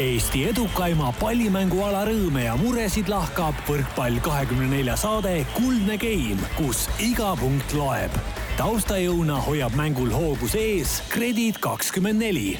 [0.00, 7.34] Eesti edukaima pallimänguala rõõme ja muresid lahkab võrkpall kahekümne nelja saade Kuldne Game, kus iga
[7.36, 8.14] punkt loeb.
[8.56, 12.54] taustajõuna hoiab mängul hoogus ees Kredit kakskümmend neli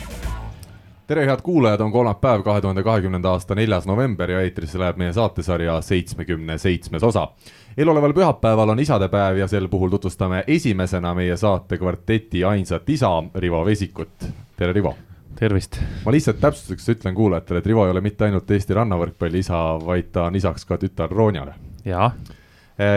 [1.06, 5.12] tere, head kuulajad, on kolmapäev, kahe tuhande kahekümnenda aasta neljas november ja eetrisse läheb meie
[5.17, 7.30] saatesarja seitsmekümne seitsmes osa.
[7.78, 13.64] eeloleval pühapäeval on isadepäev ja sel puhul tutvustame esimesena meie saate kvarteti ainsat isa, Rivo
[13.64, 14.28] Vesikut.
[14.56, 14.94] tere, Rivo!
[15.43, 15.81] Tervist!
[16.05, 20.12] ma lihtsalt täpsustuseks ütlen kuulajatele, et Rivo ei ole mitte ainult Eesti rannavõrkpalli isa, vaid
[20.14, 21.55] ta on isaks ka tütar Roonjale.
[21.84, 22.12] jaa.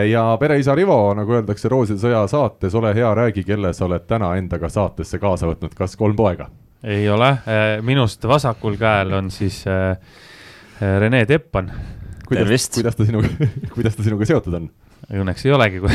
[0.09, 4.36] ja pereisa Rivo, nagu öeldakse Rooside sõja saates, ole hea, räägi, kelle sa oled täna
[4.38, 6.50] endaga saatesse kaasa võtnud, kas kolm poega?
[6.86, 7.31] ei ole,
[7.81, 9.98] minust vasakul käel on siis äh,
[11.00, 11.72] Rene Teppan.
[12.27, 13.31] kuidas, kuidas ta sinuga
[13.73, 14.70] kuidas ta sinuga seotud on?
[15.09, 15.81] õnneks ei olegi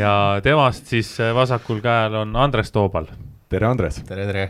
[0.00, 3.06] ja temast siis vasakul käel on Andres Toobal.
[3.52, 4.00] Tere, Andres.
[4.08, 4.44] tere, tere.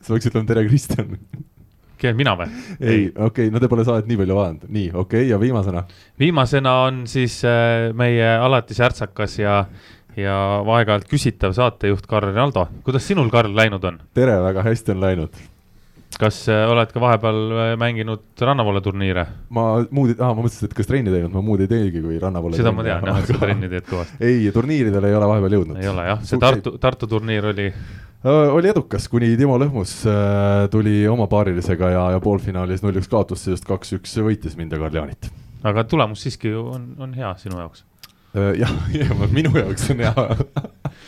[0.00, 1.16] sa võiks ütelda tere, Kristjan.
[2.00, 2.48] kes, mina või?
[2.80, 5.84] ei, okei okay,, no te pole saadet nii palju vaadanud, nii, okei okay,, ja viimasena?
[6.20, 9.64] viimasena on siis äh, meie alati särtsakas ja
[10.14, 14.00] ja aeg-ajalt küsitav saatejuht Karl Rinaldo, kuidas sinul, Karl, läinud on?
[14.16, 15.44] tere, väga hästi on läinud.
[16.20, 19.26] Kas äh, oled ka vahepeal äh, mänginud rannavoole turniire?
[19.54, 22.58] ma muud, aa, ma mõtlesin, et kas trenni teinud, ma muud ei teegi kui rannavoole.
[22.58, 24.18] seda ma tean jah, et sa trenni teed kõvasti.
[24.24, 25.80] ei, turniiridele ei ole vahepeal jõudnud.
[25.82, 27.70] ei ole jah, see Tartu, Tartu turniir oli
[28.24, 33.68] oli edukas, kuni Timo Lõhmus äh, tuli oma paarilisega ja, ja poolfinaalis null-üks kaotusse just
[33.68, 35.28] kaks-üks võitis mind ja Karl Jaanit.
[35.64, 37.84] aga tulemus siiski on, on hea sinu jaoks
[38.62, 38.72] jah,
[39.30, 40.28] minu jaoks on hea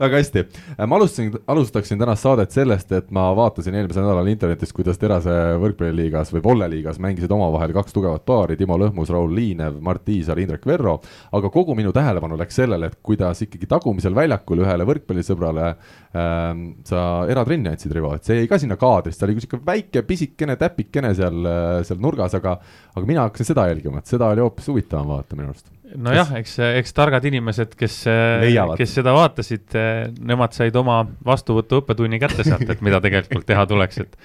[0.00, 0.44] väga hästi,
[0.78, 5.34] äh, ma alustasin, alustaksin tänast saadet sellest, et ma vaatasin eelmisel nädalal internetis, kuidas Terase
[5.62, 10.66] võrkpalliliigas või volleliigas mängisid omavahel kaks tugevat paari, Timo Lõhmus, Raul Liinev, Mart Tiisar, Indrek
[10.66, 10.98] Verro.
[11.32, 17.24] aga kogu minu tähelepanu läks sellele, et kuidas ikkagi tagumisel väljakul ühele võrkpallisõbrale ähm, sa
[17.30, 21.14] eratrenni andsid, Rivo, et see jäi ka sinna kaadrisse, ta oli sihuke väike pisikene täpikene
[21.18, 22.58] seal, äh, seal nurgas, aga,
[22.94, 26.56] aga mina hakkasin seda jälgima, et seda oli hoopis huvitavam vaadata minu arust nojah, eks,
[26.80, 27.96] eks targad inimesed, kes,
[28.80, 29.76] kes seda vaatasid,
[30.28, 34.18] nemad said oma vastuvõtu õppetunni kätte sealt, et mida tegelikult teha tuleks, et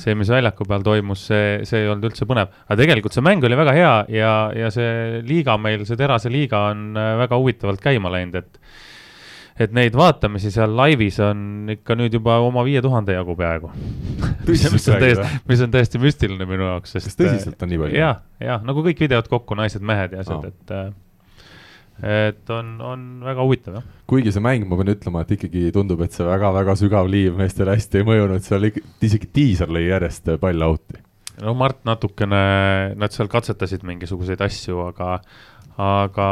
[0.00, 2.50] see, mis väljaku peal toimus, see, see ei olnud üldse põnev.
[2.66, 4.32] aga tegelikult see mäng oli väga hea ja,
[4.64, 8.60] ja see liiga meil, see Terase liiga on väga huvitavalt käima läinud, et
[9.54, 13.70] et neid vaatamisi seal laivis on ikka nüüd juba oma viie tuhande jagu peaaegu
[14.74, 17.12] mis on täiesti, mis on täiesti müstiline minu jaoks, sest.
[17.12, 18.00] kas tõsiselt on nii palju?
[18.00, 20.90] jah, jah, nagu kõik videod kokku, naised-mehed ja asjad, et äh,
[22.02, 23.88] et on, on väga huvitav, jah.
[24.10, 27.76] kuigi see mäng, ma pean ütlema, et ikkagi tundub, et see väga-väga sügav liiv meestele
[27.76, 30.98] hästi ei mõjunud, seal isegi diisel lõi järjest palle out'i.
[31.44, 32.42] no Mart natukene,
[32.98, 35.12] nad seal katsetasid mingisuguseid asju, aga,
[35.84, 36.28] aga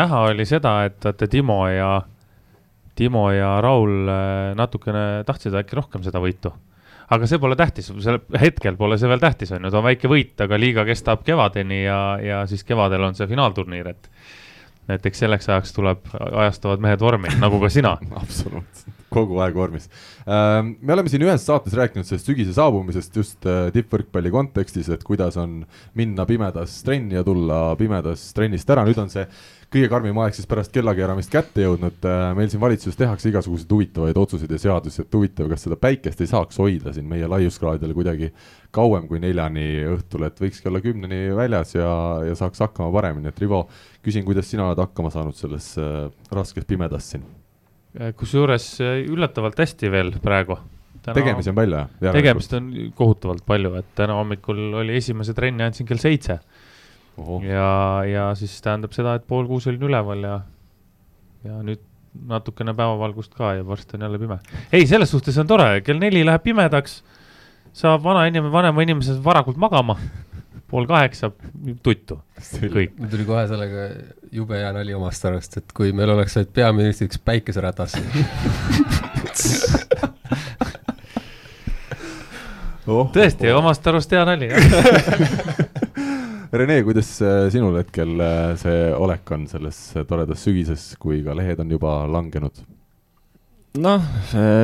[0.00, 1.92] näha oli seda, et vaata Timo ja,
[2.96, 6.54] Timo ja Raul eh, natukene tahtsid äkki rohkem seda võitu
[7.10, 10.10] aga see pole tähtis, sel hetkel pole see veel tähtis, on ju, ta on väike
[10.10, 14.10] võit, aga liiga kestab kevadeni ja, ja siis kevadel on see finaalturniir, et
[14.90, 17.92] et eks selleks ajaks tuleb ajastavad mehed vormi, nagu ka sina.
[18.22, 19.88] Absoluutselt, kogu aeg vormis.
[20.24, 25.04] Ähm, me oleme siin ühes saates rääkinud sellest sügise saabumisest just äh, tippvõrkpalli kontekstis, et
[25.06, 25.62] kuidas on
[25.98, 29.26] minna pimedas trenni ja tulla pimedas trennist ära, nüüd on see
[29.70, 31.98] kõige karmim aeg siis pärast kellakeeramist kätte jõudnud.
[32.06, 36.22] Äh, meil siin valitsuses tehakse igasuguseid huvitavaid otsuseid ja seadusi, et huvitav, kas seda päikest
[36.24, 38.32] ei saaks hoida siin meie laiuskraadidel kuidagi
[38.74, 39.66] kauem kui neljani
[39.96, 41.90] õhtul, et võikski olla kümneni väljas ja,
[42.26, 43.64] ja saaks hakkama paremini, et Rivo,
[44.06, 47.26] küsin, kuidas sina oled hakkama saanud selles äh, raskes pimedas siin?
[47.98, 50.58] Äh, kusjuures üllatavalt hästi veel praegu.
[51.00, 52.12] Tegemisi on palju, jah?
[52.14, 56.36] tegemist on kohutavalt palju, et täna hommikul oli esimese trenni andsin kell seitse.
[57.44, 57.70] Ja,
[58.06, 60.34] ja siis tähendab seda, et pool kuus olin üleval ja,
[61.44, 61.82] ja nüüd
[62.30, 64.38] natukene päevavalgust ka ja varsti on jälle pime.
[64.72, 67.00] ei, selles suhtes on tore, kell neli läheb pimedaks,
[67.76, 69.96] saab vana inimene, vanema inimese varakult magama,
[70.70, 71.30] pool kaheksa,
[71.82, 72.94] tuttu, kõik.
[72.98, 73.86] mul tuli kohe sellega
[74.34, 77.96] jube hea nali omast arust, et kui meil oleks vaid peaministriks päikeseratas
[82.86, 84.62] oh, tõesti oh., omast arust hea nali, jah
[86.50, 89.76] Rene, kuidas äh, sinul hetkel äh, see olek on selles
[90.08, 92.64] toredas sügises, kui ka lehed on juba langenud?
[93.78, 94.02] noh,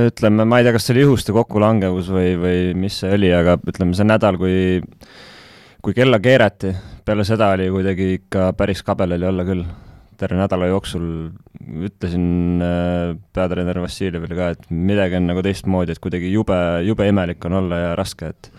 [0.09, 3.55] ütleme, ma ei tea, kas see oli juhuste kokkulangevus või, või mis see oli, aga
[3.63, 4.57] ütleme, see nädal, kui,
[5.87, 6.73] kui kella keerati,
[7.07, 9.67] peale seda oli kuidagi ikka päris kabel oli olla küll.
[10.17, 11.03] terve nädala jooksul
[11.85, 16.57] ütlesin äh, peatreener Vassiljevile ka, et midagi on nagu teistmoodi, et kuidagi jube,
[16.89, 18.51] jube imelik on olla ja raske, et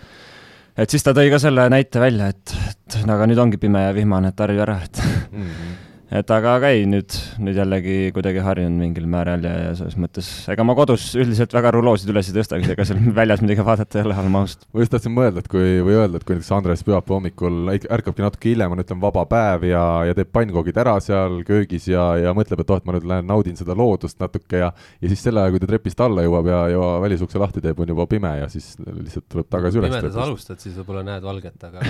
[0.77, 3.95] et siis ta tõi ka selle näite välja, et, et aga nüüd ongi pime ja
[3.97, 5.73] vihmane, et harju ära, et mm -hmm.
[6.07, 10.29] Et aga, aga ei, nüüd, nüüd jällegi kuidagi harjunud mingil määral ja, ja selles mõttes,
[10.53, 14.07] ega ma kodus üldiselt väga ruloosid üles ei tõstagi, ega seal väljas midagi vaadata ei
[14.07, 14.63] ole, oleme ausad.
[14.71, 18.23] ma just tahtsin mõelda, et kui, või öelda, et kui näiteks Andres pühapäeva hommikul ärkabki
[18.23, 22.35] natuke hiljem, on ütleme vaba päev ja, ja teeb pannkoogid ära seal köögis ja, ja
[22.37, 24.71] mõtleb, et oh, et ma nüüd lähen naudin seda loodust natuke ja
[25.01, 27.93] ja siis selle aja, kui ta trepist alla jõuab ja, ja välisukse lahti teeb, on
[27.93, 29.91] juba pime ja siis lihtsalt tuleb tagasi üles.
[29.91, 31.83] pimedas alustad, siis võib-olla näed valget, aga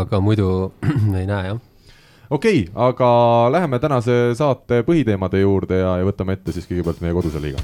[0.00, 0.48] aga muidu
[1.20, 1.62] ei näe, jah
[2.34, 3.08] okei okay,, aga
[3.54, 7.62] läheme tänase saate põhiteemade juurde ja, ja võtame ette siis kõigepealt meie koduse liiga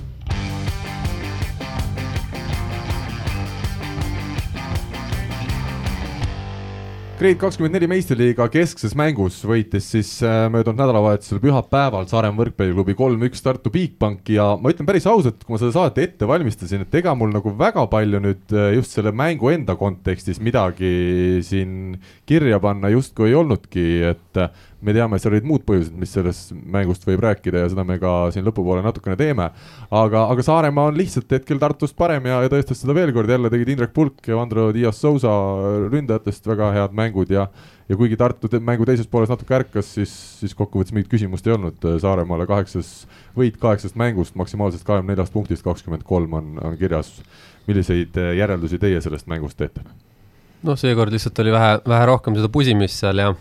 [7.21, 13.45] Grade kakskümmend neli meistriliiga keskses mängus võitis siis äh, möödunud nädalavahetusel pühapäeval Saaremaa võrkpalliklubi kolm-üks
[13.45, 17.13] Tartu Bigbanki ja ma ütlen päris ausalt, kui ma seda saadet ette valmistasin, et ega
[17.13, 20.95] mul nagu väga palju nüüd äh, just selle mängu enda kontekstis midagi
[21.45, 24.41] siin kirja panna justkui ei olnudki, et
[24.82, 28.12] me teame, seal olid muud põhjused, mis sellest mängust võib rääkida ja seda me ka
[28.35, 29.50] siin lõpupoole natukene teeme.
[29.91, 33.50] aga, aga Saaremaa on lihtsalt hetkel Tartust parem ja, ja tõestas seda veel kord, jälle
[33.53, 35.32] tegid Indrek Pulk ja Andro Dias Sousa
[35.91, 37.49] ründajatest väga head mängud ja
[37.91, 41.56] ja kuigi Tartu te mängu teises pooles natuke ärkas, siis, siis kokkuvõttes mingit küsimust ei
[41.56, 42.93] olnud, Saaremaale kaheksas
[43.37, 47.19] võit kaheksast mängust, maksimaalsest kahekümne neljast punktist kakskümmend kolm on, on kirjas.
[47.67, 49.83] milliseid järeldusi teie sellest mängust teete?
[50.62, 53.33] noh, seekord lihtsalt oli vähe, vähe rohkem seda pusimist seal ja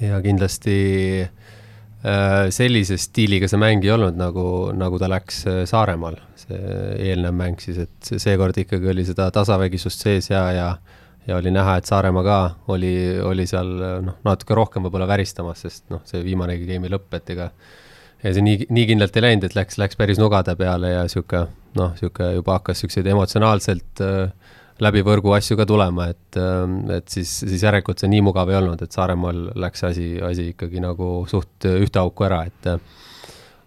[0.00, 0.76] ja kindlasti
[1.24, 6.60] äh, sellise stiiliga see mäng ei olnud, nagu, nagu ta läks äh, Saaremaal, see
[7.10, 10.70] eelnev mäng siis, et seekord ikkagi oli seda tasavägisust sees ja, ja
[11.28, 12.38] ja oli näha, et Saaremaa ka
[12.72, 13.68] oli, oli seal
[14.02, 17.50] noh, natuke rohkem võib-olla väristamas, sest noh, see viimanegi game'i lõpp, et ega
[18.22, 21.44] ja see nii, nii kindlalt ei läinud, et läks, läks päris nugade peale ja sihuke
[21.78, 24.32] noh, sihuke juba hakkas siukseid emotsionaalselt äh,
[24.84, 28.58] läbi võrgu asju ka tulema, et, ähm, et siis, siis järelikult see nii mugav ei
[28.60, 32.70] olnud, et Saaremaal läks asi, asi ikkagi nagu suht ühte auku ära, et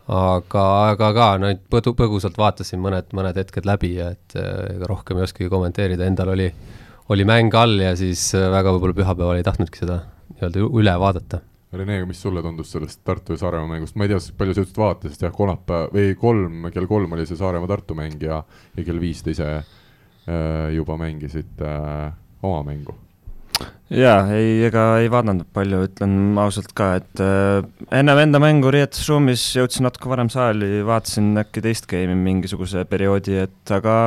[0.08, 5.20] aga, aga ka no põdu, põgusalt vaatasin mõned, mõned hetked läbi ja et ega rohkem
[5.20, 6.50] ei oskagi kommenteerida, endal oli,
[7.14, 10.02] oli mäng all ja siis väga võib-olla pühapäeval ei tahtnudki seda
[10.34, 11.44] nii-öelda üle vaadata.
[11.74, 14.78] Rene, mis sulle tundus sellest Tartu ja Saaremaa mängust, ma ei tea, palju sa üldse
[14.78, 18.44] vaatasid, jah, kolmapäev või kolm, kell kolm oli see Saaremaa-Tartu mäng ja,
[18.78, 19.64] ja kell viis te ise Äh,
[20.72, 22.96] juba mängisid äh, oma mängu?
[23.94, 27.62] jaa, ei, ega ei vaadanud palju, ütlen ausalt ka, et äh,
[27.94, 33.74] ennem enda mängu riietusruumis jõudsin natuke varem saali, vaatasin äkki teist game'i mingisuguse perioodi, et
[33.76, 33.98] aga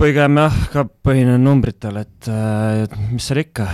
[0.00, 3.70] pigem jah, ka põhinen numbritel, et äh, mis seal ikka,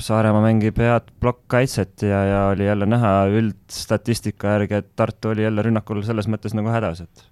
[0.00, 5.66] Saaremaa mängib head plokkkaitset ja, ja oli jälle näha üldstatistika järgi, et Tartu oli jälle
[5.66, 7.26] rünnakul selles mõttes nagu hädas, et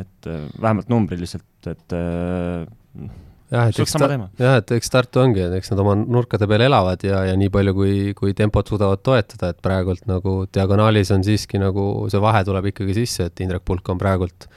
[0.00, 2.64] et äh, vähemalt numbriliselt, et äh,
[3.52, 4.08] jah, et eks ta,
[4.40, 7.52] jah, et eks Tartu ongi, et eks nad oma nurkade peal elavad ja, ja nii
[7.52, 12.44] palju, kui, kui tempot suudavad toetada, et praegult nagu diagonaalis on siiski nagu see vahe
[12.48, 14.48] tuleb ikkagi sisse, et Indrek Pulk on praegult,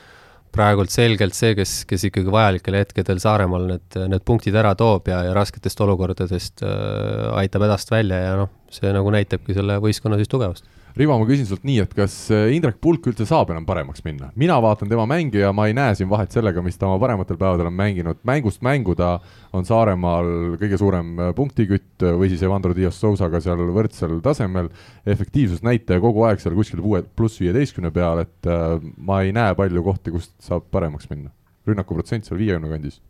[0.56, 5.20] praegult selgelt see, kes, kes ikkagi vajalikel hetkedel Saaremaal need, need punktid ära toob ja,
[5.28, 10.32] ja rasketest olukordadest äh, aitab hädast välja ja noh, see nagu näitabki selle võistkonna siis
[10.32, 14.00] tugevust Rivo, ma küsin sult nii, et kas äh, Indrek Pulk üldse saab enam paremaks
[14.06, 14.30] minna?
[14.40, 17.36] mina vaatan tema mänge ja ma ei näe siin vahet sellega, mis ta oma parematel
[17.42, 19.18] päevadel on mänginud, mängust mängu ta
[19.52, 24.70] on Saaremaal kõige suurem äh, punktikütt või siis Evandro Dias Sousaga seal võrdsel tasemel,
[25.04, 29.84] efektiivsusnäitaja kogu aeg seal kuskil kuue pluss viieteistkümne peal, et äh, ma ei näe palju
[29.84, 31.34] kohti, kust saab paremaks minna.
[31.68, 33.02] rünnakuprotsent seal viiekümne kandis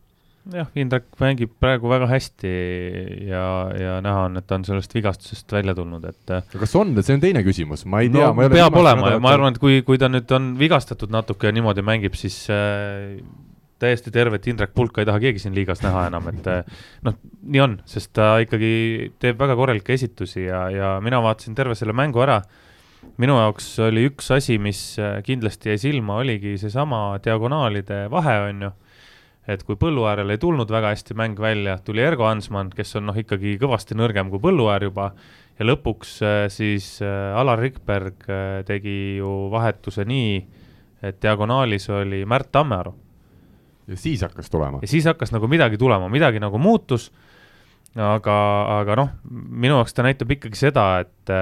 [0.54, 2.52] jah, Indrek mängib praegu väga hästi
[3.30, 3.46] ja,
[3.80, 6.22] ja näha on, et ta on sellest vigastusest välja tulnud, et.
[6.34, 8.50] Äh, kas on, see on teine küsimus, ma ei tea no,.
[8.54, 11.86] peab olema ja ma arvan, et kui, kui ta nüüd on vigastatud natuke ja niimoodi
[11.86, 13.18] mängib, siis äh,
[13.82, 17.66] täiesti tervet Indrek Pulka ei taha keegi siin liigas näha enam, et äh, noh, nii
[17.66, 22.24] on, sest ta ikkagi teeb väga korralikke esitusi ja, ja mina vaatasin terve selle mängu
[22.24, 22.40] ära
[23.22, 28.68] minu jaoks oli üks asi, mis äh, kindlasti jäi silma, oligi seesama diagonaalide vahe, on
[28.68, 28.72] ju
[29.48, 33.18] et kui Põlluäärel ei tulnud väga hästi mäng välja, tuli Ergo Hansmann, kes on noh,
[33.18, 35.12] ikkagi kõvasti nõrgem kui Põlluäär juba,
[35.60, 40.40] ja lõpuks äh, siis äh, Alar Rikberg äh, tegi ju vahetuse nii,
[41.06, 42.96] et diagonaalis oli Märt Tammearu.
[43.88, 44.82] ja siis hakkas tulema?
[44.82, 47.12] ja siis hakkas nagu midagi tulema, midagi nagu muutus,
[47.96, 48.38] aga,
[48.82, 51.34] aga noh, minu jaoks ta näitab ikkagi seda, et,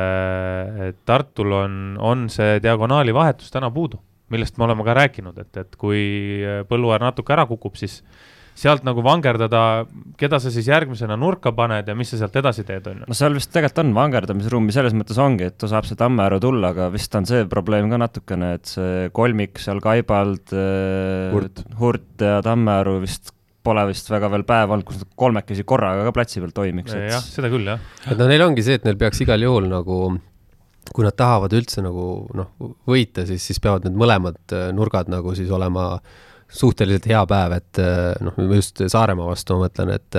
[0.90, 4.02] et Tartul on, on see diagonaali vahetus täna puudu
[4.34, 6.04] millest me oleme ka rääkinud, et, et kui
[6.70, 8.02] Põlluaar natuke ära kukub, siis
[8.58, 9.84] sealt nagu vangerdada,
[10.20, 13.10] keda sa siis järgmisena nurka paned ja mis sa sealt edasi teed, on ju.
[13.10, 16.74] no seal vist tegelikult on vangerdamisruumi, selles mõttes ongi, et ta saab see Tammääru tulla,
[16.75, 20.54] aga vist on see probleem ka natukene, et see kolmik seal Kaibald,
[21.34, 21.63] Hurt.
[21.80, 26.13] Hurt ja Tammääru vist pole vist väga veel päev olnud, kus nad kolmekesi korraga ka
[26.16, 26.94] platsi peal toimiks.
[26.94, 27.82] jah, seda küll, jah.
[28.06, 30.00] et no neil ongi see, et neil peaks igal juhul nagu
[30.92, 32.52] kui nad tahavad üldse nagu noh,
[32.90, 35.96] võita, siis, siis peavad need mõlemad nurgad nagu siis olema
[36.54, 37.80] suhteliselt hea päev, et
[38.22, 40.18] noh, just Saaremaa vastu ma mõtlen, et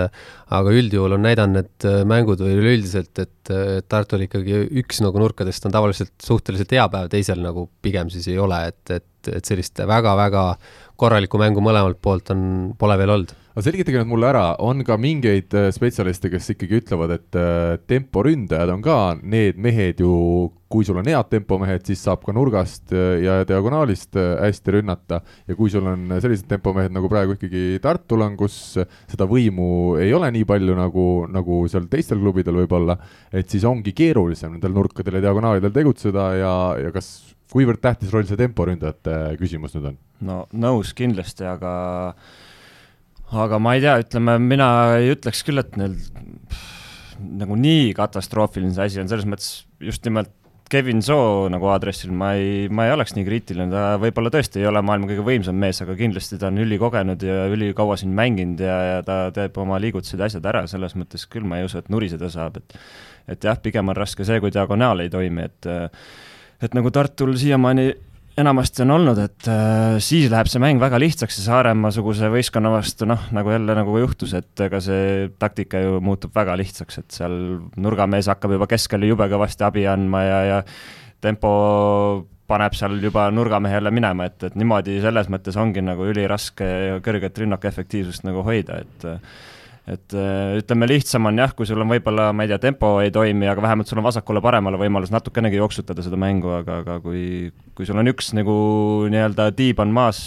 [0.57, 3.53] aga üldjuhul on näidanud need mängud või üleüldiselt, et
[3.87, 8.41] Tartul ikkagi üks nagu nurkadest on tavaliselt suhteliselt hea päev, teisel nagu pigem siis ei
[8.43, 10.49] ole, et, et, et sellist väga-väga
[10.99, 12.45] korralikku mängu mõlemalt poolt on,
[12.81, 16.81] pole veel olnud aga selgitage nüüd mulle ära, on ka mingeid äh, spetsialiste, kes ikkagi
[16.81, 20.15] ütlevad, et äh, temporündajad on ka need mehed ju,
[20.75, 25.55] kui sul on head tempomehed, siis saab ka nurgast äh, ja diagonaalist hästi rünnata ja
[25.55, 29.69] kui sul on sellised tempomehed nagu praegu ikkagi Tartul on, kus seda võimu
[30.03, 32.99] ei ole nii palju nagu, nagu seal teistel klubidel võib-olla,
[33.31, 37.13] et siis ongi keerulisem nendel nurkadel ja diagonaalidel tegutseda ja, ja kas
[37.55, 40.01] kuivõrd tähtis roll see temporündajate küsimus nüüd on?
[40.27, 41.71] no nõus kindlasti, aga
[43.33, 45.97] aga ma ei tea, ütleme, mina ei ütleks küll, et neil
[47.25, 49.53] nagu nii katastroofiline see asi on, selles mõttes
[49.83, 50.33] just nimelt
[50.71, 54.69] Kevin Soo nagu aadressil ma ei, ma ei oleks nii kriitiline, ta võib-olla tõesti ei
[54.69, 58.79] ole maailma kõige võimsam mees, aga kindlasti ta on ülikogenud ja ülikaua siin mänginud ja,
[58.89, 61.93] ja ta teeb oma liigutused ja asjad ära, selles mõttes küll ma ei usu, et
[61.93, 62.79] nuriseda saab, et
[63.31, 65.71] et jah, pigem on raske see, kui diagonaal ei toimi, et
[66.65, 67.93] et nagu Tartul siiamaani
[68.41, 73.07] enamasti on olnud, et äh, siis läheb see mäng väga lihtsaks ja Saaremaa-suguse võistkonna vastu
[73.07, 77.37] noh, nagu jälle nagu juhtus, et ega see taktika ju muutub väga lihtsaks, et seal
[77.79, 80.61] nurgamees hakkab juba keskel jube kõvasti abi andma ja, ja
[81.23, 81.55] tempo
[82.51, 87.71] paneb seal juba nurgamehele minema, et, et niimoodi selles mõttes ongi nagu üliraske kõrget rünnaku
[87.71, 89.07] efektiivsust nagu hoida, et
[89.85, 93.13] et äh, ütleme, lihtsam on jah, kui sul on võib-olla, ma ei tea, tempo ei
[93.13, 97.89] toimi, aga vähemalt sul on vasakule-paremale võimalus natukenegi jooksutada seda mängu, aga, aga kui, kui
[97.89, 98.55] sul on üks nagu
[99.13, 100.25] nii-öelda tiib on maas,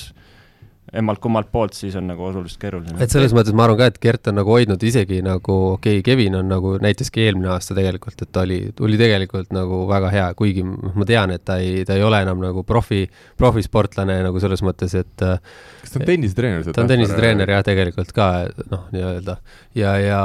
[0.96, 2.96] emmalt-kummalt poolt, siis on nagu oluliselt keeruline.
[3.03, 6.06] et selles mõttes ma arvan ka, et Gert on nagu hoidnud isegi nagu, okei okay,,
[6.06, 10.27] Kevin on nagu näitaski eelmine aasta tegelikult, et ta oli, oli tegelikult nagu väga hea,
[10.39, 13.03] kuigi ma tean, et ta ei, ta ei ole enam nagu profi,
[13.39, 16.72] profisportlane nagu selles mõttes, et kas ta on tennisetreener?
[16.72, 18.32] ta on tennisetreener jah, tegelikult ka
[18.72, 19.39] noh, nii-öelda
[19.75, 20.24] ja, ja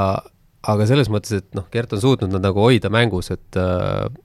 [0.63, 3.63] aga selles mõttes, et noh, Gert on suutnud nad nagu hoida mängus, et,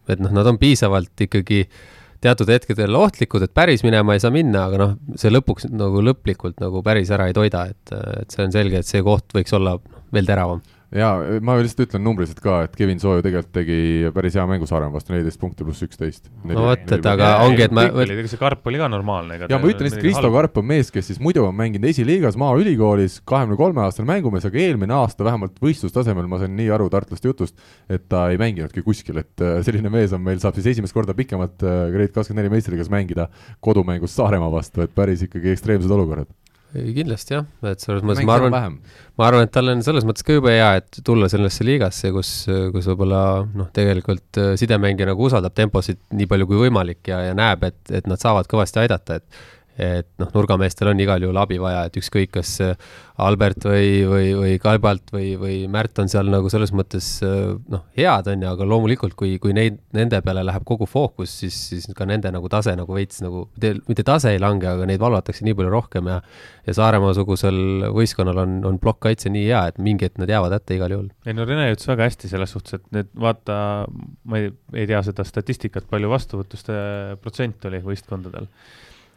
[0.06, 1.86] et noh, nad on piisavalt ikkagi äh,
[2.24, 6.58] teatud hetkedel ohtlikud, et päris minema ei saa minna, aga noh, see lõpuks nagu lõplikult
[6.62, 9.76] nagu päris ära ei toida, et, et see on selge, et see koht võiks olla
[10.14, 10.64] veel teravam
[10.94, 14.96] jaa, ma lihtsalt ütlen numbriliselt ka, et Kevin Sooju tegelikult tegi päris hea mängu Saaremaa
[14.96, 16.30] vastu, neliteist punkti pluss üksteist.
[16.48, 19.36] no vot, et aga ongi, et ma ega see Karp oli ka normaalne.
[19.42, 23.18] jaa, ma ütlen lihtsalt, Kristo Karp on mees, kes siis muidu on mänginud esiliigas Maaülikoolis,
[23.28, 27.58] kahekümne kolme aastane mängumees, aga eelmine aasta vähemalt võistlustasemel, ma sain nii aru Tartlaste jutust,
[27.92, 31.16] et ta ei mänginudki kuskil, et äh, selline mees on meil, saab siis esimest korda
[31.18, 33.28] pikemat äh, Grade kakskümmend neli meistriliigas mängida
[33.64, 36.32] kodumängus Saaremaa vastu, et päris ikkagi ekstreemsed olukorrad
[36.76, 38.78] ei kindlasti jah, et selles mõttes ma arvan,
[39.16, 42.32] ma arvan, et tal on selles mõttes ka jube hea, et tulla sellesse liigasse, kus,
[42.74, 43.22] kus võib-olla
[43.56, 47.80] noh, tegelikult äh, sidemängija nagu usaldab temposid nii palju kui võimalik ja, ja näeb, et,
[48.00, 49.44] et nad saavad kõvasti aidata, et
[49.78, 52.56] et noh, nurgameestel on igal juhul abi vaja, et ükskõik, kas
[53.18, 58.30] Albert või, või, või Kalbalt või, või Märt on seal nagu selles mõttes noh, head
[58.30, 62.06] on ju, aga loomulikult, kui, kui neid, nende peale läheb kogu fookus, siis, siis ka
[62.08, 63.46] nende nagu tase nagu veits nagu,
[63.88, 66.20] mitte tase ei lange, aga neid valvatakse nii palju rohkem ja
[66.68, 70.92] ja Saaremaa-sugusel võistkonnal on, on plokkkaitse nii hea, et mingi hetk nad jäävad hätta igal
[70.92, 71.08] juhul.
[71.24, 73.56] ei no Rene ütles väga hästi selles suhtes, et need vaata,
[74.28, 76.76] ma ei, ei tea seda statistikat, palju vastuvõtuste
[77.22, 78.50] protsent oli võistkondadel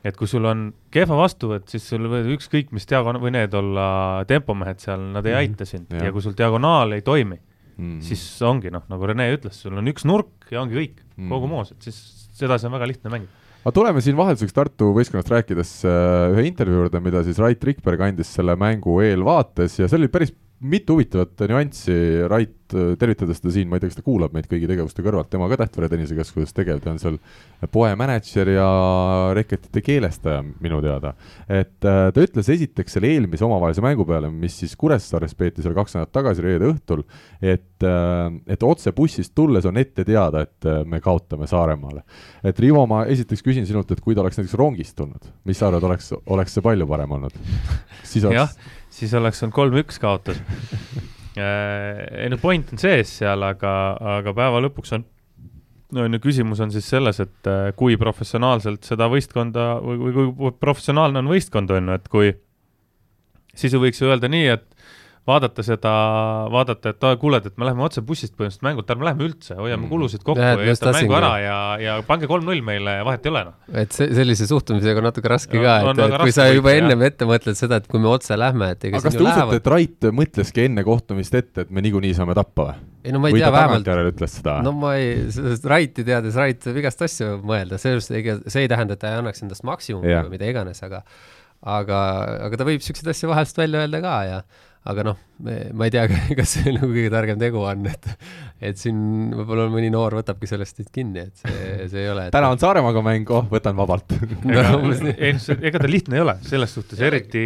[0.03, 3.87] et kui sul on kehva vastuvõtt, siis sul võib ükskõik mis diagonaal või need olla
[4.29, 5.53] tempomehed seal, nad ei mm -hmm.
[5.53, 6.05] aita sind ja.
[6.07, 8.01] ja kui sul diagonaal ei toimi mm, -hmm.
[8.01, 11.29] siis ongi noh, nagu Rene ütles, sul on üks nurk ja ongi kõik mm, -hmm.
[11.29, 15.29] kogu moos, et siis sedasi on väga lihtne mängida aga tuleme siin vahelduseks Tartu võistkonnast
[15.29, 19.99] rääkides äh, ühe intervjuu juurde, mida siis Rait Rikberg andis selle mängu eelvaates ja see
[19.99, 21.93] oli päris mitu huvitavat nüanssi,
[22.29, 25.47] Rait, tervitades teda siin, ma ei tea, kas ta kuulab meid kõigi tegevuste kõrvalt, tema
[25.49, 27.17] ka Tähtvere tennisekeskuses tegev, ta on seal
[27.73, 28.67] poemänedžer ja
[29.35, 31.13] reketite keelestaja minu teada.
[31.49, 35.75] et äh, ta ütles esiteks selle eelmise omavahelise mängu peale, mis siis Kuressaares peeti seal
[35.77, 37.03] kaks nädalat tagasi reede õhtul,
[37.41, 42.05] et äh,, et otse bussist tulles on ette teada, et äh, me kaotame Saaremaale.
[42.43, 45.71] et Rivo, ma esiteks küsin sinult, et kui ta oleks näiteks rongist tulnud, mis sa
[45.71, 47.41] arvad, oleks, oleks see palju parem olnud?
[48.05, 48.55] siis oleks
[49.01, 50.41] siis oleks olnud kolm-üks kaotus.
[51.31, 53.69] Äh, ei no point on sees seal, aga,
[54.17, 55.05] aga päeva lõpuks on,
[55.95, 60.25] no on ju, küsimus on siis selles, et äh, kui professionaalselt seda võistkonda või, või
[60.35, 62.33] kui professionaalne on võistkond, on ju, et kui
[63.55, 64.67] siis ju võiks ju öelda nii, et
[65.27, 65.91] vaadata seda,
[66.49, 69.91] vaadata, et kuuled, et me läheme otse bussist põhimõtteliselt mängult, ärme lähme üldse, hoiame mm.
[69.91, 73.43] kulusid kokku ja, jätame mängu ära ja, ja pange kolm-null meile ja vahet ei ole
[73.51, 73.57] noh.
[73.83, 77.05] et see, sellise suhtumisega on natuke raske ja, ka, et, et kui sa juba ennem
[77.05, 79.69] ette mõtled seda, et kui me otse lähme, et ega aga kas te usute, et
[79.75, 82.87] Rait mõtleski enne kohtumist ette, et me niikuinii saame tappa või?
[83.05, 83.91] ei no ma ei või tea, vähemalt.
[84.13, 84.55] ütles seda?
[84.65, 88.73] no ma ei, sellest Raiti teades, Rait võib igast asju mõelda, sellest ega see ei
[88.73, 91.05] tähenda, et ta ei annaks endast maksimumi või mida iganes, aga
[91.61, 92.01] aga,
[92.47, 94.41] aga ta võib niisuguseid asju vahest välja öelda ka ja
[94.89, 95.17] aga noh,
[95.77, 96.07] ma ei tea,
[96.39, 98.07] kas see nagu kõige targem tegu on, et
[98.61, 98.97] et siin
[99.33, 102.33] võib-olla mõni noor võtabki sellest nüüd kinni, et see, see ei ole et...
[102.33, 104.17] täna on Saaremaaga mäng, oh, võtan vabalt.
[104.51, 104.61] No,
[105.11, 107.43] ei, ega ta lihtne ei ole, selles suhtes, eriti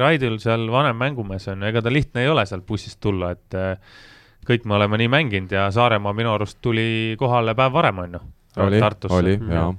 [0.00, 3.56] Raidil seal vanem mängumees on ju, ega ta lihtne ei ole sealt bussist tulla, et
[3.58, 3.98] äh,
[4.48, 8.22] kõik me oleme nii mänginud ja Saaremaa minu arust tuli kohale päev varem, on ju.
[8.64, 8.80] oli,
[9.20, 9.72] oli, jaa.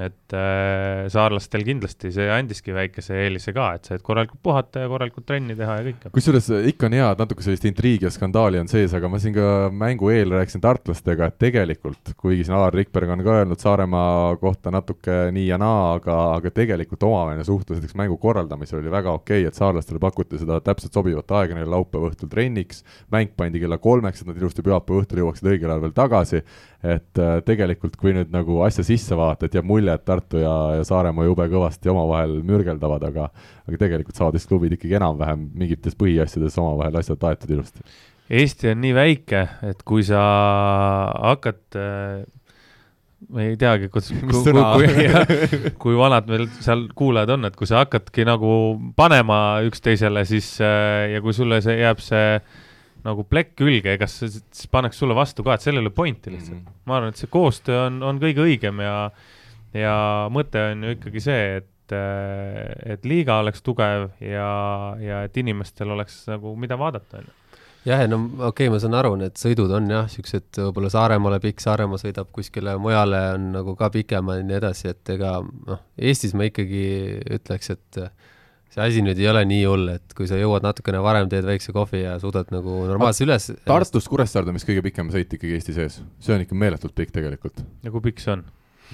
[0.00, 5.26] Et äh, saarlastel kindlasti see andiski väikese eelise ka, et said korralikult puhata ja korralikult
[5.28, 6.12] trenni teha ja kõike.
[6.14, 9.34] kusjuures ikka on hea, et natuke sellist intriigi ja skandaali on sees, aga ma siin
[9.36, 14.36] ka mängu eel rääkisin tartlastega, et tegelikult, kuigi siin Alar Rikberg on ka öelnud Saaremaa
[14.40, 19.14] kohta natuke nii ja naa, aga, aga tegelikult omavaheline suhtlus näiteks mängu korraldamisel oli väga
[19.18, 23.62] okei okay,, et saarlastele pakuti seda täpselt sobivat aega neile laupäeva õhtul trenniks, mäng pandi
[23.62, 26.42] kella kolmeks, et nad ilusti pühapäeva õhtul jõuaksid õigel ajal veel tagasi,
[26.80, 30.54] et äh, tegelikult kui nüüd nagu asja sisse vaadata, et jääb mulje, et Tartu ja,
[30.78, 33.30] ja Saaremaa jube kõvasti omavahel mürgeldavad, aga
[33.66, 37.84] aga tegelikult saavad vist klubid ikkagi enam-vähem mingites põhiasjades omavahel asjad aetud ilusti.
[38.30, 40.20] Eesti on nii väike, et kui sa
[41.18, 42.20] hakkad äh,
[43.28, 47.82] ma ei teagi, kus, kui, kui, kui vanad meil seal kuulajad on, et kui sa
[47.82, 48.52] hakkadki nagu
[48.96, 52.38] panema üksteisele, siis äh, ja kui sulle see jääb see
[53.04, 56.58] nagu plekk külge, kas siis pannakse sulle vastu ka, et sellel ei ole pointi lihtsalt
[56.58, 56.64] mm.
[56.64, 56.80] -hmm.
[56.86, 58.96] ma arvan, et see koostöö on, on kõige õigem ja,
[59.76, 59.94] ja
[60.32, 64.48] mõte on ju ikkagi see, et, et liiga oleks tugev ja,
[65.02, 67.36] ja et inimestel oleks nagu, mida vaadata, on ju
[67.88, 71.62] jah, no okei okay,, ma saan aru, need sõidud on jah, niisugused võib-olla Saaremaale pikk,
[71.64, 76.36] Saaremaa sõidab kuskile mujale, on nagu ka pikemad ja nii edasi, et ega noh, Eestis
[76.36, 76.84] ma ikkagi
[77.38, 78.02] ütleks, et
[78.70, 81.74] see asi nüüd ei ole nii hull, et kui sa jõuad natukene varem, teed väikse
[81.76, 86.00] kohvi ja suudad nagu normaalselt üles Tartust Kuressaarde, mis kõige pikem sõit ikkagi Eesti sees,
[86.22, 87.64] see on ikka meeletult pikk tegelikult.
[87.84, 88.44] ja kui pikk see on?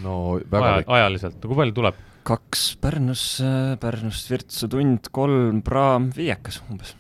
[0.04, 0.92] No väga Aja, pikk.
[0.98, 2.04] ajaliselt, kui palju tuleb?
[2.26, 3.50] kaks Pärnusse,
[3.80, 6.96] Pärnust Virtsu tund, kolm praam, viiekas umbes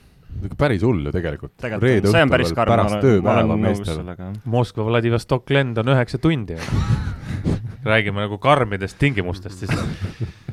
[0.58, 1.54] päris hull ju tegelikult.
[1.62, 4.02] tegelikult see on päris karm, pärast tööpäeva meestel.
[4.44, 6.58] Moskva Vladivostok lend on üheksa tundi
[7.90, 9.70] räägime nagu karmidest tingimustest siis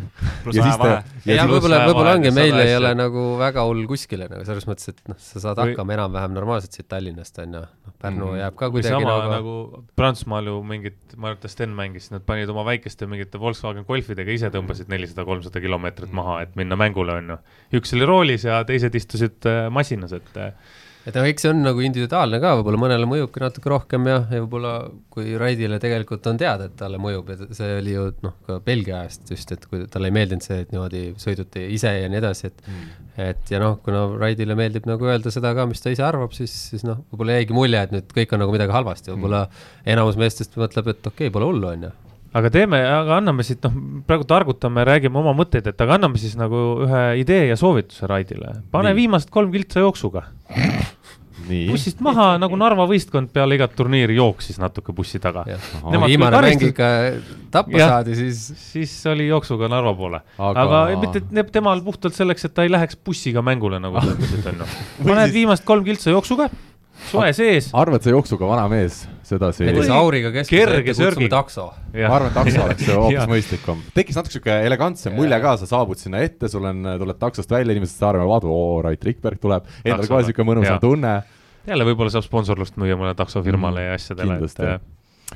[0.43, 0.99] pluss ajavahe.
[1.27, 5.01] ja võib-olla, võib-olla ongi, meil ei ole nagu väga hull kuskile nagu selles mõttes, et
[5.12, 5.73] noh, sa saad või...
[5.73, 8.39] hakkama enam-vähem normaalselt siit Tallinnast, on ju, noh, Pärnu mm.
[8.41, 12.25] jääb ka kuidagi sama nagu, nagu Prantsusmaal ju mingid, ma arvan, et Sten mängis, nad
[12.27, 17.19] panid oma väikeste mingite Volkswagen Golfidega ise tõmbasid nelisada, kolmsada kilomeetrit maha, et minna mängule,
[17.21, 17.41] on ju.
[17.79, 20.55] üks oli roolis ja teised istusid äh, masinas, et äh,
[21.04, 24.44] et noh, eks see on nagu individuaalne ka, võib-olla mõnele mõjubki natuke rohkem ja, ja
[24.44, 24.74] võib-olla
[25.13, 29.02] kui Raidile tegelikult on teada, et talle mõjub ja see oli ju noh, ka Belgia
[29.02, 32.52] ajast just, et kui talle ei meeldinud see, et niimoodi sõiduti ise ja nii edasi,
[32.52, 32.94] et mm.
[33.26, 36.56] et ja noh, kuna Raidile meeldib nagu öelda seda ka, mis ta ise arvab, siis,
[36.72, 39.68] siis noh, võib-olla jäigi mulje, et nüüd kõik on nagu midagi halvasti, võib-olla mm.
[39.96, 41.94] enamus meestest mõtleb, et okei okay,, pole hullu, on ju
[42.34, 43.76] aga teeme, aga anname siit, noh,
[44.08, 48.56] praegu targutame, räägime oma mõtteid, et aga anname siis nagu ühe idee ja soovituse Raidile.
[48.74, 49.00] pane Nii.
[49.04, 50.26] viimased kolm kiltsa jooksuga
[51.69, 55.45] bussist maha, nagu Narva võistkond peale igat turniiri jooksis natuke bussi taga.
[56.06, 56.89] viimane mäng ikka
[57.53, 58.43] tappa ja, saadi, siis.
[58.71, 60.21] siis oli jooksuga Narva poole.
[60.38, 64.45] aga, aga mitte temal puhtalt selleks, et ta ei läheks bussiga mängule, nagu sa ütlesid,
[64.53, 64.69] on ju.
[65.10, 66.49] paned viimased kolm kiltsa jooksuga
[67.10, 67.70] soe sees.
[67.78, 69.68] arvad sa jooksuga vana mees sedasi?
[69.68, 71.68] näiteks Auriga keskmise kutsume takso.
[71.94, 73.84] ma arvan, et takso oleks hoopis mõistlikum.
[73.98, 77.76] tekkis natuke sihuke elegantsem mulje ka, sa saabud sinna ette, sul on, tuled taksost välja,
[77.76, 81.13] inimesed Saaremaal vaatavad, oo, Rait Rikberg tuleb, endal kohe sihuke mõnusam tunne.
[81.68, 84.89] jälle võib-olla saab sponsorlust müüa mõnele taksofirmale mm, ja asjadele, et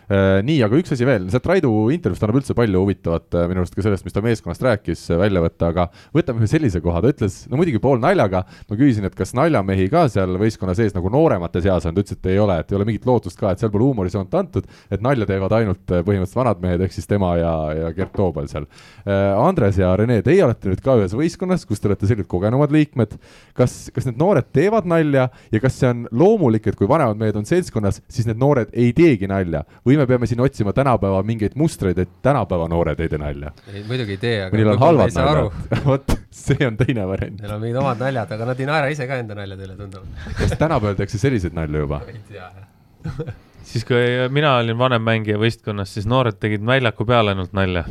[0.08, 3.76] nii, aga üks asi veel, sealt Raidu intervjuust annab üldse palju huvitavat äh, minu arust
[3.76, 7.12] ka sellest, mis ta meeskonnast rääkis, äh, välja võtta, aga võtame ühe sellise koha, ta
[7.14, 11.12] ütles, no muidugi pool naljaga, ma küsisin, et kas naljamehi ka seal võistkonna sees nagu
[11.14, 13.64] nooremate seas on, ta ütles, et ei ole, et ei ole mingit lootust ka, et
[13.64, 17.54] seal pole huumorisoont antud, et nalja teevad ainult põhimõtteliselt vanad mehed, ehk siis tema ja,
[17.78, 18.68] ja Gert Toobal seal.
[19.08, 23.16] Andres ja Rene, teie olete nüüd ka ühes võistkonnas, kus te olete selgelt kogenumad liikmed,
[23.58, 27.40] kas, kas need noored teevad nalja ja kas see on loomulik, et kui vanemad mehed
[27.40, 31.56] on seltskonnas, siis need noored ei teegi nalja või me peame siin otsima tänapäeva mingeid
[31.60, 33.54] mustreid, et tänapäeva noored ei tee nalja?
[33.71, 37.41] ei, muidugi ei tee, aga neil on halvad naljad, vot see on teine variant.
[37.41, 40.23] Neil on mingid omad naljad, aga nad ei naera ise ka enda naljade üle, tundub.
[40.38, 42.04] kas tänapäeval tehakse selliseid nalju juba?
[42.12, 43.36] ei tea, jah
[43.67, 47.86] siis, kui mina olin vanem mängija võistkonnas, siis noored tegid väljaku peal ainult nalja,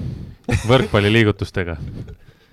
[0.69, 1.77] võrkpalliliigutustega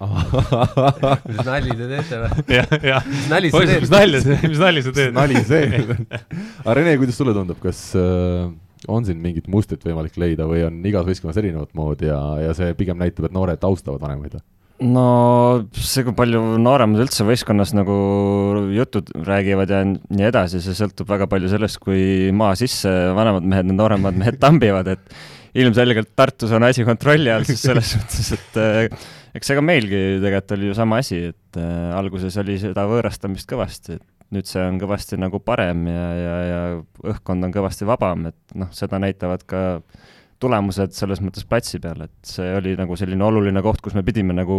[1.29, 2.43] mis nalja te teete või?
[2.57, 3.07] jah, jah.
[3.07, 3.83] mis nali sa teed?
[3.85, 5.15] mis nalja sa, mis nalja sa teed?
[5.15, 5.83] nali see.
[6.63, 8.49] aga Rene, kuidas sulle tundub, kas äh,
[8.87, 12.73] on siin mingit mustrit võimalik leida või on igas võistkonnas erinevat moodi ja, ja see
[12.79, 14.41] pigem näitab, et noored austavad vanemaid?
[14.83, 15.05] no
[15.77, 17.93] see, kui palju nooremad üldse võistkonnas nagu
[18.73, 23.69] jutud räägivad ja nii edasi, see sõltub väga palju sellest, kui maa sisse vanemad mehed,
[23.69, 28.59] need nooremad mehed tambivad, et ilmselgelt Tartus on asi kontrolli all, siis selles suhtes, et
[28.61, 29.05] äh,
[29.37, 33.99] eks ega meilgi tegelikult oli ju sama asi, et äh, alguses oli seda võõrastamist kõvasti,
[33.99, 36.59] et nüüd see on kõvasti nagu parem ja, ja, ja
[37.13, 39.63] õhkkond on kõvasti vabam, et noh, seda näitavad ka
[40.43, 44.35] tulemused selles mõttes platsi peal, et see oli nagu selline oluline koht, kus me pidime
[44.35, 44.57] nagu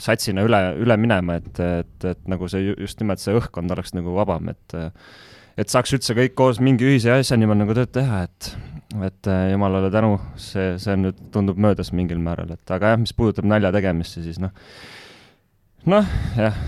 [0.00, 4.14] satsina üle, üle minema, et, et, et nagu see just nimelt see õhkkond oleks nagu
[4.16, 4.78] vabam, et
[5.56, 8.50] et saaks üldse kõik koos mingi ühise asja nimel nagu tööd teha, et
[9.02, 13.12] et äh, jumalale tänu, see, see nüüd tundub möödas mingil määral, et aga jah, mis
[13.16, 14.52] puudutab nalja tegemist, siis noh,
[15.90, 16.60] noh, jah,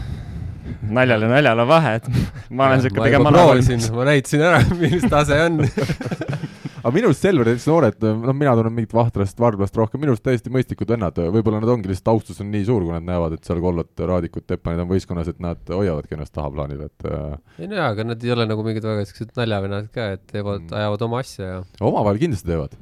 [0.83, 2.09] naljal ja naljal on vahe, et
[2.51, 5.63] ma olen siuke pigem proovisin, ma näitasin ära, millist tase on.
[6.79, 10.23] Aga minu arust Selveri näiteks noored, noh, mina tunnen mingit Vahtrast, Varblast rohkem, minu arust
[10.25, 13.49] täiesti mõistlikud vennad, võib-olla nad ongi lihtsalt austus on nii suur, kui nad näevad, et
[13.49, 17.81] seal Kollot, Raadikut, Teppanid on võistkonnas, et nad hoiavadki ennast tahaplaanil, et äh, ei no
[17.81, 21.09] jaa, aga nad ei ole nagu mingid väga siuksed naljavennad ka, et teevad mm., ajavad
[21.09, 22.79] oma asja ja omavahel kindlasti teevad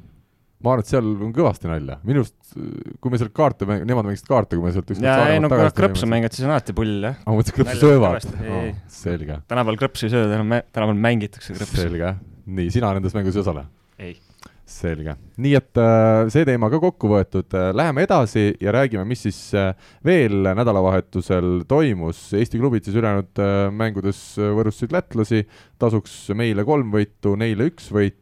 [0.63, 2.55] ma arvan, et seal on kõvasti nalja, minu arust
[3.03, 5.51] kui me sealt kaarte mäng-, nemad mängisid kaarte, kui me sealt ükskord jaa, ei no
[5.51, 7.19] kui krõpsu mängivad, siis on alati pull, jah.
[7.21, 8.27] aa, mõtlesin, krõpsu söövad.
[8.41, 9.39] Oh, selge.
[9.51, 11.81] tänapäeval krõpsu ei söö, tänapäeval mängitakse krõpsu.
[11.83, 12.13] selge,
[12.57, 13.67] nii, sina nendes mängus ei osale?
[14.01, 14.17] ei
[14.67, 19.21] selge, nii et äh, see teema ka kokku võetud, äh, läheme edasi ja räägime, mis
[19.27, 19.69] siis äh,
[20.05, 23.43] veel nädalavahetusel toimus, Eesti klubid siis ülejäänud
[23.77, 25.43] mängudes võõrustasid lätlasi,
[25.77, 28.15] tasuks meile kolm võitu, neile üks võit.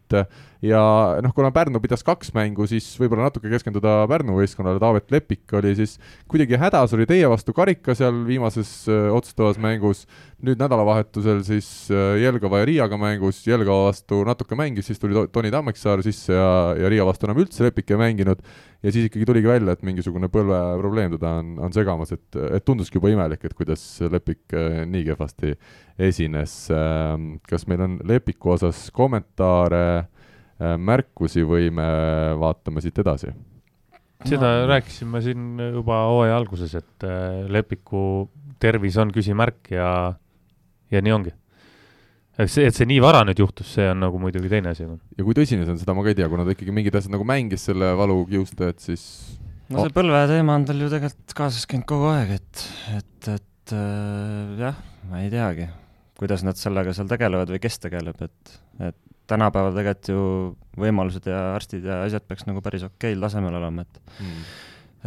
[0.65, 0.81] Ja
[1.21, 5.75] noh, kuna Pärnu pidas kaks mängu, siis võib-olla natuke keskenduda Pärnu võistkonnale, Taavet Lepik oli
[5.77, 5.97] siis
[6.31, 10.05] kuidagi hädas, oli teie vastu karika seal viimases otsustavas mängus,
[10.45, 16.01] nüüd nädalavahetusel siis Jelgava ja Riiaga mängus, Jelgava vastu natuke mängis, siis tuli Toni Tammeksaar
[16.05, 16.49] sisse ja,
[16.79, 18.41] ja Riia vastu enam üldse Lepik ei mänginud,
[18.83, 22.99] ja siis ikkagi tuligi välja, et mingisugune põlveprobleem teda on, on segamas, et, et tunduski
[22.99, 25.55] juba imelik, et kuidas Lepik äh, nii kehvasti
[26.09, 26.57] esines.
[26.73, 29.85] Ähm, kas meil on Lepiku osas kommentaare
[30.55, 31.85] Äh, märkusi või me
[32.39, 33.33] vaatame siit edasi?
[34.25, 34.67] seda no.
[34.71, 38.29] rääkisime siin juba hooaja alguses, et äh, Lepiku
[38.63, 39.89] tervis on küsimärk ja,
[40.89, 41.33] ja nii ongi.
[42.43, 44.85] See, et see nii vara nüüd juhtus, see on nagu muidugi teine asi.
[44.85, 47.15] ja kui tõsine see on, seda ma ka ei tea, kuna ta ikkagi mingid asjad
[47.15, 49.05] nagu mängis selle valukiuste, et siis
[49.71, 52.67] no see põlve teema on tal ju tegelikult kaasas käinud kogu aeg, et,
[52.97, 55.69] et, et äh, jah, ma ei teagi,
[56.19, 58.55] kuidas nad sellega seal tegelevad või kes tegeleb, et,
[58.91, 58.99] et
[59.31, 60.25] tänapäeval tegelikult ju
[60.83, 64.43] võimalused ja arstid ja asjad peaks nagu päris okeil tasemel olema, et mm.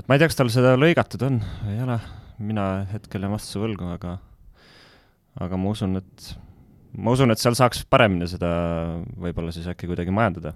[0.00, 2.00] et ma ei tea, kas tal seda lõigatud on või ei ole,
[2.50, 4.16] mina hetkel jään vastuse võlgu, aga
[5.38, 6.32] aga ma usun, et
[6.96, 8.48] ma usun, et seal saaks paremini seda
[9.20, 10.54] võib-olla siis äkki kuidagi majandada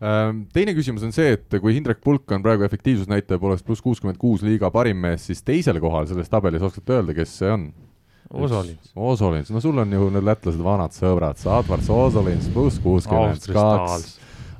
[0.00, 4.20] ehm, Teine küsimus on see, et kui Hindrek Pulk on praegu efektiivsusnäitaja poolest pluss kuuskümmend
[4.20, 7.70] kuus liiga parim mees, siis teisel kohal selles tabelis oskate öelda, kes see on?
[8.34, 8.90] Osolins.
[8.96, 14.14] Osolins, no sul on ju need lätlased vanad sõbrad, Advars Osolins pluss kuuskümmend kaks.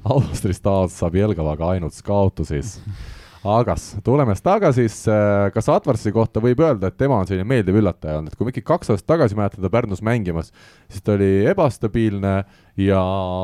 [0.05, 2.77] Austris Taals saab Jelgavaga ainult skaotusis
[3.45, 8.17] Agas, tuleme tagasi, äh, kas Atvarsi kohta võib öelda, et tema on selline meeldiv üllataja
[8.17, 10.49] olnud, et kui me ikkagi kaks aastat tagasi mäletame teda Pärnus mängimas,
[10.89, 12.33] siis ta oli ebastabiilne
[12.81, 13.03] ja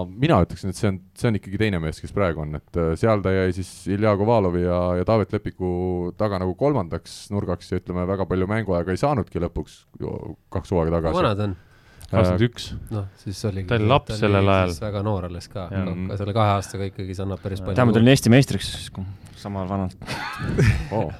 [0.09, 2.95] mina ütleksin, et see on, see on ikkagi teine mees, kes praegu on, et äh,
[3.01, 5.73] seal ta jäi siis Ilja Kovalovi ja, ja Taavet Lepiku
[6.17, 11.21] taga nagu kolmandaks nurgaks ja ütleme, väga palju mänguaega ei saanudki lõpuks kaks hooaega tagasi.
[11.21, 11.59] vana ta on?
[12.11, 12.69] Kakskümmend üks.
[12.91, 13.69] noh, siis oligi.
[13.71, 14.75] ta oli laps sellel ajal.
[14.83, 17.79] väga noor alles ka, ka selle kahe aastaga ikkagi see annab päris palju.
[17.79, 18.71] tead, ma tulin Eesti meistriks
[19.41, 19.97] samal vanalt
[20.97, 21.11] oh.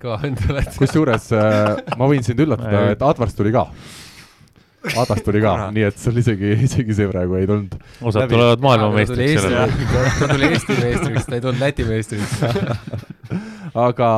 [0.00, 0.70] kõva vend oled.
[0.80, 3.68] kusjuures äh, ma võin sind üllatada, et Advars tuli ka.
[4.96, 7.76] Advars tuli ka, nii et sul isegi, isegi see praegu ei tulnud.
[8.10, 9.76] osad tulevad maailmameistriks sellel ajal.
[10.20, 12.38] ta tuli Eesti meistriks, ta ei tulnud Läti meistriks
[13.88, 14.08] aga,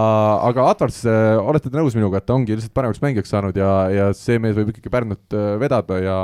[0.50, 3.72] aga Advars, äh, olete te nõus minuga, et ta ongi lihtsalt paremaks mängijaks saanud ja,
[3.94, 6.20] ja see mees võib ikkagi Pärnut äh, vedada ja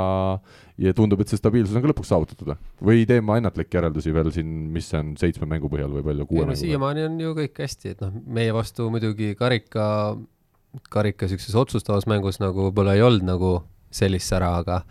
[0.77, 2.53] ja tundub, et see stabiilsus on ka lõpuks saavutatud
[2.85, 6.43] või teen ma ennatlikke järeldusi veel siin, mis on seitsme mängu põhjal või palju, kuue
[6.43, 6.61] mängu põhjal?
[6.61, 9.87] siiamaani on ju kõik hästi, et noh, meie vastu muidugi karika,
[10.93, 13.51] karika niisuguses otsustavas mängus nagu võib-olla ei olnud nagu
[13.97, 14.81] sellist sära, aga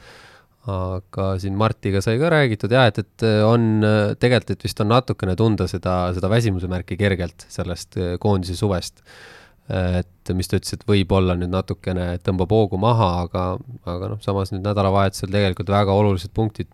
[0.67, 3.85] aga siin Martiga sai ka räägitud jah, et, et on
[4.19, 9.05] tegelikult, et vist on natukene tunda seda, seda väsimuse märki kergelt sellest eh, koondise suvest.
[9.67, 13.47] et mis ta ütles, et võib-olla nüüd natukene tõmbab hoogu maha, aga,
[13.91, 16.71] aga noh, samas nüüd nädalavahetusel tegelikult väga olulised punktid,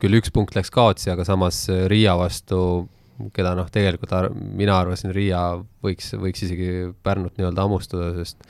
[0.00, 2.88] küll üks punkt läks kaotsi, aga samas Riia vastu
[3.36, 5.42] keda noh, tegelikult ar mina arvasin, Riia
[5.84, 8.40] võiks, võiks isegi Pärnut nii-öelda hammustada, sest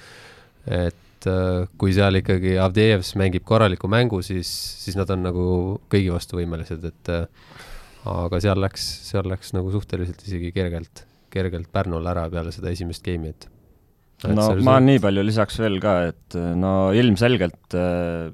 [0.68, 4.48] et äh, kui seal ikkagi Avdejevs mängib korraliku mängu, siis,
[4.85, 5.44] siis nad on nagu
[5.90, 7.26] kõigi vastu võimelised, et äh,
[8.09, 11.04] aga seal läks, seal läks nagu suhteliselt isegi kergelt,
[11.35, 13.48] kergelt Pärnul ära peale seda esimest game'i, et
[14.35, 18.31] no ma nii palju lisaks veel ka, et no ilmselgelt äh,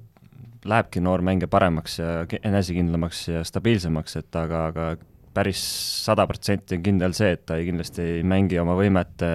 [0.65, 4.87] lähebki noor mängija paremaks ja enesekindlamaks ja stabiilsemaks, et aga, aga
[5.35, 5.61] päris
[6.05, 9.29] sada protsenti on kindel see, et ta ei, kindlasti ei mängi oma võimete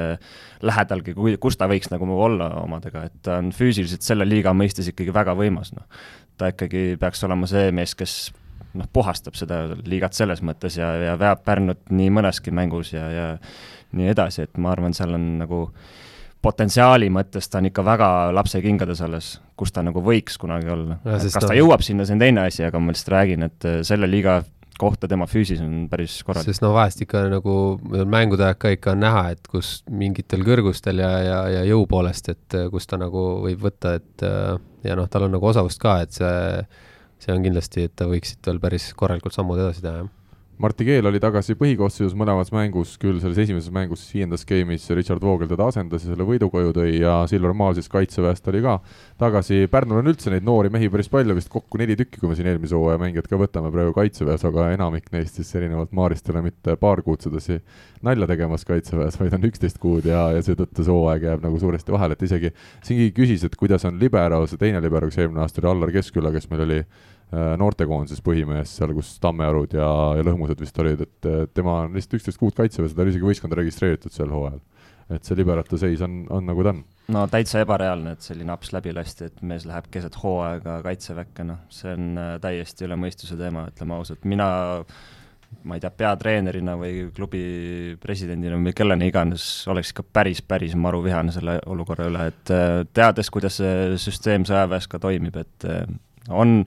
[0.66, 4.90] lähedalgi, kui, kus ta võiks nagu olla omadega, et ta on füüsiliselt selle liiga mõistes
[4.92, 5.88] ikkagi väga võimas, noh.
[6.40, 8.20] ta ikkagi peaks olema see mees, kes
[8.78, 13.28] noh, puhastab seda liigat selles mõttes ja, ja veab Pärnut nii mõneski mängus ja, ja
[13.98, 15.64] nii edasi, et ma arvan, seal on nagu
[16.44, 21.00] potentsiaali mõttes ta on ikka väga lapsekingades alles, kus ta nagu võiks kunagi olla.
[21.04, 24.40] kas ta jõuab sinna, see on teine asi, aga ma lihtsalt räägin, et selle liiga
[24.80, 26.50] kohta tema füüsis on päris korralik.
[26.50, 27.56] sest no vahest ikka nagu
[28.10, 32.32] mängude aeg ka ikka on näha, et kus mingitel kõrgustel ja, ja, ja jõu poolest,
[32.34, 34.54] et äh, kus ta nagu võib võtta, et äh,
[34.88, 36.64] ja noh, tal on nagu osavust ka, et see,
[37.24, 40.16] see on kindlasti, et ta võiks siit veel päris korralikult sammud edasi teha, jah
[40.60, 45.48] Martti Keel oli tagasi põhikoosseisus mõlemas mängus, küll selles esimeses mängus, viiendas game'is Richard Voogel
[45.48, 48.74] teda asendas ja selle võidu koju tõi ja Silver Maal siis kaitseväest oli ka
[49.24, 49.70] tagasi.
[49.72, 52.50] Pärnul on üldse neid noori mehi päris palju, vist kokku neli tükki, kui me siin
[52.52, 56.42] eelmise hooaja mängijad ka võtame praegu kaitseväes, aga enamik neist siis erinevalt Maarist ei ole
[56.50, 57.62] mitte paar kuud sedasi
[58.04, 61.96] nalja tegemas kaitseväes, vaid on üksteist kuud ja, ja seetõttu see hooaeg jääb nagu suuresti
[61.96, 62.52] vahele, et isegi
[62.84, 66.34] Singi küsis, et kuidas on libero, see teine libero, kes eelmine aasta oli Allar Keskküla,
[66.36, 66.82] kes meil oli
[67.30, 69.88] noortekoondises põhimees seal, kus Tammearud ja,
[70.18, 73.60] ja Lõhmused vist olid, et tema on lihtsalt üksteist kuud kaitseväes, ta oli isegi võistkonda
[73.60, 74.62] registreeritud sel hooajal.
[75.14, 76.82] et see liberate seis on, on nagu ta on.
[77.14, 81.62] no täitsa ebareaalne, et selline aps läbi lasti, et mees läheb keset hooaega kaitseväkke, noh,
[81.74, 84.50] see on äh, täiesti üle mõistuse teema, ütleme ausalt, mina
[85.66, 87.44] ma ei tea, peatreenerina või klubi
[88.02, 93.30] presidendina või kellena iganes, oleks ikka päris, päris maruvihane selle olukorra üle, et äh, teades,
[93.34, 95.70] kuidas see süsteem sõjaväes ka toimib, et
[96.30, 96.64] on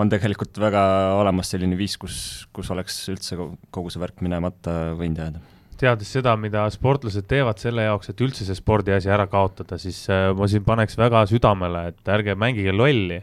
[0.00, 0.82] on tegelikult väga
[1.20, 2.16] olemas selline viis, kus,
[2.54, 5.42] kus oleks üldse kogu see värk minemata võinud jääda.
[5.78, 10.30] teades seda, mida sportlased teevad selle jaoks, et üldse see spordiasi ära kaotada, siis äh,
[10.36, 13.20] ma siin paneks väga südamele, et ärge mängige lolli.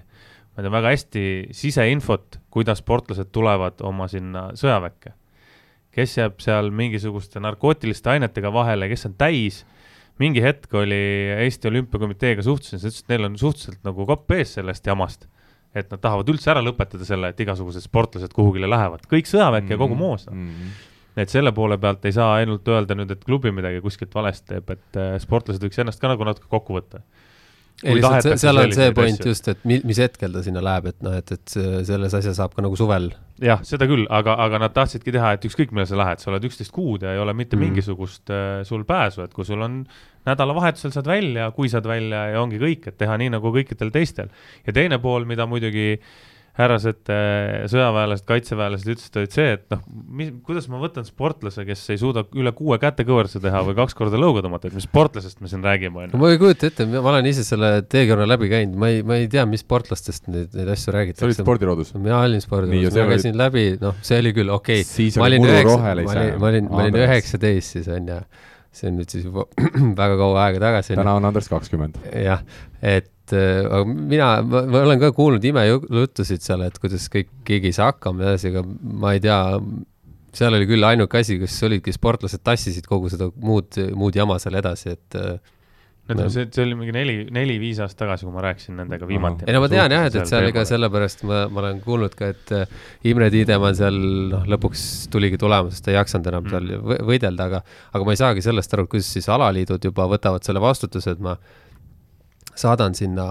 [0.56, 5.16] ma tean väga hästi siseinfot, kuidas sportlased tulevad oma sinna sõjaväkke.
[5.92, 9.66] kes jääb seal mingisuguste narkootiliste ainetega vahele, kes on täis
[10.20, 10.96] mingi hetk oli
[11.42, 15.26] Eesti Olümpiakomiteega suhtlesin, sa ütlesid, et neil on suhteliselt nagu kopp ees sellest jamast
[15.76, 19.68] et nad tahavad üldse ära lõpetada selle, et igasugused sportlased kuhugile lähevad, kõik sõjaväkke mm
[19.68, 19.80] -hmm.
[19.80, 20.48] ja kogu moos mm.
[20.48, 24.54] -hmm et selle poole pealt ei saa ainult öelda nüüd, et klubi midagi kuskilt valesti
[24.54, 27.02] teeb, et äh, sportlased võiks ennast ka nagu natuke kokku võtta
[27.84, 29.32] ei lihtsalt seal on see point asju.
[29.32, 31.56] just, et mi-, mis hetkel ta sinna läheb, et noh, et, et
[31.88, 33.10] selles asja saab ka nagu suvel.
[33.42, 36.48] jah, seda küll, aga, aga nad tahtsidki teha, et ükskõik millal sa lähed, sa oled
[36.50, 37.68] üksteist kuud ja ei ole mitte mm.
[37.68, 39.82] mingisugust äh, sul pääsu, et kui sul on
[40.30, 44.30] nädalavahetusel saad välja, kui saad välja ja ongi kõik, et teha nii nagu kõikidel teistel.
[44.68, 45.96] ja teine pool, mida muidugi
[46.58, 49.84] härrased äh, sõjaväelased, kaitseväelased ütlesid, olid see, et noh,
[50.20, 54.20] mis, kuidas ma võtan sportlase, kes ei suuda üle kuue kätekõverdusi teha või kaks korda
[54.20, 56.22] lõuga tõmmata, et mis sportlasest me siin räägime, on ju.
[56.22, 59.32] ma ei kujuta ette, ma olen ise selle teekonna läbi käinud, ma ei, ma ei
[59.32, 61.24] tea, mis sportlastest neid, neid asju räägitakse.
[61.24, 61.96] sa olid spordirodus?
[61.96, 63.42] mina olin spordirodus, ma käisin olid...
[63.46, 65.10] läbi, noh, see oli küll okei okay..
[65.24, 65.82] ma olin üheksa,
[66.36, 68.24] ma olin, ma olin üheksateist siis on ju
[68.76, 69.48] see on nüüd siis juba
[70.02, 70.96] väga kaua aega tagasi.
[70.96, 71.98] täna on Andres kakskümmend.
[72.24, 72.44] jah,
[72.82, 77.78] et äh, aga mina, ma olen ka kuulnud imejuttusid seal, et kuidas kõik, keegi ei
[77.78, 78.66] saa hakkama ja edasi, aga
[79.04, 79.40] ma ei tea,
[80.38, 84.60] seal oli küll ainuke asi, kus olidki sportlased tassisid kogu seda muud, muud jama seal
[84.62, 85.36] edasi, et äh,
[86.16, 89.46] no see, see oli mingi neli, neli-viis aastat tagasi, kui ma rääkisin nendega viimati.
[89.48, 92.32] ei no ma tean jah, et, et seal ega sellepärast ma, ma olen kuulnud ka,
[92.34, 92.78] et äh,
[93.12, 93.98] Imre Tiidemann seal
[94.34, 97.08] noh, lõpuks tuligi tulema, sest ta ei jaksanud enam seal mm.
[97.08, 101.16] võidelda, aga, aga ma ei saagi sellest aru, kuidas siis alaliidud juba võtavad selle vastutuse,
[101.16, 101.38] et ma
[102.60, 103.26] saadan sinna,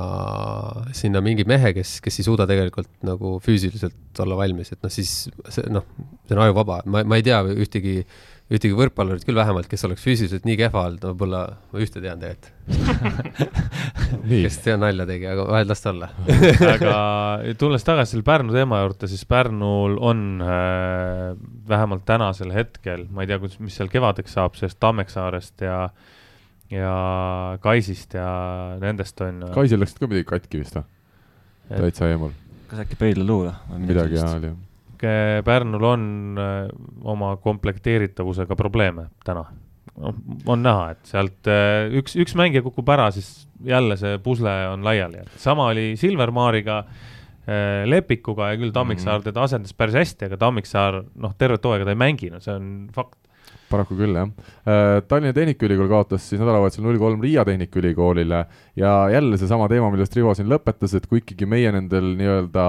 [0.96, 5.28] sinna mingi mehe, kes, kes ei suuda tegelikult nagu füüsiliselt olla valmis, et noh, siis
[5.52, 5.86] see noh,
[6.26, 8.00] see on ajuvaba, ma, ma ei tea ühtegi
[8.50, 12.56] ühtegi võrkpallurit küll vähemalt, kes oleks füüsiliselt nii kehva olnud, võib-olla ma ühte tean tegelikult.
[14.26, 16.08] Kes seda nalja tegi, aga vahel las ta olla.
[16.72, 16.94] Aga
[17.60, 21.28] tulles tagasi selle Pärnu teema juurde, siis Pärnul on äh,
[21.70, 25.84] vähemalt tänasel hetkel, ma ei tea, mis seal kevadeks saab, sellest Tammeksaarest ja
[26.70, 28.30] ja Kaisist ja
[28.80, 29.44] nendest on.
[29.54, 30.86] Kaisil läksid ka midagi katki vist või?
[31.70, 32.34] täitsa eemal.
[32.70, 33.54] kas äkki pöidlaluu või?
[33.86, 34.58] midagi jaa oli jah
[35.44, 36.02] Pärnul on
[36.38, 36.68] äh,
[37.08, 39.46] oma komplekteeritavusega probleeme täna.
[40.00, 44.52] noh, on näha, et sealt äh, üks, üks mängija kukub ära, siis jälle see pusle
[44.70, 49.30] on laiali, et sama oli Silvermaariga äh, Lepikuga ja küll Tammiksaar mm -hmm.
[49.32, 53.18] teda asendas päris hästi, aga Tammiksaar noh, tervet hooaega ta ei mänginud, see on fakt
[53.70, 54.30] paraku küll, jah.
[54.66, 58.42] Äh, Tallinna Tehnikaülikool kaotas siis nädalavahetusel null kolm Riia Tehnikaülikoolile
[58.80, 62.66] ja jälle seesama teema, millest Rivo siin lõpetas, et kui ikkagi meie nendel nii-öelda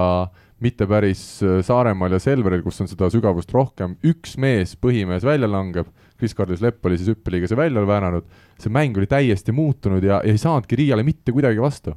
[0.62, 5.50] mitte päris äh, Saaremaal ja Selveril, kus on seda sügavust rohkem, üks mees, põhimees välja
[5.50, 5.90] langeb,
[6.22, 8.28] Kris-Karlis Lepp oli siis hüppeliigese välja väänanud,
[8.62, 11.96] see mäng oli täiesti muutunud ja, ja ei saanudki Riiale mitte kuidagi vastu.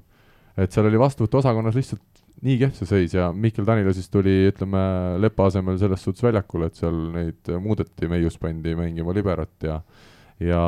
[0.57, 4.81] et seal oli vastuvõtuosakonnas lihtsalt nii kehv see seis ja Mihkel Tanila siis tuli, ütleme,
[5.23, 9.79] Lepa asemel selles suhtes väljakule, et seal neid muudeti, Meius pandi mängima liberat ja
[10.39, 10.63] ja,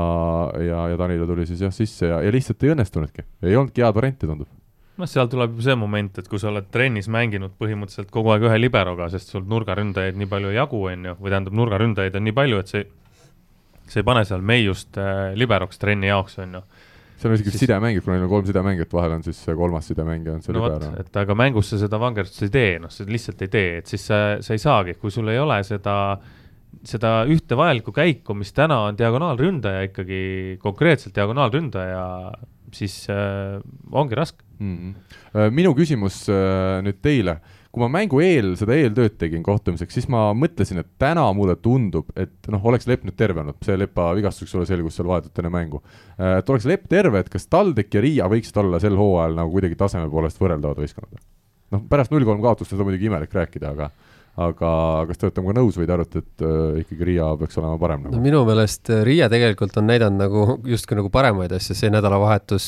[0.63, 3.97] ja, ja Tanila tuli siis jah sisse ja, ja lihtsalt ei õnnestunudki, ei olnudki head
[3.97, 4.49] varianti, tundub.
[4.97, 8.55] Noh, seal tuleb see moment, et kui sa oled trennis mänginud põhimõtteliselt kogu aeg ühe
[8.57, 12.37] liberoga, sest sul nurgaründajaid nii palju ei jagu, on ju, või tähendab, nurgaründajaid on nii
[12.39, 12.87] palju, et see,
[13.85, 16.63] see ei pane seal meiust äh, liberoks trenni jaoks, on ju
[17.17, 17.63] seal on isegi siis...
[17.65, 20.91] sidemängijad, kuna neil on kolm sidemängijat, vahel on siis kolmas sidemängija on see no libero.
[21.01, 24.05] et aga mängus sa seda vangerdust ei tee, noh, sa lihtsalt ei tee, et siis
[24.09, 25.95] sa, sa ei saagi, kui sul ei ole seda,
[26.87, 30.21] seda ühte vajalikku käiku, mis täna on diagonaalründaja ikkagi,
[30.61, 32.05] konkreetselt diagonaalründaja,
[32.75, 33.57] siis äh,
[33.91, 34.77] ongi raske mm.
[34.77, 35.53] -hmm.
[35.55, 37.39] minu küsimus äh, nüüd teile
[37.71, 42.09] kui ma mängu eel seda eeltööd tegin kohtumiseks, siis ma mõtlesin, et täna mulle tundub,
[42.17, 45.41] et noh, oleks Lepp nüüd terve olnud, see Lepa vigastus, eks ole, selgus seal vahetult
[45.43, 45.81] enne mängu.
[46.15, 49.53] Äh, et oleks Lepp terve, et kas TalTech ja Riia võiksid olla sel hooajal nagu
[49.53, 51.23] kuidagi taseme poolest võrreldavad võistkonnad?
[51.67, 53.89] noh, pärast null kolm kaotust on seda muidugi imelik rääkida, aga
[54.39, 54.69] aga
[55.09, 58.05] kas te olete minuga nõus või te arvate, et äh, ikkagi Riia peaks olema parem
[58.05, 58.15] nagu?
[58.15, 62.67] no minu meelest Riia tegelikult on näidanud nagu justkui nagu paremaid asju, see nädalavahetus,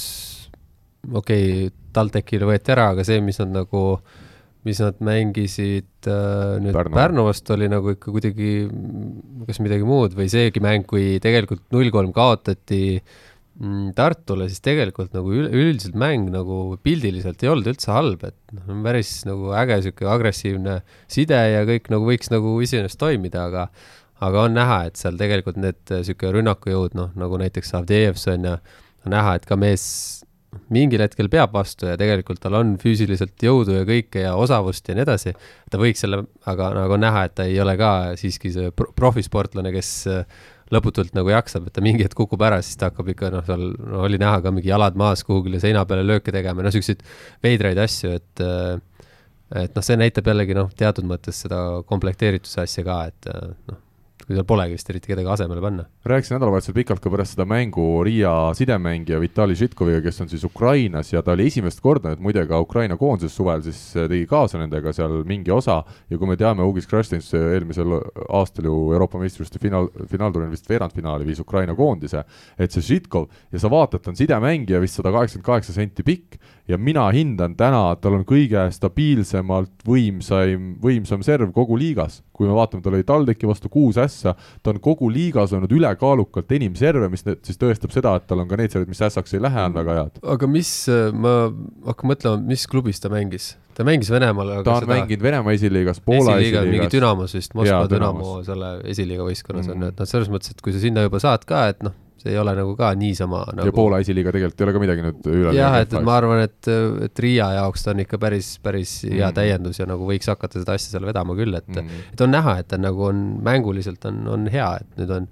[1.08, 4.18] okei okay,, TalTechile võeti ära, aga see, mis nad nagu äh,
[4.70, 6.96] mis nad mängisid äh, nüüd Pärnu.
[6.96, 8.52] Pärnu vastu, oli nagu ikka kuidagi
[9.50, 12.82] kas midagi muud või seegi mäng, kui tegelikult null kolm kaotati
[13.60, 18.84] mm, Tartule, siis tegelikult nagu üldiselt mäng nagu pildiliselt ei olnud üldse halb, et noh,
[18.86, 23.70] päris nagu äge niisugune agressiivne side ja kõik nagu võiks nagu iseenesest toimida, aga
[24.20, 28.58] aga on näha, et seal tegelikult need niisugune rünnakujõud, noh, nagu näiteks Avdejevson ja
[29.06, 29.86] on näha, et ka mees
[30.74, 34.96] mingil hetkel peab vastu ja tegelikult tal on füüsiliselt jõudu ja kõike ja osavust ja
[34.98, 35.34] nii edasi,
[35.70, 39.72] ta võiks selle, aga nagu on näha, et ta ei ole ka siiski see profisportlane,
[39.76, 40.40] kes äh,
[40.74, 43.68] lõputult nagu jaksab, et ta mingi hetk kukub ära, siis ta hakkab ikka noh, seal
[43.74, 47.06] no, oli näha ka mingi jalad maas kuhugile seina peale lööke tegema, no siukseid
[47.46, 48.80] veidraid asju, et äh,
[49.66, 53.86] et noh, see näitab jällegi noh, teatud mõttes seda komplekteerituse asja ka, et äh, noh
[54.30, 55.84] kui seal polegi vist eriti kedagi asemele panna.
[56.06, 61.10] rääkisin nädalavahetusel pikalt ka pärast seda mängu Riia sidemängija Vitali Žitkoviga, kes on siis Ukrainas
[61.14, 64.62] ja ta oli esimest korda nüüd muide ka Ukraina koondises suvel, siis äh, tegi kaasa
[64.62, 67.98] nendega seal mingi osa ja kui me teame, Ugis Krastins eelmisel
[68.30, 72.22] aastal ju Euroopa meistrivõistluste finaal, finaalturniiril vist veerandfinaali viis Ukraina koondise,
[72.54, 76.38] et see Žitkov ja sa vaatad, ta on sidemängija, vist sada kaheksakümmend kaheksa senti pikk
[76.70, 82.22] ja mina hindan täna, et tal on kõige stabiilsemalt võimsaim, võimsam serv kogu liigas.
[82.40, 84.32] kui me vaatame, tal oli TalTechi vastu kuus ässa,
[84.64, 88.40] ta on kogu liigas olnud ülekaalukalt enim serve, mis nüüd siis tõestab seda, et tal
[88.40, 90.22] on ka neid serve, mis ässaks ei lähe, on väga head.
[90.36, 90.72] aga mis,
[91.12, 91.34] ma
[91.90, 93.58] hakkan mõtlema, mis klubis ta mängis?
[93.76, 94.94] ta mängis Venemaal, aga ta on seda...
[94.94, 96.70] mänginud Venemaa esiliigas, Poola esiliigas.
[96.72, 99.76] mingi Dünamos vist, Moskva Dünamo selle esiliiga võistkonnas mm.
[99.76, 101.96] on ju, et noh, selles mõttes, et kui sa sinna juba saad ka, et noh,
[102.20, 103.68] see ei ole nagu ka niisama nagu...
[103.70, 106.44] ja Poola esiliiga tegelikult ei ole ka midagi nüüd üle jah, et, et ma arvan,
[106.48, 106.72] et,
[107.08, 109.38] et Riia jaoks ta on ikka päris, päris hea mm.
[109.38, 112.04] täiendus ja nagu võiks hakata seda asja seal vedama küll, et mm.
[112.14, 115.32] et on näha, et ta nagu on mänguliselt on, on hea, et nüüd on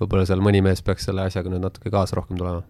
[0.00, 2.64] võib-olla seal mõni mees peaks selle asjaga nüüd natuke kaasa rohkem tulema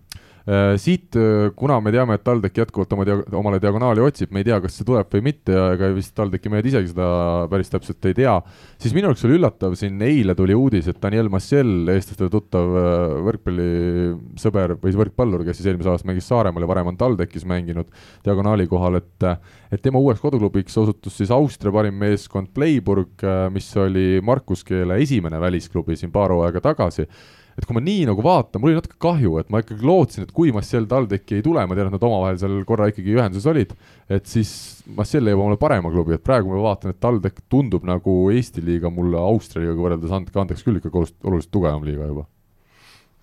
[0.78, 4.46] siit, äh, kuna me teame, et TalTech jätkuvalt oma dia-, omale diagonaali otsib, me ei
[4.46, 7.08] tea, kas see tuleb või mitte ja ega vist TalTechi mehed isegi seda
[7.50, 8.36] päris täpselt ei tea,
[8.78, 13.16] siis minu jaoks oli üllatav, siin eile tuli uudis, et Daniel Massiel, eestlastele tuttav äh,
[13.26, 17.90] võrkpallisõber või võrkpallur, kes siis eelmisel aastal mängis Saaremaal ja varem on TalTechis mänginud
[18.26, 19.26] diagonaali kohal, et
[19.74, 25.40] et tema uueks koduklubiks osutus siis Austria parim meeskond Playburg, mis oli Markus Keele esimene
[25.42, 27.08] välisklubi siin paar hooaega tagasi
[27.56, 30.32] et kui ma nii nagu vaatan, mul oli natuke kahju, et ma ikkagi lootsin, et
[30.36, 33.72] kui Marcel TalTechi ei tule, ma tean, et nad omavahel seal korra ikkagi ühenduses olid,
[34.12, 34.52] et siis
[34.96, 38.92] Marcel leiab omale parema klubi, et praegu ma vaatan, et TalTech tundub nagu Eesti liiga
[38.92, 42.28] mulle Austria liigaga võrreldes, andke andeks küll ikkagi oluliselt, tugevam liiga juba.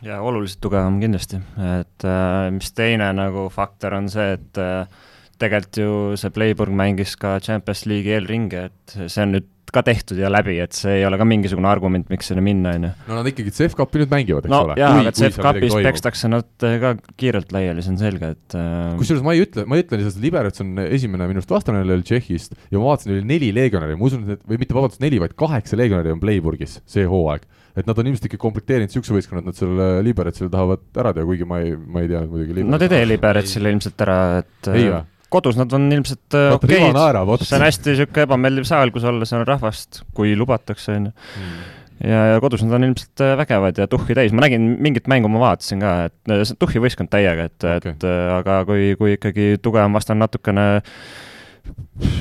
[0.04, 1.40] Jaa, oluliselt tugevam kindlasti,
[1.78, 5.04] et äh, mis teine nagu faktor on see, et äh,
[5.40, 10.20] tegelikult ju see Playburg mängis ka Champions League'i eelringi, et see on nüüd ka tehtud
[10.20, 12.92] ja läbi, et see ei ole ka mingisugune argument, miks sinna minna, on ju.
[13.08, 14.78] no nad ikkagi CEF-Cupi nüüd mängivad, eks no, ole.
[14.82, 18.94] jaa, aga CEF-Cupis pekstakse nad äh, ka kiirelt laiali, see on selge, et äh...
[19.00, 22.06] kusjuures ma ei ütle, ma ei ütle lihtsalt, Liberec on esimene minu arust vastane oli
[22.06, 25.38] Tšehhist ja ma vaatasin, oli neli legionäri, ma usun, et või mitte vabandust, neli, vaid
[25.40, 29.50] kaheksa legionäri on Playburgis see hooaeg et nad on ilmselt ikka komplekteerinud niisuguse võistkonna, et
[29.50, 32.66] nad selle Liberecile tahavad ära teha, kuigi ma ei, ma ei tea muidugi.
[32.70, 35.02] Nad ei tee Liberecile ilmselt ära, et ei või?
[35.34, 37.00] Kodus nad on ilmselt okeid,
[37.44, 41.16] see on hästi niisugune ebameeldiv saal, kus olla, seal on rahvast, kui lubatakse, on ju
[41.16, 41.64] hmm
[42.02, 45.30] ja, ja kodus nad on ilmselt äh, vägevad ja tuhhi täis, ma nägin mingit mängu,
[45.32, 48.94] ma vaatasin ka, et see on tuhhi võistkond täiega, et okay., et äh, aga kui,
[49.00, 50.66] kui ikkagi tugevam vastane natukene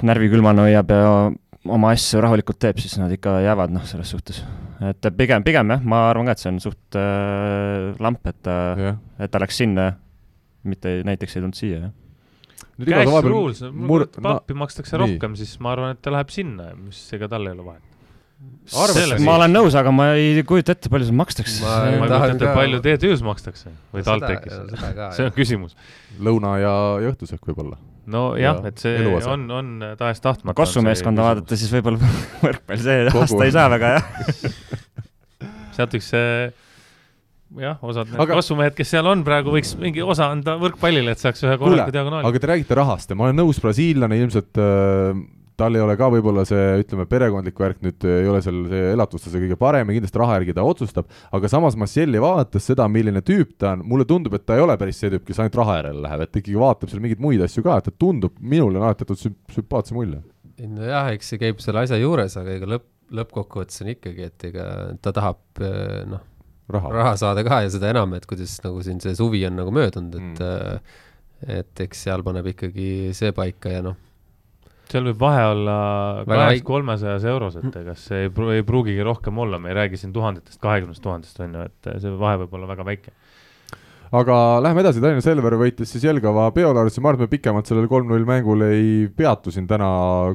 [0.07, 1.15] närvikülmana hoiab ja
[1.73, 4.43] oma asju rahulikult teeb, siis nad ikka jäävad, noh, selles suhtes.
[4.83, 8.61] et pigem, pigem jah, ma arvan ka, et see on suht äh, lamp, et ta
[8.79, 9.93] yeah., et ta läks sinna,
[10.67, 11.99] mitte näiteks ei tulnud siia, jah
[12.83, 15.03] Cash rules, mur-, pappi no, makstakse nii.
[15.05, 17.89] rohkem, siis ma arvan, et ta läheb sinna, mis ega tal ei ole vahet
[19.23, 21.63] ma olen nõus, aga ma ei kujuta ette, palju seal makstakse.
[21.63, 24.61] ma ei kujuta ette, palju TTÜ-s makstakse või TalTechis.
[25.17, 25.77] see on küsimus.
[26.23, 27.79] lõuna ja, ja õhtusöök võib-olla.
[28.11, 29.35] nojah, et see eluosa.
[29.35, 30.57] on, on tahes-tahtmata.
[30.63, 32.13] kasvumeeskonda vaadata, siis võib-olla
[32.45, 34.11] võrkpall see aasta ei saa väga, jah
[35.77, 36.51] sealt võiks see
[37.61, 38.39] jah, osad need aga...
[38.41, 42.29] kasvumehed, kes seal on praegu, võiks mingi osa anda võrkpallile, et saaks ühe korraliku diagonaali.
[42.29, 45.23] aga te räägite rahast ja ma olen nõus, brasiillane ilmselt äh,
[45.63, 49.43] tal ei ole ka võib-olla see, ütleme, perekondlik värk nüüd ei ole seal see elatustase
[49.43, 53.57] kõige parem ja kindlasti raha järgi ta otsustab, aga samas Massielli vaadates seda, milline tüüp
[53.61, 56.05] ta on, mulle tundub, et ta ei ole päris see tüüp, kes ainult raha järele
[56.07, 59.07] läheb, et ikkagi vaatab seal mingeid muid asju ka, et ta tundub, minule on alati
[59.07, 60.23] jätnud sümp-, sümpaatse mulje.
[60.63, 64.67] nojah, eks see käib selle asja juures, aga ega lõpp, lõppkokkuvõttes on ikkagi, et ega
[65.05, 65.63] ta tahab
[66.09, 66.23] noh,
[66.71, 66.93] raha.
[66.93, 70.15] raha saada ka ja seda enam, et kuidas nagu siin see suvi on nagu möödunud,
[70.15, 70.97] et mm.
[71.59, 73.99] et eks seal paneb ikkagi see paika ja noh
[74.93, 75.77] seal võib vahe olla
[76.29, 80.13] kahest kolmesajas euros, et ega see ei, ei pruugigi rohkem olla, me ei räägi siin
[80.15, 83.15] tuhandetest, kahekümnest tuhandest, on ju, et see vahe võib olla väga väike.
[84.13, 87.69] Aga lähme edasi, Tallinna Selver võitis siis Jelgava Beolaris ja ma arvan, et me pikemalt
[87.69, 89.89] sellel kolm-null mängul ei peatu siin täna.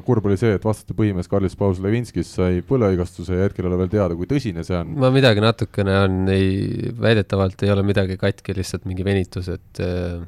[0.06, 3.82] kurb oli see, et vastaste põhimees Karlis Paus Levinskis sai põlehaigastuse ja hetkel ei ole
[3.84, 4.96] veel teada, kui tõsine see on.
[4.98, 10.18] no midagi natukene on, ei, väidetavalt ei ole midagi katki, lihtsalt mingi venitus, et äh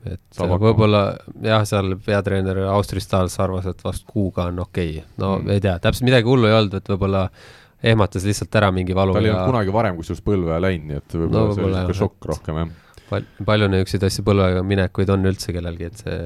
[0.00, 1.02] et võib-olla
[1.44, 5.50] jah, seal peatreener Austri Stahls arvas, et vast kuuga on okei okay., no mm.
[5.52, 7.26] ei tea, täpselt midagi hullu ei olnud, et võib-olla
[7.92, 9.12] ehmatas lihtsalt ära mingi valu.
[9.16, 11.98] tal ei olnud kunagi varem kusjuures põlve läinud, nii et võib-olla no, see oli niisugune
[12.00, 13.24] šokk rohkem, jah Pal.
[13.46, 16.18] palju niisuguseid asju põlvega minekuid on üldse kellelgi, et see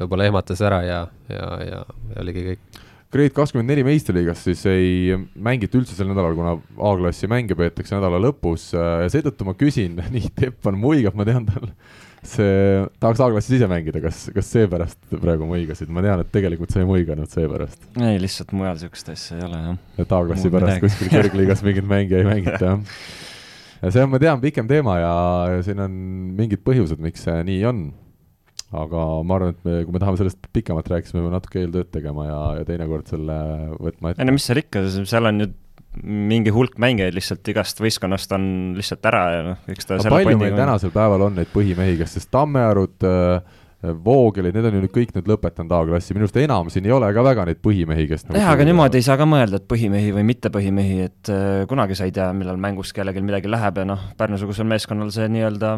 [0.00, 2.82] võib-olla ehmatas ära ja, ja, ja, ja oligi kõik.
[3.12, 6.54] Grade kakskümmend neli meistriliigas siis ei mängita üldse sel nädalal, kuna
[6.88, 11.68] A-klassi mänge peetakse nädala lõpus ja seetõttu ma küsin, nii, Teppan muigab, ma tean tal
[12.22, 16.80] see, tahaks A-klassis ise mängida, kas, kas seepärast praegu muigasid, ma tean, et tegelikult sa
[16.82, 17.90] ei muiganud seepärast.
[17.98, 19.82] ei, lihtsalt mujal niisugust asja ei ole, jah.
[20.04, 23.02] et A-klassi pärast kuskil kõrgliigas mingeid mänge ei mängita, jah.
[23.82, 25.16] Ja see on, ma tean, pikem teema ja,
[25.66, 25.98] siin on
[26.38, 27.82] mingid põhjused, miks see nii on.
[28.72, 31.60] aga ma arvan, et me, kui me tahame sellest pikemalt rääkida, siis me peame natuke
[31.60, 33.36] eeltööd tegema ja, ja teinekord selle
[33.76, 34.22] võtma ette.
[34.22, 35.50] ei no mis seal ikka, seal on ju
[36.02, 38.44] mingi hulk mängijaid lihtsalt igast võistkonnast on
[38.78, 42.30] lihtsalt ära ja noh, eks ta palju meil tänasel päeval on neid põhimehi, kes siis
[42.32, 46.86] Tammearud äh, Voogelid, need on ju nüüd kõik nüüd lõpetanud A-klassi, minu arust enam siin
[46.86, 49.58] ei ole ka väga neid põhimehi, kes nagu jah, aga niimoodi ei saa ka mõelda,
[49.58, 53.50] et põhimehi või mitte põhimehi, et äh, kunagi sa ei tea, millal mängus kellelgi midagi
[53.50, 55.72] läheb ja noh, Pärnu-sugusel meeskonnal see nii-öelda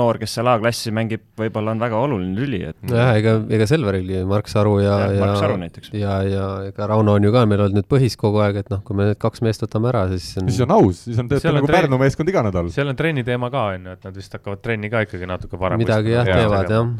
[0.00, 4.14] noor, kes seal A-klassi mängib, võib-olla on väga oluline lüli, et jah, ega, ega Selveril
[4.30, 7.90] Mark Saru ja, ja, ja, ja, ja ega Rauno on ju ka meil olnud nüüd
[7.92, 10.64] põhis kogu aeg, et noh, kui me need kaks meest võtame ära, siis on siis
[10.64, 12.72] on aus, siis on töötab nagu trenni, Pärnu meeskond iga nädal.
[12.72, 15.60] seal on trenni teema ka, on ju, et nad vist hakkavad trenni ka ikkagi natuke
[15.60, 16.90] varem midagi jah, teevad jah.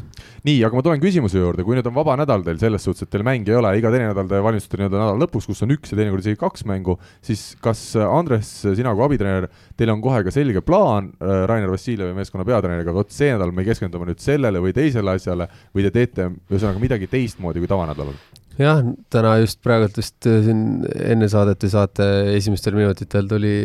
[0.45, 3.11] Nii, aga ma tulen küsimuse juurde, kui nüüd on vaba nädal teil selles suhtes, et
[3.13, 5.93] teil mänge ei ole, iga teine nädal te valmistute nii-öelda nädala lõpus, kus on üks
[5.93, 9.49] ja teinekord isegi kaks mängu, siis kas Andres, sina kui abitreener,
[9.79, 13.65] teil on kohe ka selge plaan äh, Rainer Vassiljevi meeskonna peatreeneriga, vot see nädal me
[13.67, 18.17] keskendume nüüd sellele või teisele asjale või te teete ühesõnaga midagi teistmoodi kui tavanädalal?
[18.59, 18.81] jah,
[19.13, 20.65] täna just praegult vist äh, siin
[21.05, 23.55] enne saadet või saate esimestel minutitel tuli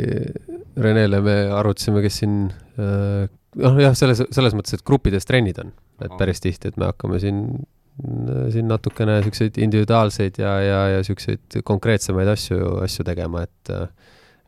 [0.77, 2.41] Renele, me arutasime, kes siin
[2.77, 3.27] äh,
[3.63, 5.73] noh, jah, selles, selles mõttes, et gruppides trennid on,
[6.05, 7.43] et päris tihti, et me hakkame siin,
[8.53, 13.75] siin natukene niisuguseid individuaalseid ja, ja, ja niisuguseid konkreetsemaid asju, asju tegema, et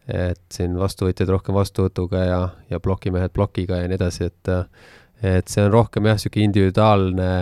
[0.08, 2.36] et siin vastuvõtjad rohkem vastuvõtuga ja,
[2.70, 4.52] ja plokimehed plokiga ja nii edasi, et
[5.28, 7.32] et see on rohkem jah, niisugune individuaalne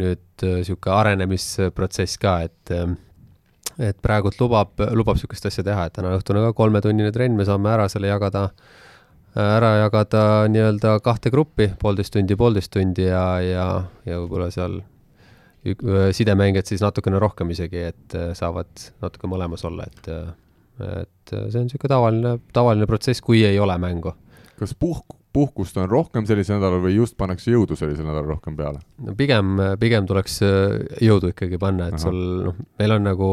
[0.00, 2.76] nüüd niisugune arenemisprotsess ka, et
[3.82, 7.72] et praegult lubab, lubab niisugust asja teha, et täna õhtune ka kolmetunnine trenn, me saame
[7.72, 8.81] ära selle jagada äh,
[9.38, 10.22] ära jagada
[10.52, 13.66] nii-öelda kahte gruppi, poolteist tundi, poolteist tundi ja, ja,
[14.04, 14.80] ja võib-olla seal
[16.12, 20.30] sidemängijad siis natukene rohkem isegi, et äh, saavad natuke mõlemas olla, et äh,
[20.82, 24.14] et see on niisugune tavaline, tavaline protsess, kui ei ole mängu.
[24.58, 28.80] kas puhk, puhkust on rohkem sellisel nädalal või just pannakse jõudu sellisel nädalal rohkem peale?
[29.06, 32.02] no pigem, pigem tuleks äh, jõudu ikkagi panna, et Aha.
[32.08, 32.18] sul
[32.48, 33.30] noh, meil on nagu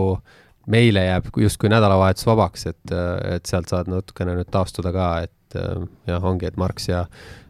[0.69, 2.93] meile jääb justkui nädalavahetus vabaks, et,
[3.33, 7.05] et sealt saad natukene nüüd taastuda ka, et et äh, jah, ongi, et Marx ja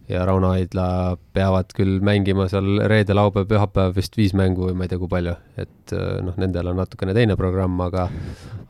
[0.10, 4.88] ja Rauno Haidla peavad küll mängima seal reede, laupäev, pühapäev vist viis mängu või ma
[4.88, 5.94] ei tea, kui palju, et
[6.26, 8.08] noh, nendel on natukene teine programm, aga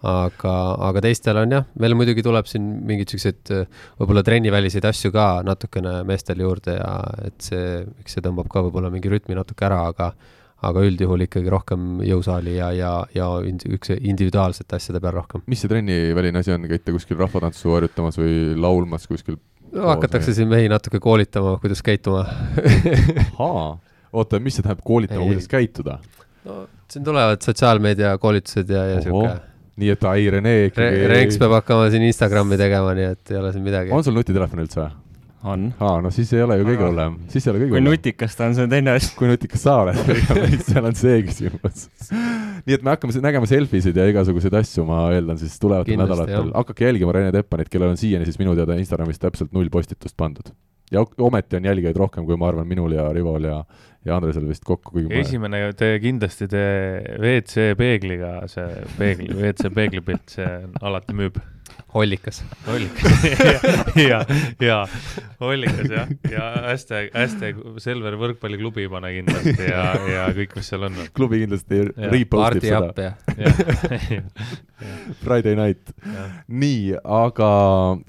[0.10, 0.56] aga,
[0.90, 3.54] aga teistel on jah, meil muidugi tuleb siin mingeid siukseid
[4.02, 6.92] võib-olla trenniväliseid asju ka natukene meestel juurde ja
[7.30, 10.12] et see, eks see tõmbab ka võib-olla mingi rütmi natuke ära, aga
[10.66, 15.44] aga üldjuhul ikkagi rohkem jõusaali ja, ja, ja üks individuaalsete asjade peal rohkem.
[15.48, 19.38] mis see trenniväline asi on, käite kuskil rahvatantsu harjutamas või laulmas kuskil
[19.72, 22.26] no, hakatakse siin mehi natuke koolitama, kuidas käituma
[23.40, 26.00] oota, mis see tähendab, koolitama, kuidas käituda?
[26.48, 29.38] no siin tulevad sotsiaalmeedia koolitused ja, ja sihuke
[29.80, 31.12] nii et ai, Rene ikkagi Re.
[31.14, 33.94] Renks peab hakkama siin Instagrami tegema, nii et ei ole siin midagi.
[33.96, 34.96] on sul nutitelefon üldse või?
[35.44, 35.70] On.
[35.80, 37.90] aa, no siis ei ole ju kõige hullem, siis ei ole kõige hullem.
[37.90, 39.14] kui nutikas ta on, see on teine asi.
[39.18, 40.00] kui nutikas sa oled
[40.70, 41.90] seal on see küsimus
[42.66, 46.52] nii et me hakkame nägema selfisid ja igasuguseid asju, ma eeldan siis tulevatel nädalatel.
[46.56, 50.52] hakake jälgima Rene Teppanit, kellel on siiani siis minu teada Instagramis täpselt null postitust pandud.
[50.92, 53.64] ja ometi on jälgijaid rohkem, kui ma arvan, minul ja Rivol ja,
[54.06, 55.74] ja Andresel vist kokku, kuigi esimene ma...
[55.78, 56.66] te kindlasti te
[57.20, 58.68] WC peegliga, see
[58.98, 60.50] peegli, WC peeglipilt, see
[60.82, 61.38] alati müüb
[61.94, 62.44] hollikas.
[62.68, 63.24] hollikas
[64.10, 64.22] ja,
[64.62, 64.88] ja
[65.40, 70.98] hollikas jah, ja hästi, hästi Selver võrkpalliklubi pane kindlasti ja, ja kõik, mis seal on.
[71.16, 73.14] klubi kindlasti repost ib seda.
[75.24, 75.92] Friday night.
[76.48, 77.50] nii, aga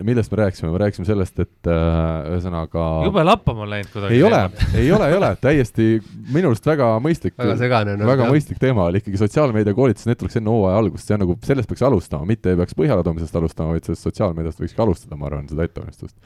[0.06, 3.06] millest me rääkisime, me rääkisime sellest, et äh, ühesõnaga äh,.
[3.08, 4.18] jube lappama on läinud kuidagi.
[4.18, 4.42] ei ole,
[4.74, 5.88] ei ole, ei ole, täiesti
[6.30, 7.34] minu arust väga mõistlik.
[7.38, 8.06] väga segane on.
[8.06, 8.34] väga jah.
[8.34, 11.86] mõistlik teema oli ikkagi sotsiaalmeedia koolitus Netflix enne hooaja algust, see on nagu, sellest peaks
[11.86, 15.66] alustama, mitte ei peaks põhjale toomisest alustama, vaid sellest sotsiaalmeediast võikski alustada, ma arvan, seda
[15.66, 16.16] ettevalmistust.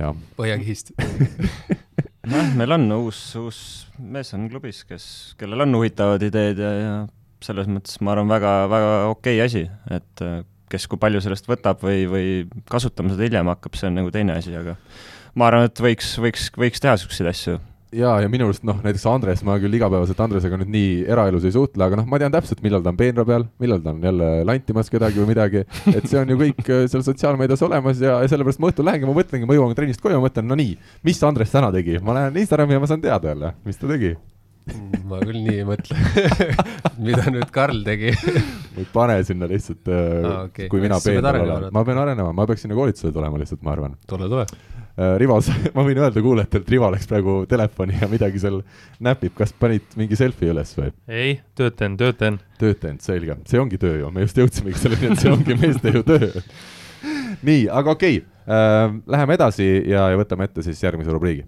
[0.00, 0.16] jah.
[0.38, 0.94] Põhjakihist
[2.30, 3.58] nojah, meil on uus, uus
[3.98, 5.06] mees on klubis, kes,
[5.40, 6.94] kellel on huvitavad ideed ja, ja
[7.42, 10.40] selles mõttes ma arvan, väga, väga okei okay asi, et äh,
[10.72, 12.28] kes kui palju sellest võtab või, või
[12.70, 14.76] kasutama seda hiljem hakkab, see on nagu teine asi, aga
[15.38, 17.58] ma arvan, et võiks, võiks, võiks teha niisuguseid asju
[17.92, 21.54] jaa, ja minu arust noh, näiteks Andres, ma küll igapäevaselt Andresega nüüd nii eraelus ei
[21.54, 24.30] suhtle, aga noh, ma tean täpselt, millal ta on peenra peal, millal ta on jälle
[24.48, 28.32] lantimas kedagi või midagi, et see on ju kõik äh, seal sotsiaalmeedias olemas ja, ja
[28.32, 30.76] sellepärast ma õhtul lähengi, ma mõtlengi, ma jõuan trennist koju, ma mõtlen, no nii,
[31.08, 34.14] mis Andres täna tegi, ma lähen Instagrami ja ma saan teada jälle, mis ta tegi.
[34.62, 35.96] Mm, ma küll nii ei mõtle.
[37.02, 38.12] Mida nüüd Karl tegi?
[38.94, 40.68] Pane sinna lihtsalt ah,, okay.
[40.70, 43.98] kui mina peenral olen, ma pean arenema, ma peaks sinna koolitusele tulema lihtsalt, ma arvan.
[44.06, 44.46] tule, tule
[44.98, 45.38] Äh, Rivo,
[45.74, 48.58] ma võin öelda kuulajatele, et Rivo läks praegu telefoni ja midagi seal
[49.00, 50.90] näpib, kas panid mingi selfie üles või?
[51.08, 52.36] ei, töötan, töötan.
[52.60, 56.02] töötan, selge, see ongi töö ju, me just jõudsimegi selleni, et see ongi meeste ju
[56.04, 56.42] töö.
[57.48, 58.26] nii, aga okei okay.
[58.44, 61.46] äh,, läheme edasi ja, ja võtame ette siis järgmise rubriigi.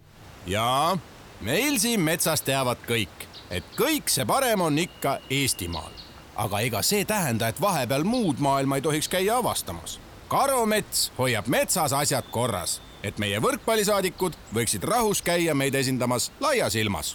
[0.48, 0.96] jaa,
[1.44, 5.92] meil siin metsas teavad kõik, et kõik see parem on ikka Eestimaal.
[6.40, 10.00] aga ega see tähenda, et vahepeal muud maailma ei tohiks käia avastamas.
[10.32, 17.14] karumets hoiab metsas asjad korras et meie võrkpallisaadikud võiksid rahus käia meid esindamas laias ilmas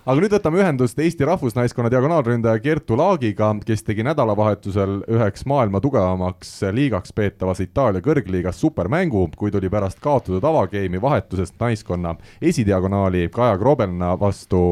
[0.00, 6.54] aga nüüd võtame ühendust Eesti rahvusnaiskonna diagonaalründaja Kertu Laagiga, kes tegi nädalavahetusel üheks maailma tugevamaks
[6.72, 14.14] liigaks peetavas Itaalia kõrgliigas supermängu, kui tuli pärast kaotatud avageimi vahetusest naiskonna esidiagonaali Kaja Grobelna
[14.20, 14.62] vastu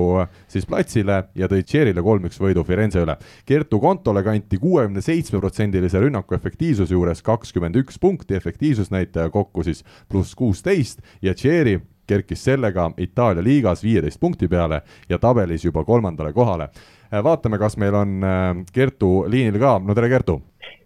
[0.49, 3.19] siis platsile ja tõi Tšeerile kolm-üks võidu Firenze üle.
[3.47, 9.85] Kertu kontole kanti kuuekümne seitsme protsendilise rünnaku efektiivsuse juures kakskümmend üks punkti, efektiivsusnäitaja kokku siis
[10.09, 11.79] pluss kuusteist ja Tšeeri
[12.09, 16.71] kerkis sellega Itaalia liigas viieteist punkti peale ja tabelis juba kolmandale kohale.
[17.13, 20.41] Äh, vaatame, kas meil on äh, Kertu liinil ka, no tere, Kertu!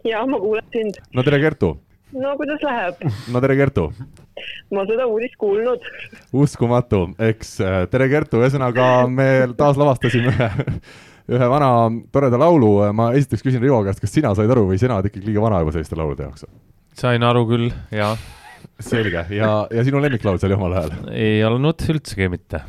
[0.06, 1.00] jaa, ma kuulen sind.
[1.14, 1.72] no tere, Kertu!
[2.12, 3.00] no kuidas läheb?
[3.32, 3.88] no tere, Kertu!
[4.74, 5.88] ma seda uudist kuulnud.
[6.32, 10.50] uskumatu, eks, äh, tere, Kertu, ühesõnaga me taas lavastasime ühe
[11.32, 11.72] ühe vana
[12.14, 15.30] toreda laulu, ma esiteks küsin Rivo käest, kas sina said aru või sina oled ikkagi
[15.30, 16.46] liiga vana juba selliste laulude jaoks?
[16.98, 18.14] sain aru küll, jaa
[18.82, 20.94] selge ja, ja sinu lemmiklaul see oli omal ajal?
[21.14, 22.62] ei olnud üldsegi mitte.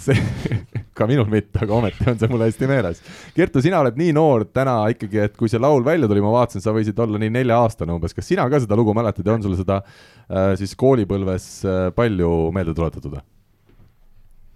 [0.00, 0.16] see,
[0.98, 3.00] ka minul mitte, aga ometi on see mul hästi meeles.
[3.36, 6.64] Kertu, sina oled nii noor täna ikkagi, et kui see laul välja tuli, ma vaatasin,
[6.64, 9.58] sa võisid olla nii nelja-aastane umbes, kas sina ka seda lugu mäletad ja on sulle
[9.60, 13.20] seda äh, siis koolipõlves äh, palju meelde tuletatud?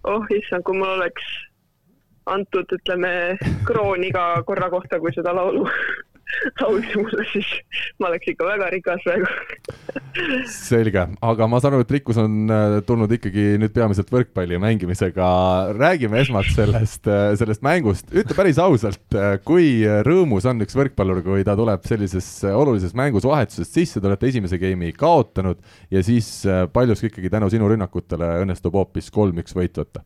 [0.09, 1.25] oh issand, kui mul oleks
[2.29, 3.11] antud, ütleme,
[3.67, 5.65] kroon iga korra kohta, kui seda laulu
[6.61, 7.47] laulsi mulle, siis
[8.01, 9.29] ma oleks ikka väga rikas praegu
[10.49, 15.29] selge, aga ma saan aru, et rikkus on äh, tulnud ikkagi nüüd peamiselt võrkpalli mängimisega.
[15.77, 21.23] räägime esmalt sellest, äh, sellest mängust, ütle päris ausalt, äh, kui rõõmus on üks võrkpallur,
[21.25, 25.59] kui ta tuleb sellises olulises mängus vahetusest sisse, te olete esimese game'i kaotanud
[25.93, 26.29] ja siis
[26.73, 30.05] paljuski ikkagi tänu sinu rünnakutele õnnestub hoopis kolm-üks võit võtta?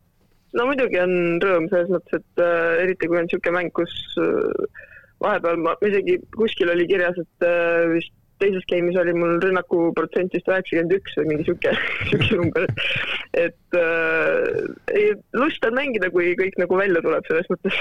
[0.54, 4.82] no muidugi on rõõm selles mõttes, et äh, eriti kui on niisugune mäng, kus äh,
[5.24, 8.12] vahepeal ma isegi kuskil oli kirjas, et äh, vist
[8.42, 11.72] teises game'is oli mul rünnaku protsent vist üheksakümmend üks või mingi sihuke,
[12.10, 17.50] sihuke number, et, et äh, ei, lust on mängida, kui kõik nagu välja tuleb selles
[17.52, 17.80] mõttes.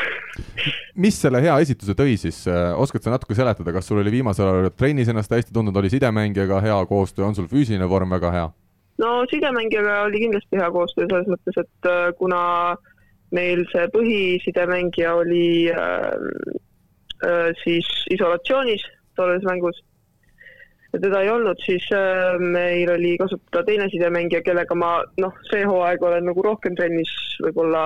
[1.05, 2.43] mis selle hea esituse tõi siis,
[2.79, 6.61] oskad sa natuke seletada, kas sul oli viimasel ajal trennis ennast hästi tundnud, oli sidemängijaga
[6.63, 8.51] hea koostöö, on sul füüsiline vorm väga hea?
[8.97, 12.41] no sidemängijaga oli kindlasti hea koostöö selles mõttes, et äh, kuna
[13.33, 16.59] meil see põhisidemängija oli äh, äh,
[17.63, 18.83] siis isolatsioonis
[19.15, 19.77] tolles mängus
[20.93, 25.65] ja teda ei olnud, siis äh, meil oli kasutada teine sidemängija, kellega ma noh, see
[25.65, 27.11] hooaeg olen nagu rohkem trennis
[27.41, 27.83] võib-olla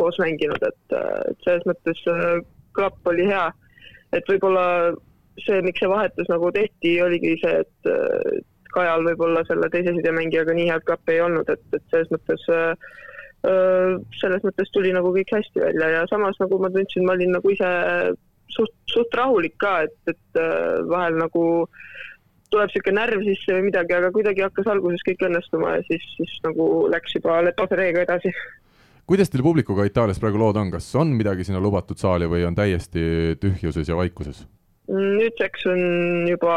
[0.00, 2.38] koos mänginud, et, äh, et selles mõttes äh,
[2.76, 3.48] klapp oli hea.
[4.12, 4.92] et võib-olla
[5.38, 7.92] see, miks see vahetus nagu tehti, oligi see, et
[8.70, 12.44] Kajal võib-olla selle teise sidemängijaga nii head klappi ei olnud, et, et selles mõttes
[14.20, 17.50] selles mõttes tuli nagu kõik hästi välja ja samas nagu ma tundsin, ma olin nagu
[17.54, 17.70] ise
[18.54, 20.40] suht, suht rahulik ka, et, et
[20.90, 21.88] vahel nagu äh,
[22.50, 26.32] tuleb niisugune närv sisse või midagi, aga kuidagi hakkas alguses kõik õnnestuma ja siis, siis
[26.46, 28.32] nagu läks juba Letosereega edasi.
[29.10, 32.58] kuidas teil publikuga Itaalias praegu lood on, kas on midagi sinna lubatud saali või on
[32.58, 34.46] täiesti tühjuses ja vaikuses?
[34.90, 35.82] nüüdseks on
[36.26, 36.56] juba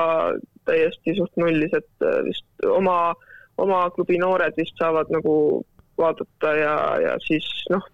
[0.65, 3.13] täiesti suht nullis, et äh, vist oma,
[3.61, 5.35] oma klubi noored vist saavad nagu
[6.01, 7.85] vaadata ja, ja siis noh,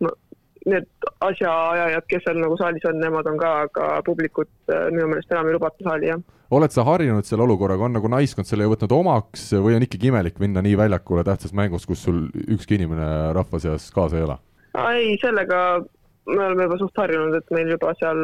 [0.67, 0.87] need
[1.23, 5.47] asjaajajad, kes seal nagu saalis on, nemad on ka, aga publikut äh, minu meelest enam
[5.49, 6.23] ei lubata saali, jah.
[6.55, 10.41] oled sa harjunud selle olukorraga, on nagu naiskond selle võtnud omaks või on ikkagi imelik
[10.43, 14.39] minna nii väljakule tähtsas mängus, kus sul ükski inimene rahva seas kaasa ei ela?
[14.89, 15.61] ei, sellega
[16.29, 18.19] me oleme juba suht harjunud, et meil juba seal,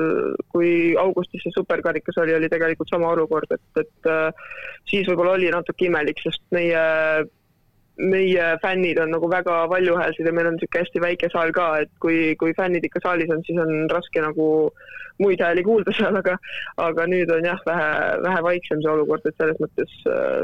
[0.53, 0.69] kui
[0.99, 4.45] augustis see superkarikas oli, oli tegelikult sama olukord, et, et äh,
[4.89, 6.83] siis võib-olla oli natuke imelik, sest meie
[7.97, 11.91] meie fännid on nagu väga valjuhäälsed ja meil on niisugune hästi väike saal ka, et
[12.03, 14.47] kui, kui fännid ikka saalis on, siis on raske nagu
[15.21, 16.35] muid hääli kuulda seal, aga
[16.89, 17.93] aga nüüd on jah, vähe,
[18.25, 20.43] vähe vaiksem see olukord, et selles mõttes äh,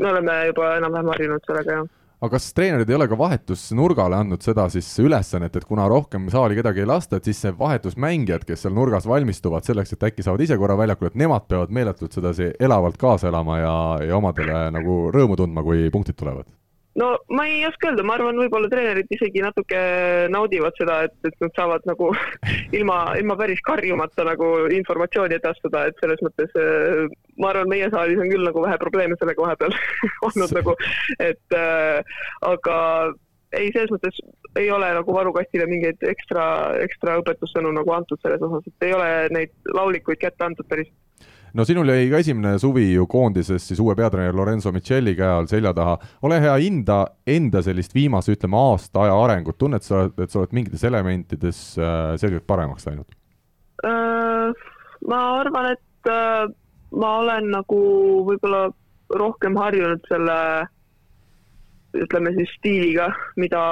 [0.00, 1.90] me oleme juba enam-vähem harjunud sellega, jah
[2.22, 6.54] aga kas treenerid ei ole ka vahetusnurgale andnud seda siis ülesannet, et kuna rohkem saali
[6.54, 10.46] kedagi ei lasta, et siis see vahetusmängijad, kes seal nurgas valmistuvad selleks, et äkki saavad
[10.46, 13.76] ise korra väljakul, et nemad peavad meeletult sedasi elavalt kaasa elama ja,
[14.06, 16.46] ja omadele nagu rõõmu tundma, kui punktid tulevad?
[17.00, 19.80] No ma ei oska öelda, ma arvan, võib-olla treenerid isegi natuke
[20.32, 22.10] naudivad seda, et, et nad saavad nagu
[22.78, 27.02] ilma, ilma päris karjumata nagu informatsiooni edastada, et selles mõttes äh,
[27.40, 29.76] ma arvan, meie saalis on küll nagu vähe probleeme sellega vahepeal
[30.30, 30.76] olnud nagu,
[31.18, 32.16] et äh,
[32.48, 32.78] aga
[33.52, 34.20] ei, selles mõttes
[34.60, 36.44] ei ole nagu varukastile mingeid ekstra,
[36.84, 40.90] ekstra õpetussõnu nagu antud selles osas, et ei ole neid laulikuid kätte antud päris
[41.54, 45.48] no sinul jäi ka esimene suvi ju koondises siis uue peatreeneri Lorenzo Michelli käe all
[45.50, 45.98] selja taha.
[46.22, 50.54] ole hea, hinda enda sellist viimase, ütleme aasta aja arengut, tunned sa, et sa oled
[50.56, 53.08] mingites elementides äh, selgelt paremaks läinud
[53.86, 54.52] äh,?
[55.08, 56.46] ma arvan, et äh,
[56.96, 57.80] ma olen nagu
[58.28, 58.68] võib-olla
[59.12, 60.38] rohkem harjunud selle
[61.92, 63.62] ütleme siis stiiliga, mida,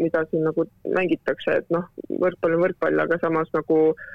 [0.00, 0.64] mida siin nagu
[0.96, 1.84] mängitakse, et noh,
[2.22, 4.06] võrkpall on võrkpall, aga samas nagu äh,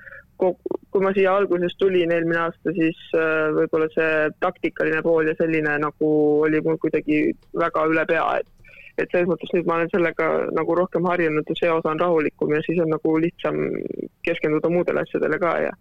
[0.42, 5.78] kui ma siia alguses tulin eelmine aasta, siis äh, võib-olla see taktikaline pool ja selline
[5.84, 6.10] nagu
[6.48, 7.22] oli mul kuidagi
[7.62, 8.50] väga üle pea, et
[9.00, 12.52] et selles mõttes nüüd ma olen sellega nagu rohkem harjunud ja see osa on rahulikum
[12.54, 13.58] ja siis on nagu lihtsam
[14.28, 15.72] keskenduda muudele asjadele ka ja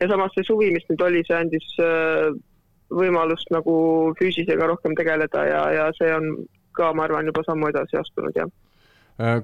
[0.00, 2.32] ja samas see suvi, mis nüüd oli, see andis äh,
[2.94, 3.76] võimalust nagu
[4.18, 6.30] füüsisega rohkem tegeleda ja, ja see on
[6.74, 8.50] ka, ma arvan, juba sammu edasi astunud, jah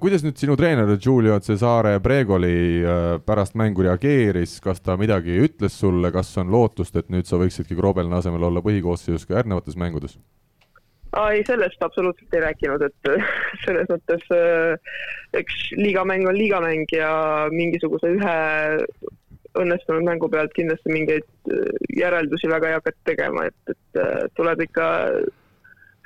[0.03, 5.77] kuidas nüüd sinu treener Giulio Cesare Bregoli äh, pärast mängu reageeris, kas ta midagi ütles
[5.79, 10.19] sulle, kas on lootust, et nüüd sa võiksidki Grobelni asemel olla põhikoosseisus ka järgnevates mängudes?
[11.11, 13.11] ei, sellest absoluutselt ei rääkinud, et
[13.65, 14.93] selles mõttes äh,
[15.39, 17.15] eks liigamäng on liigamäng ja
[17.55, 18.37] mingisuguse ühe
[19.59, 21.27] õnnestunud mängu pealt kindlasti mingeid
[21.99, 24.87] järeldusi väga ei hakata tegema, et, et tuleb ikka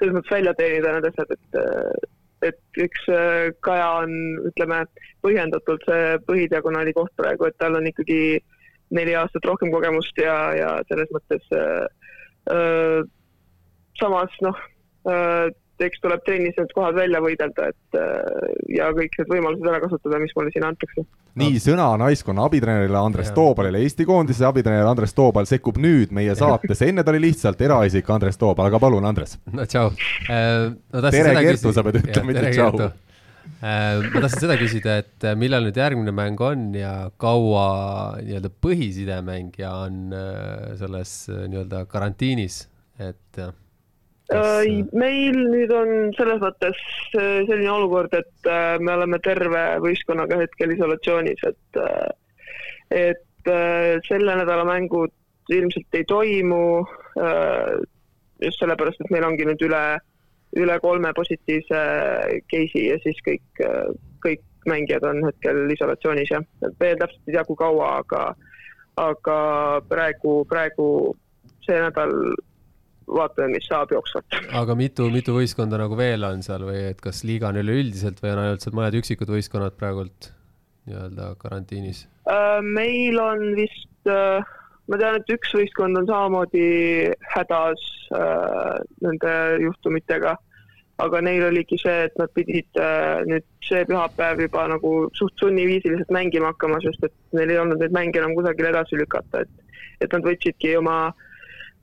[0.00, 2.13] selles mõttes välja teenida need asjad, et
[2.46, 4.14] et üks äh, Kaja on,
[4.50, 4.84] ütleme,
[5.24, 8.38] põhjendatult see põhidiagonaali koht praegu, et tal on ikkagi
[8.94, 11.84] neli aastat rohkem kogemust ja, ja selles mõttes äh,
[12.52, 13.00] äh,
[14.00, 14.58] samas noh
[15.80, 19.80] äh,, eks tuleb trennis need kohad välja võidelda, et äh, ja kõik need võimalused ära
[19.82, 21.06] kasutada, mis mulle siin antakse.
[21.40, 23.36] nii, sõna naiskonna abitreenerile Andres ja.
[23.38, 28.10] Toobalile, Eesti koondise abitreener Andres Toobal sekkub nüüd meie saatesse, enne ta oli lihtsalt eraisik
[28.14, 29.38] Andres Toobal, aga palun, Andres.
[29.52, 29.90] no tšau
[30.30, 31.08] äh, no,.
[31.08, 32.92] tere, Kertu, sa pead ütlema, mitte tšau äh,
[33.64, 37.66] ma tahtsin seda küsida, et millal nüüd järgmine mäng on ja kaua
[38.22, 40.16] nii-öelda põhisidemängija on
[40.78, 42.64] selles nii-öelda karantiinis,
[43.02, 43.52] et jah
[44.30, 44.64] Kas...
[44.96, 46.78] meil nüüd on selles mõttes
[47.18, 52.08] äh, selline olukord, et äh, me oleme terve võistkonnaga hetkel isolatsioonis, et äh,
[52.94, 53.20] et
[54.08, 55.12] selle nädala mängud
[55.52, 56.86] ilmselt ei toimu.
[58.40, 59.82] just sellepärast, et meil ongi nüüd üle,
[60.56, 61.80] üle kolme positiivse
[62.50, 63.60] case'i ja siis kõik,
[64.24, 68.22] kõik mängijad on hetkel isolatsioonis jah, et veel täpselt ei tea, kui kaua, aga,
[69.00, 69.38] aga
[69.88, 70.88] praegu, praegu
[71.66, 72.14] see nädal
[73.08, 74.38] vaatame, mis saab jooksvalt.
[74.60, 78.32] aga mitu, mitu võistkonda nagu veel on seal või et kas liiga on üleüldiselt või
[78.34, 80.30] on ainult seal mõned üksikud võistkonnad praegult
[80.88, 82.04] nii-öelda karantiinis?
[82.30, 84.40] Äh, meil on vist, äh,
[84.88, 87.84] ma tean, et üks võistkond on samamoodi hädas
[88.16, 89.34] äh, nende
[89.64, 90.36] juhtumitega,
[91.04, 92.78] aga neil oligi see, et nad pidid
[93.26, 97.96] nüüd see pühapäev juba nagu suht sunniviisiliselt mängima hakkama, sest et neil ei olnud neid
[97.96, 101.33] mänge enam kusagile edasi lükata, et, et nad võtsidki oma äh,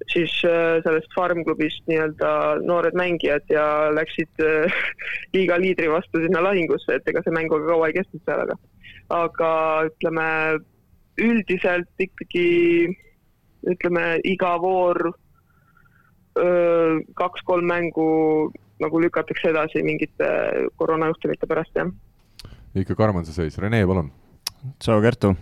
[0.10, 2.32] siis äh, sellest farm-klubist nii-öelda
[2.66, 4.82] noored mängijad ja läksid äh,
[5.36, 8.58] liiga liidri vastu sinna lahingusse, et ega see mäng väga kaua ei kestnud seal, aga,
[9.22, 9.52] aga
[9.92, 10.28] ütleme
[11.22, 12.48] üldiselt ikkagi
[13.72, 15.12] ütleme iga voor
[16.32, 18.06] kaks-kolm mängu
[18.82, 20.30] nagu lükatakse edasi mingite
[20.80, 21.92] koroonajuhtumite pärast, jah.
[22.76, 24.10] ikka karm on see seis, Rene, palun.
[24.80, 25.36] tšau, Kertu.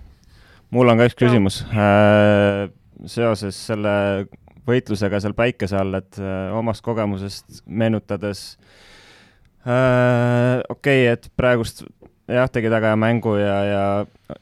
[0.74, 2.68] mul on ka üks küsimus äh,
[3.05, 4.26] seoses selle
[4.70, 8.43] võitlusega seal päikese all, et äh, omast kogemusest meenutades
[9.65, 11.84] äh,, okei okay,, et praegust
[12.30, 13.84] jah, tegi hea mängu ja, ja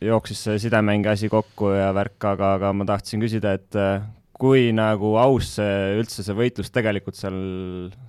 [0.04, 4.02] jooksis see sidemängi asi kokku ja värk, aga, aga ma tahtsin küsida, et äh,
[4.38, 7.40] kui nagu aus see üldse see võitlus tegelikult seal,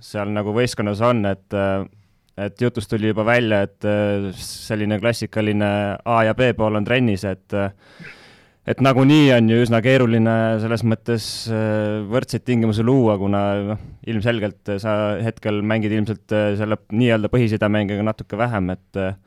[0.03, 1.87] seal nagu võistkonnas on, et äh,
[2.39, 3.83] et jutust tuli juba välja, et
[4.39, 5.71] selline klassikaline
[6.07, 7.55] A ja B pool on trennis, et
[8.69, 13.41] et nagunii on ju üsna keeruline selles mõttes äh, võrdseid tingimusi luua, kuna
[13.71, 14.93] noh, ilmselgelt sa
[15.25, 19.17] hetkel mängid ilmselt äh, selle nii-öelda põhisidemängiga natuke vähem, et äh,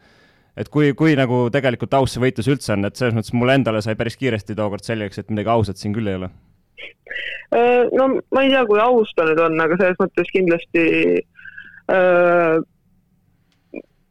[0.53, 3.81] et kui, kui nagu tegelikult aus see võitlus üldse on, et selles mõttes mulle endale
[3.83, 6.29] sai päris kiiresti tookord selgeks, et midagi ausat siin küll ei ole.
[7.97, 10.85] no ma ei tea, kui aus ta nüüd on, aga selles mõttes kindlasti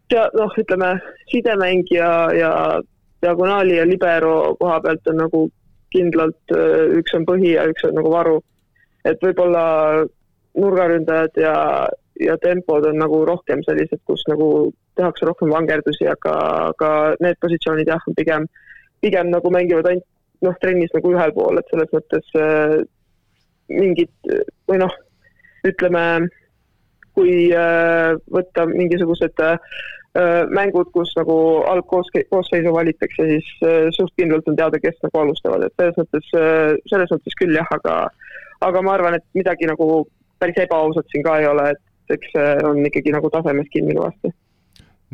[0.10, 0.96] tea-, noh, ütleme
[1.30, 2.52] sidemängija ja
[3.22, 5.42] diagonaali ja libero koha pealt on nagu
[5.94, 8.40] kindlalt äh, üks on põhi ja üks on nagu varu.
[9.06, 9.64] et võib-olla
[10.62, 11.56] nurgaründajad ja,
[12.22, 16.34] ja tempod on nagu rohkem sellised, kus nagu tehakse rohkem vangerdusi, aga,
[16.70, 16.90] aga
[17.24, 18.46] need positsioonid jah, pigem,
[19.02, 20.06] pigem nagu mängivad ainult
[20.46, 22.78] noh, trennis nagu ühel pool, et selles mõttes äh,
[23.72, 24.14] mingid
[24.70, 24.94] või noh,
[25.66, 26.06] ütleme,
[27.18, 29.58] kui äh, võtta mingisugused Äh,
[30.52, 31.36] mängud, kus nagu
[31.72, 36.74] algkoosseisu valitakse, siis äh, suht kindlalt on teada, kes nagu alustavad, et selles mõttes, äh,
[36.92, 37.96] selles mõttes küll jah, aga
[38.62, 40.04] aga ma arvan, et midagi nagu
[40.42, 44.34] päris ebaausat siin ka ei ole, et eks see on ikkagi nagu tasemes kinni kõvasti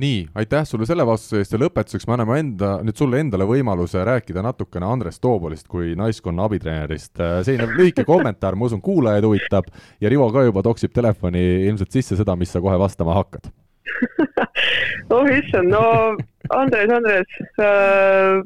[0.02, 4.02] nii, aitäh sulle selle vastuse eest ja lõpetuseks me anname enda, nüüd sulle endale võimaluse
[4.06, 7.16] rääkida natukene Andres Toobolist kui naiskonna abitreenerist.
[7.18, 9.70] selline lühike kommentaar, ma usun, kuulajaid huvitab
[10.02, 13.50] ja Rivo ka juba toksib telefoni ilmselt sisse seda, mis sa kohe vastama hakkad
[15.14, 15.84] oh issand, no
[16.56, 18.42] Andres, Andres äh,,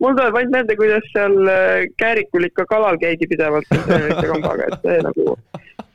[0.00, 4.86] mul tuleb ainult meelde, kuidas seal äh, Käärikul ikka kalal käidi pidevalt treenerite kambaga, et
[4.86, 5.36] see nagu,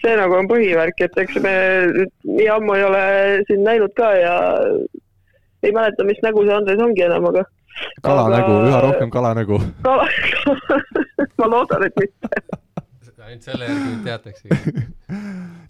[0.03, 1.55] see nagu on põhivärk, et eks me
[2.29, 3.03] nii ammu ei ole
[3.49, 4.37] sind näinud ka ja
[5.65, 7.45] ei mäleta, mis nägu see Andres ongi enam, aga
[8.05, 9.59] kalanägu aga..., üha rohkem kalanägu.
[9.83, 10.07] kala
[11.41, 12.29] ma loodan, et mitte
[13.25, 14.49] ainult selle järgi mind teataksegi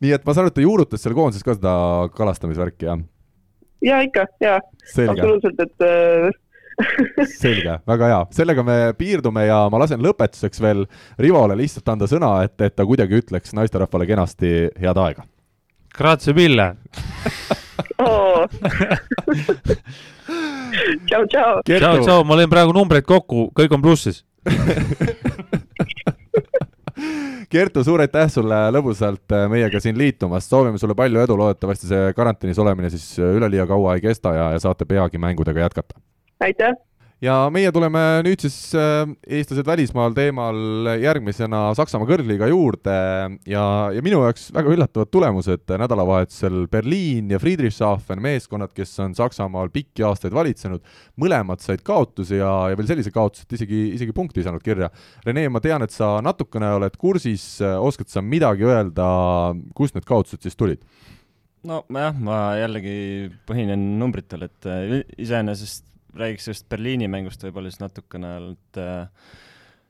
[0.04, 1.76] nii et ma saan aru, et ta juurutas seal koondises ka seda
[2.16, 3.04] kalastamisvärki, jah?
[3.86, 4.58] ja ikka, ja.
[5.10, 6.30] absoluutselt, et äh,
[7.42, 10.86] selge, väga hea, sellega me piirdume ja ma lasen lõpetuseks veel
[11.22, 14.52] Rivole lihtsalt anda sõna, et, et ta kuidagi ütleks naisterahvale kenasti
[14.82, 15.24] head aega.
[15.96, 16.74] Grazie mille
[21.08, 21.62] tšau, tšau.
[21.64, 24.18] tšau, tšau, ma lõin praegu numbreid kokku, kõik on plussis
[27.50, 32.14] Kertu, suur aitäh sulle lõbusalt äh, meiega siin liitumast, soovime sulle palju edu, loodetavasti see
[32.18, 36.00] karanteenis olemine siis äh, üleliia kaua ei kesta ja, ja saate peagi mängudega jätkata.
[36.40, 36.76] aitäh!
[37.24, 39.06] Ja meie tuleme nüüd siis äh,
[39.38, 42.96] eestlased välismaal teemal järgmisena Saksamaa kõrgliiga juurde
[43.48, 43.64] ja,
[43.96, 50.04] ja minu jaoks väga üllatavad tulemused nädalavahetusel Berliin ja Friedrichshafen, meeskonnad, kes on Saksamaal pikki
[50.08, 50.84] aastaid valitsenud,
[51.22, 54.92] mõlemad said kaotusi ja, ja veel sellise kaotuse, et isegi, isegi punkti ei saanud kirja.
[55.26, 59.08] Rene, ma tean, et sa natukene oled kursis, oskad sa midagi öelda,
[59.78, 60.84] kust need kaotused siis tulid?
[61.66, 62.96] no jah, ma jällegi
[63.50, 64.68] põhinen numbritel, et
[65.18, 69.34] iseenesest räägiks sellest Berliini mängust võib-olla siis natukene, et äh,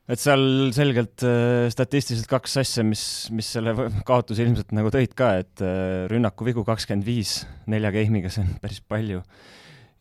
[0.05, 3.03] et seal selgelt äh, statistiliselt kaks asja, mis,
[3.34, 3.73] mis selle
[4.05, 7.39] kaotuse ilmselt nagu tõid ka, et äh, rünnaku vigu kakskümmend viis
[7.71, 9.23] nelja game'iga, see on päris palju.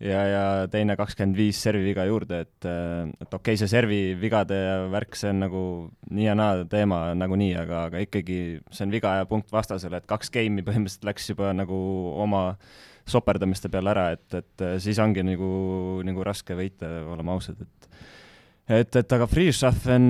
[0.04, 4.58] ja, ja teine kakskümmend viis serviviga juurde, et, et okei okay,, see servivigade
[4.92, 5.60] värk, see on nagu
[6.10, 8.40] nii ja naa teema nagunii, aga, aga ikkagi
[8.74, 11.78] see on viga ja punkt vastasele, et kaks game'i põhimõtteliselt läks juba nagu
[12.26, 12.50] oma
[13.10, 15.48] soperdamiste peale ära, et, et siis ongi nagu,
[16.06, 17.90] nagu raske võita, oleme ausad, et
[18.64, 20.06] et, et aga Freeschaffen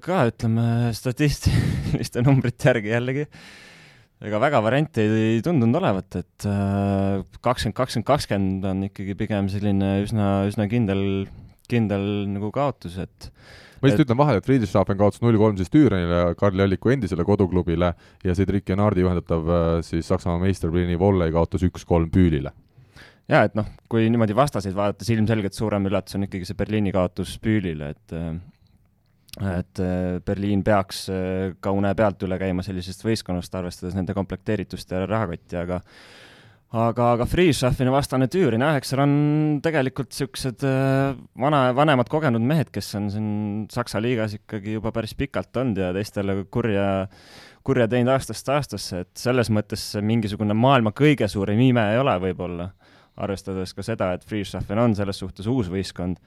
[0.00, 0.64] ka, ütleme,
[0.96, 3.42] statistiliste numbrite järgi jällegi äh,
[4.22, 9.96] ega väga variante ei tundunud olevat, et äh, kakskümmend, kakskümmend, kakskümmend on ikkagi pigem selline
[10.04, 11.02] üsna, üsna kindel,
[11.70, 13.30] kindel nagu kaotus, et
[13.82, 17.92] ma lihtsalt ütlen vahele, et Friedrichshafen kaotas null kolm siis Tüürenile, Karli Alliku endisele koduklubile
[18.24, 22.54] ja Cedric Genardi juhendatav äh, siis Saksamaa meister Blini Volley kaotas üks-kolm Büülile
[23.30, 26.94] jaa, et noh, kui niimoodi vastaseid vaadata, siis ilmselgelt suurem üllatus on ikkagi see Berliini
[26.94, 28.32] kaotus Büülile, et äh,
[29.58, 31.06] et äh, Berliin peaks
[31.64, 35.80] ka une pealt üle käima sellisest võistkonnast, arvestades nende komplekteeritust ja rahakotti, aga
[36.72, 39.14] aga, aga Freeschaffini vastane Tüürin jah, eks seal on
[39.64, 41.12] tegelikult niisugused äh,
[41.44, 43.32] vana, vanemad kogenud mehed, kes on siin
[43.72, 46.86] Saksa liigas ikkagi juba päris pikalt olnud ja teistele kurja,
[47.66, 52.72] kurja teinud aastast aastasse, et selles mõttes mingisugune maailma kõige suurem ime ei ole võib-olla,
[53.20, 56.20] arvestades ka seda, et Freeschaffin on selles suhtes uus võistkond.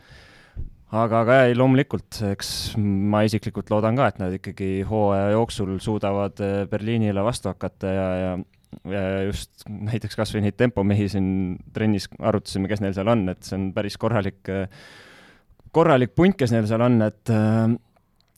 [0.95, 6.39] Aga, aga ei, loomulikult, eks ma isiklikult loodan ka, et nad ikkagi hooaja jooksul suudavad
[6.45, 8.35] eh, Berliinile vastu hakata ja ja
[9.27, 11.27] just näiteks kas või neid tempomehi siin
[11.75, 14.67] trennis arutasime, kes neil seal on, et see on päris korralik, eh,
[15.75, 17.75] korralik punt, kes neil seal on, et eh,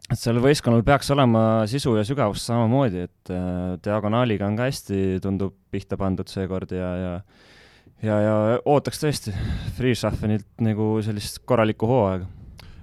[0.08, 3.32] et sellel võistkonnal peaks olema sisu ja sügavust samamoodi, et
[3.84, 7.12] diagonaaliga on ka hästi, tundub, pihta pandud seekord ja, ja
[8.06, 9.34] ja, ja ootaks tõesti
[9.76, 12.37] Freeschaffenilt nagu sellist korralikku hooaega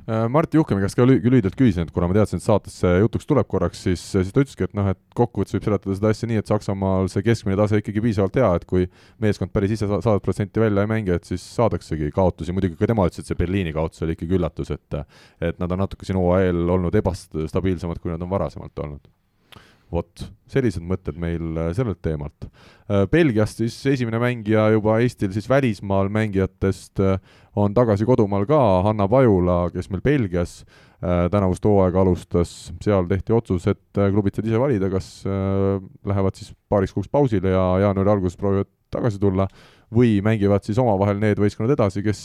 [0.05, 3.25] Äh, Martti Juhkemi käest ka lühidalt küsisin, et kuna ma teadsin, et saates see jutuks
[3.25, 6.43] tuleb korraks, siis, siis ta ütleski, et noh, et kokkuvõttes võib seletada seda asja nii,
[6.43, 8.85] et Saksamaal see keskmine tase ikkagi piisavalt hea, et kui
[9.25, 13.09] meeskond päris ise sadat protsenti välja ei mängi, et siis saadaksegi kaotusi, muidugi ka tema
[13.09, 15.01] ütles, et see Berliini kaotus oli ikkagi üllatus, et
[15.41, 19.09] et nad on natuke siin hooaja eel olnud ebastabiilsemad, kui nad on varasemalt olnud
[19.95, 22.47] vot, sellised mõtted meil äh, sellelt teemalt.
[22.89, 27.17] Äh, Belgiast siis esimene mängija juba Eestil siis välismaal mängijatest äh,
[27.57, 30.63] on tagasi kodumaal ka, Hanna Pajula, kes meil Belgias
[31.05, 36.95] tänavust hooaega alustas, seal tehti otsus, et klubid said ise valida, kas lähevad siis paariks
[36.97, 39.45] kuuks pausile ja jaanuari alguses proovivad tagasi tulla
[39.95, 42.25] või mängivad siis omavahel need võistkonnad edasi, kes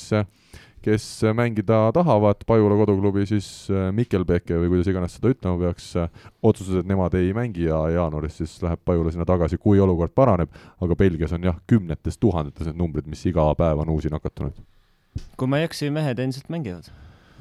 [0.82, 6.08] kes mängida tahavad Pajula koduklubi, siis äh, Mikkelbeke või kuidas iganes seda ütlema peaks, äh,
[6.44, 10.54] otsustas, et nemad ei mängi ja jaanuaris siis läheb Pajula sinna tagasi, kui olukord paraneb,
[10.82, 14.60] aga Belgias on jah, kümnetes tuhandetes need numbrid, mis iga päev on uusi nakatunuid.
[15.38, 16.92] kui ma ei eksi, mehed endiselt mängivad.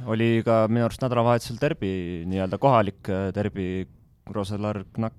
[0.07, 1.93] oli ka minu arust nädalavahetusel derbi,
[2.27, 3.87] nii-öelda kohalik äh, derbi,
[4.29, 5.15] Roselar Knack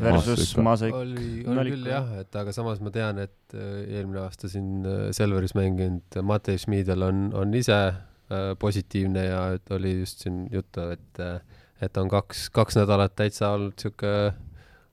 [0.00, 0.94] versus Maasik.
[0.94, 5.04] oli, oli küll jah, et aga samas ma tean, et äh, eelmine aasta siin äh,
[5.16, 10.88] Selveris mänginud Matei Schmidel on, on ise äh, positiivne ja et oli just siin juttu,
[10.96, 11.22] et,
[11.82, 14.16] et on kaks, kaks nädalat täitsa olnud sihuke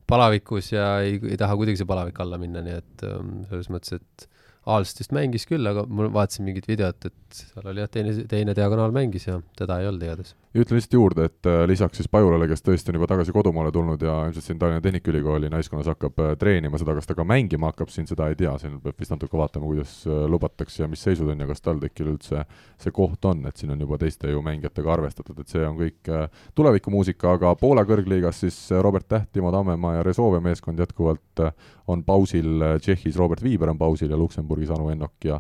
[0.10, 4.00] palavikus ja ei, ei taha kuidagi see palavik alla minna, nii et ähm, selles mõttes,
[4.00, 4.30] et
[4.64, 8.96] Aalstist mängis küll, aga ma vaatasin mingit videot, et seal oli jah, teine, teine diagonaal
[8.96, 12.46] mängis ja teda ei olnud igatahes ja ütlen lihtsalt juurde, et äh, lisaks siis Pajulale,
[12.50, 16.34] kes tõesti on juba tagasi kodumaale tulnud ja ilmselt siin Tallinna Tehnikaülikooli naiskonnas hakkab äh,
[16.40, 19.38] treenima seda, kas ta ka mängima hakkab siin, seda ei tea, siin peab vist natuke
[19.40, 22.46] vaatama, kuidas äh, lubatakse ja mis seisud on ja kas TalTechil üldse
[22.84, 26.12] see koht on, et siin on juba teiste ju mängijatega arvestatud, et see on kõik
[26.56, 31.42] tulevikumuusika, aga Poola kõrgliigas siis Robert Täht, Timo Tammemaa ja Rezove meeskond jätkuvalt
[31.88, 35.40] on pausil, Tšehhis Robert Viiber on pausil ja Luksemburgis Anu Ennok ja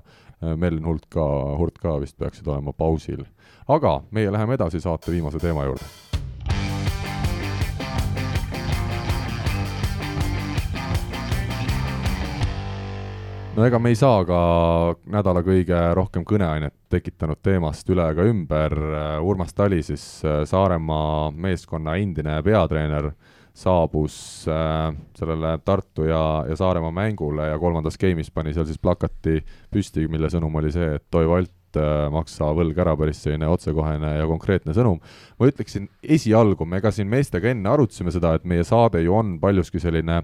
[0.55, 1.25] Merlin Hult ka,
[1.57, 3.23] Hurt ka vist peaksid olema pausil
[3.67, 5.85] aga meie läheme edasi saate viimase teema juurde.
[13.53, 14.37] no ega me ei saa ka
[15.13, 18.73] nädala kõige rohkem kõneainet tekitanud teemast üle ega ümber,
[19.21, 23.11] Urmas Tali siis Saaremaa meeskonna endine peatreener
[23.53, 29.43] saabus äh, sellele Tartu ja, ja Saaremaa mängule ja kolmandas game'is pani seal siis plakati
[29.71, 33.47] püsti, mille sõnum oli see, et Toivo Alt et äh, maksa võlg ära, päris selline
[33.49, 34.99] otsekohene ja konkreetne sõnum.
[35.39, 39.39] ma ütleksin esialgu, me ka siin meestega enne arutasime seda, et meie saade ju on
[39.41, 40.21] paljuski selline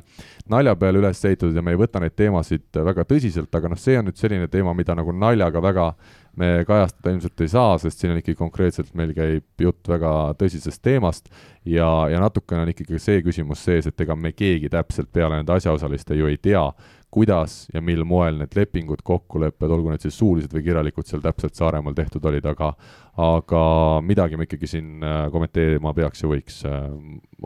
[0.49, 3.97] nalja peale üles ehitatud ja me ei võta neid teemasid väga tõsiselt, aga noh, see
[3.99, 5.93] on nüüd selline teema, mida nagu naljaga väga
[6.39, 10.81] me kajastada ilmselt ei saa, sest siin on ikkagi konkreetselt, meil käib jutt väga tõsisest
[10.85, 11.27] teemast
[11.65, 15.57] ja, ja natukene on ikkagi see küsimus sees, et ega me keegi täpselt peale nende
[15.57, 16.63] asjaosaliste ju ei tea,
[17.09, 21.57] kuidas ja mil moel need lepingud, kokkulepped, olgu need siis suulised või kirjalikud, seal täpselt
[21.57, 22.73] Saaremaal tehtud olid, aga
[23.19, 23.61] aga
[24.05, 26.61] midagi me ikkagi siin äh, kommenteerima peaks ja võiks.
[26.67, 26.85] Äh,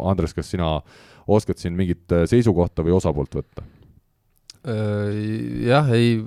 [0.04, 0.76] Andres, kas sina
[1.32, 3.70] oskad siin mingit äh, seisukohta või osapoolt võtta?
[4.64, 6.22] jah, ei,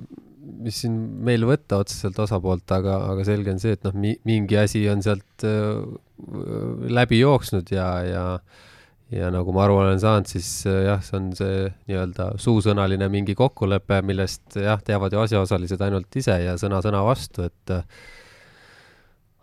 [0.61, 0.93] mis siin
[1.25, 5.01] meil võtta otseselt osapoolt, aga, aga selge on see, et noh, mi-, mingi asi on
[5.01, 5.45] sealt
[6.93, 8.21] läbi jooksnud ja, ja
[9.13, 13.37] ja nagu ma aru olen saanud, siis äh, jah, see on see nii-öelda suusõnaline mingi
[13.39, 17.85] kokkulepe, millest jah, teavad ju asjaosalised ainult ise ja sõna sõna vastu, et äh,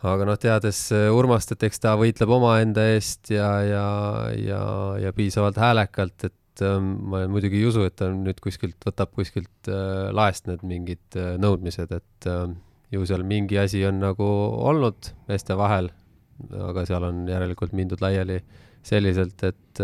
[0.04, 3.86] aga noh, teades äh, Urmast, et eks ta võitleb omaenda eest ja, ja,
[4.36, 4.64] ja,
[5.00, 9.70] ja piisavalt häälekalt, et ma muidugi ei usu, et ta nüüd kuskilt, võtab kuskilt
[10.14, 12.28] laest need mingid nõudmised, et
[12.94, 14.28] ju seal mingi asi on nagu
[14.68, 15.90] olnud meeste vahel,
[16.54, 18.38] aga seal on järelikult mindud laiali
[18.85, 19.82] selliselt, et,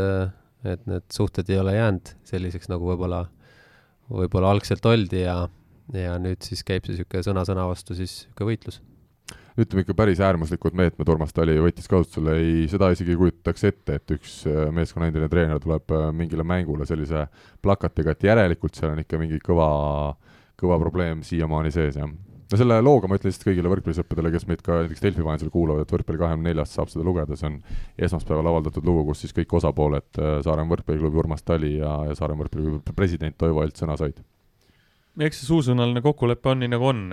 [0.68, 3.24] et need suhted ei ole jäänud selliseks, nagu võib-olla,
[4.12, 5.42] võib-olla algselt oldi ja,
[5.96, 8.80] ja nüüd siis käib see niisugune sõna sõna vastu siis niisugune võitlus.
[9.61, 13.98] Ütleme ikka päris äärmuslikud meetmed Urmas Tali võttis kasutusele, ei, seda isegi ei kujutaks ette,
[13.98, 17.26] et üks äh, meeskonna endine treener tuleb äh, mingile mängule sellise
[17.61, 19.68] plakatiga, et järelikult seal on ikka mingi kõva,
[20.61, 22.09] kõva probleem siiamaani sees, jah
[22.51, 25.84] no selle looga ma ütlen lihtsalt kõigile võrkpallisõppedele, kes meid ka näiteks Delfi vahendusel kuulavad,
[25.84, 27.59] et võrkpalli kahekümne neljast saab seda lugeda, see on
[28.09, 32.46] esmaspäeval avaldatud lugu, kus siis kõik osapooled, äh, Saaremaa võrkpalliklubi Urmas Tali ja, ja Saaremaa
[32.46, 34.18] võrkpalliklubi president Toivo Alt sõna said.
[35.20, 37.05] eks see suusõnaline kokkulepe on nii, nagu on,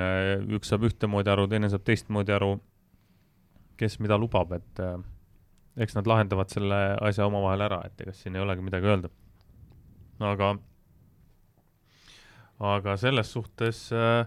[0.57, 2.55] üks saab ühtemoodi aru, teine saab teistmoodi aru,
[3.77, 4.97] kes mida lubab, et äh,
[5.77, 9.13] eks nad lahendavad selle asja omavahel ära, et ega siin ei olegi midagi öelda.
[10.25, 10.55] aga,
[12.73, 14.25] aga selles suhtes äh,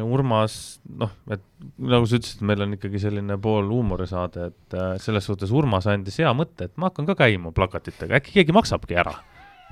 [0.00, 1.42] Urmas, noh, et
[1.76, 6.16] nagu sa ütlesid, meil on ikkagi selline pool huumorisaade, et äh, selles suhtes Urmas andis
[6.22, 9.12] hea mõtte, et ma hakkan ka käima plakatitega, äkki keegi maksabki ära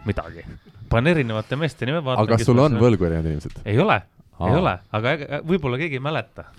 [0.05, 0.45] midagi.
[0.93, 3.63] panen erinevate meeste nime, aga kas sul on võlgu erinevad inimesed?
[3.65, 4.01] ei ole,
[4.45, 5.15] ei ole, aga
[5.47, 6.51] võib-olla keegi ei mäleta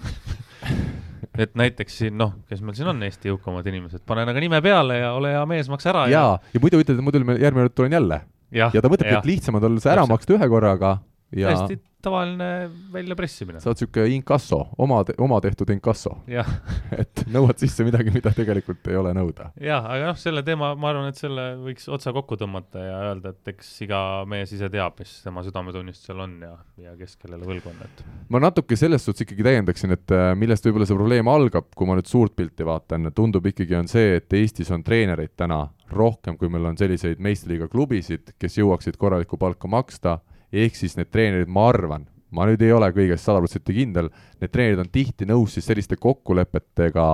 [1.44, 5.02] et näiteks siin noh, kes meil siin on Eesti jõukamad inimesed, panen aga nime peale
[5.02, 6.06] ja ole hea mees, maksa ära.
[6.12, 8.22] ja, ja, ja muidu ütled, et muidu järgmine kord tulen jälle.
[8.56, 10.98] ja, ja ta mõtlebki, et lihtsam on tal see ära maksta ühe korraga
[11.36, 12.50] ja hästi tavaline
[12.94, 13.60] väljapressimine.
[13.60, 16.14] sa oled niisugune inkasso, oma, oma tehtud inkasso.
[17.02, 19.52] et nõuad sisse midagi, mida tegelikult ei ole nõuda.
[19.62, 23.34] jah, aga noh, selle teema, ma arvan, et selle võiks otsa kokku tõmmata ja öelda,
[23.36, 24.00] et eks iga
[24.30, 26.54] mees ise teab, mis tema südametunnistusel on ja,
[26.86, 28.04] ja kes kellele võlgu on, et.
[28.34, 31.98] ma natuke selles suhtes ikkagi täiendaksin, et äh, millest võib-olla see probleem algab, kui ma
[31.98, 36.50] nüüd suurt pilti vaatan, tundub ikkagi on see, et Eestis on treenereid täna rohkem, kui
[36.52, 40.20] meil on selliseid meistriliiga klubisid, kes jõuaksid korralikku palka maksta
[40.56, 44.10] ehk siis need treenerid, ma arvan, ma nüüd ei ole kõiges sada protsenti kindel,
[44.42, 47.08] need treenerid on tihti nõus siis selliste kokkulepetega,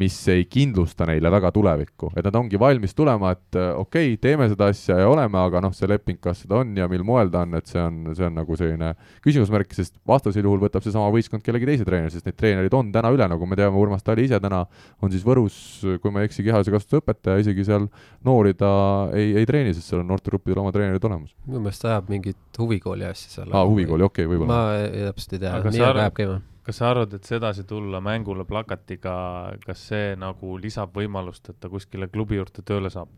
[0.00, 4.20] mis ei kindlusta neile väga tulevikku, et nad ongi valmis tulema, et äh, okei okay,,
[4.20, 7.30] teeme seda asja ja oleme, aga noh, see leping, kas seda on ja mil moel
[7.32, 8.92] ta on, et see on, see on nagu selline
[9.24, 13.12] küsimusmärk, sest vastasel juhul võtab seesama võistkond kellegi teise treeneri, sest neid treenereid on täna
[13.14, 14.64] üle, nagu me teame, Urmas Tali ise täna
[15.00, 15.56] on siis Võrus,
[16.02, 17.88] kui ma ei eksi, kehalise kasvatuse õpetaja, isegi seal
[18.26, 18.72] noori ta
[19.16, 21.32] ei, ei treeni, sest seal on noortegruppidel oma treenerid olemas.
[21.48, 23.48] minu meelest ajab mingit huvikooli asja seal.
[23.48, 24.60] aa, huvikooli, okei okay,, võib-olla.
[24.60, 29.14] ma täpselt ei tea, nii jääb käima kas sa arvad, et sedasi tulla mängule plakatiga,
[29.62, 33.12] kas see nagu lisab võimalust, et ta kuskile klubi juurde tööle saab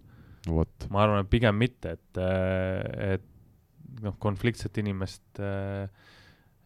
[0.93, 2.21] ma arvan, et pigem mitte, et,
[3.17, 5.89] et noh, konfliktset inimest äh,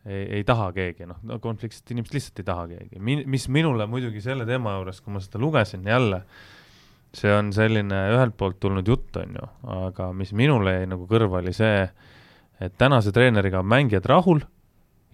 [0.04, 3.02] ei, ei taha keegi, noh, no konfliktset inimest lihtsalt ei taha keegi.
[3.02, 6.22] Mi-, mis minule muidugi selle teema juures, kui ma seda lugesin jälle,
[7.14, 11.42] see on selline ühelt poolt tulnud jutt, on ju, aga mis minule jäi nagu kõrva,
[11.42, 11.86] oli see,
[12.62, 14.42] et tänase treeneriga on mängijad rahul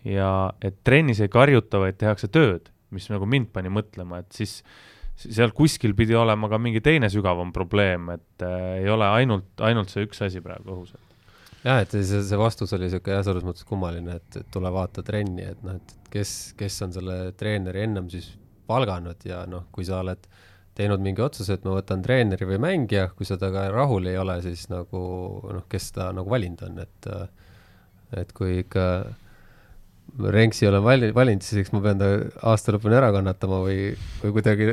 [0.07, 4.61] ja et trennis ei karjuta, vaid tehakse tööd, mis nagu mind pani mõtlema, et siis
[5.18, 9.90] seal kuskil pidi olema ka mingi teine sügavam probleem, et äh, ei ole ainult, ainult
[9.90, 10.94] see üks asi praegu õhus.
[11.64, 15.49] jah, et see, see vastus oli niisugune jah, selles mõttes kummaline, et, tule vaata trenni,
[15.51, 18.30] et noh, et kes, kes on selle treeneri ennem siis
[18.68, 20.28] palganud ja noh, kui sa oled
[20.78, 24.38] teinud mingi otsuse, et ma võtan treeneri või mängija, kui sa temaga rahul ei ole,
[24.44, 25.01] siis nagu
[25.51, 27.11] noh, kes ta nagu valinud on, et
[28.16, 28.84] et kui ikka
[30.18, 32.09] Renksi olen vali-, valinud, siis eks ma pean ta
[32.50, 33.92] aasta lõpuni ära kannatama või,
[34.22, 34.68] või kuidagi,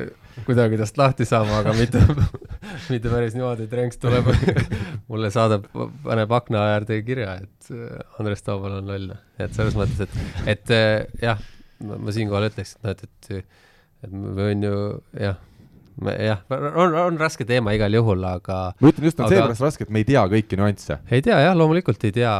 [0.47, 2.01] kuidagi tast lahti saama, aga mitte
[2.93, 4.29] mitte päris niimoodi, et Renks tuleb
[5.11, 5.67] mulle saadab,
[6.05, 9.11] paneb akna äärde kirja, et äh, Andres Toobal on loll.
[9.37, 11.41] et selles mõttes, et, et äh, jah,
[11.85, 13.61] ma siinkohal ütleks, et noh, et, et,
[14.07, 14.75] et me võin ju
[15.19, 15.39] jah,
[16.25, 19.93] jah, on, on raske teema igal juhul, aga ma ütlen just, on seepärast raske, et
[19.93, 20.99] me ei tea kõiki nüansse.
[21.11, 22.35] ei tea jah, loomulikult ei tea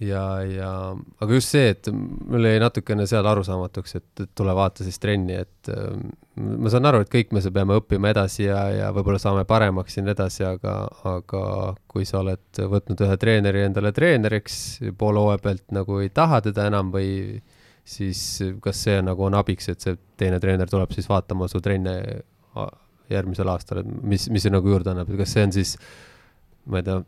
[0.00, 4.86] ja, ja aga just see, et mul jäi natukene seal arusaamatuks, et, et tule vaata
[4.86, 5.98] siis trenni, et äh,
[6.38, 10.04] ma saan aru, et kõik me peame õppima edasi ja, ja võib-olla saame paremaks ja
[10.06, 10.74] nii edasi, aga,
[11.12, 11.44] aga
[11.90, 14.58] kui sa oled võtnud ühe treeneri endale treeneriks,
[14.98, 17.40] poole hooaja pealt nagu ei taha teda enam või
[17.88, 18.20] siis
[18.62, 21.96] kas see nagu on abiks, et see teine treener tuleb siis vaatama su trenne
[23.08, 25.74] järgmisel aastal, et mis, mis see nagu juurde annab, kas see on siis,
[26.68, 26.98] ma ei tea,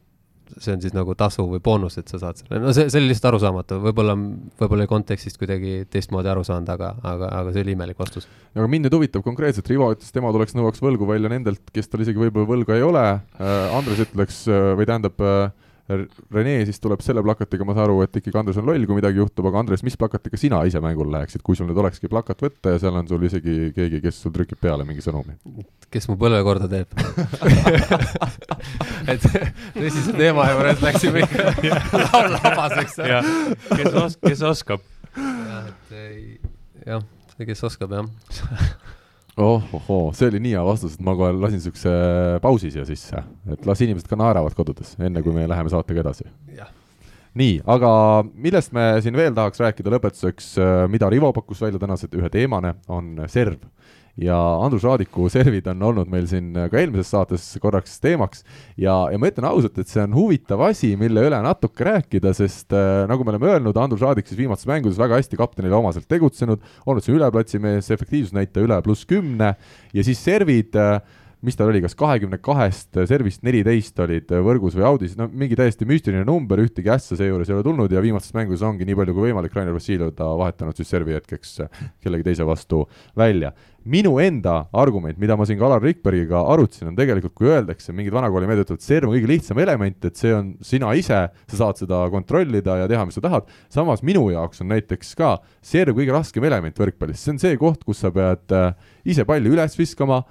[0.58, 3.10] see on siis nagu tasu või boonus, et sa saad selle, no see, see oli
[3.12, 4.16] lihtsalt arusaamatu, võib-olla,
[4.60, 8.28] võib-olla kontekstist kuidagi teistmoodi aru saanud, aga, aga, aga see oli imelik vastus.
[8.56, 12.04] aga mind nüüd huvitab konkreetselt, Rivo ütles, tema tuleks, nõuaks võlgu välja nendelt, kes tal
[12.04, 13.06] isegi võib-olla võlga ei ole,
[13.40, 15.50] äh, Andres ütleks või tähendab äh,
[15.90, 19.18] Rene siis tuleb selle plakatiga, ma saan aru, et ikkagi Andres on loll, kui midagi
[19.18, 22.74] juhtub, aga Andres, mis plakatiga sina ise mängule läheksid, kui sul nüüd olekski plakat võtta
[22.74, 25.34] ja seal on sul isegi keegi, kes sul trükib peale mingi sõnumi?
[25.90, 26.92] kes mu põlve korda teeb
[29.10, 29.24] et
[29.74, 31.72] tõsise teema juures läksime ikka
[32.36, 33.00] labaseks.
[33.74, 34.86] kes os-, kes oskab.
[35.16, 36.24] jah, et ei,
[36.86, 37.04] jah,
[37.42, 38.99] kes oskab, jah
[39.36, 41.94] oh, ohoo, see oli nii hea vastus, et ma kohe lasin niisuguse
[42.42, 43.22] pausi siia sisse,
[43.52, 46.26] et las inimesed ka naeravad kodudes, enne kui me läheme saatega edasi.
[47.40, 47.90] nii, aga
[48.34, 50.54] millest me siin veel tahaks rääkida lõpetuseks,
[50.90, 53.60] mida Rivo pakkus välja tänase ühe teemana, on serv
[54.20, 58.44] ja Andrus Raadiku servid on olnud meil siin ka eelmises saates korraks teemaks.
[58.76, 62.76] Ja, ja ma ütlen ausalt, et see on huvitav asi, mille üle natuke rääkida, sest
[62.76, 66.60] äh, nagu me oleme öelnud, Andrus Raadik siis viimastes mängudes väga hästi kaptenile omaselt tegutsenud,
[66.84, 69.54] olnud see üleplatsimees, efektiivsusnäitaja üle pluss kümne.
[69.96, 71.00] Ja siis servid äh,
[71.46, 75.88] mis tal oli, kas kahekümne kahest servist neliteist olid võrgus või audis, no mingi täiesti
[75.88, 79.28] müstiline number, ühtegi ässa seejuures ei ole tulnud ja viimastes mängudes ongi nii palju kui
[79.30, 81.56] võimalik Rainer Vassiljev ta vahetanud siis servi hetkeks
[82.04, 82.84] kellegi teise vastu
[83.16, 83.54] välja.
[83.80, 88.12] minu enda argument, mida ma siin ka Alar Rikbergiga arutasin, on tegelikult, kui öeldakse, mingid
[88.12, 91.80] vanakooli mehed ütlevad, serv on kõige lihtsam element, et see on sina ise, sa saad
[91.80, 96.12] seda kontrollida ja teha, mis sa tahad, samas minu jaoks on näiteks ka serv kõige
[96.12, 98.76] raskem element võrkpallis, see on see koht, kus sa pead äh,
[99.08, 100.26] ise palli üles viskama,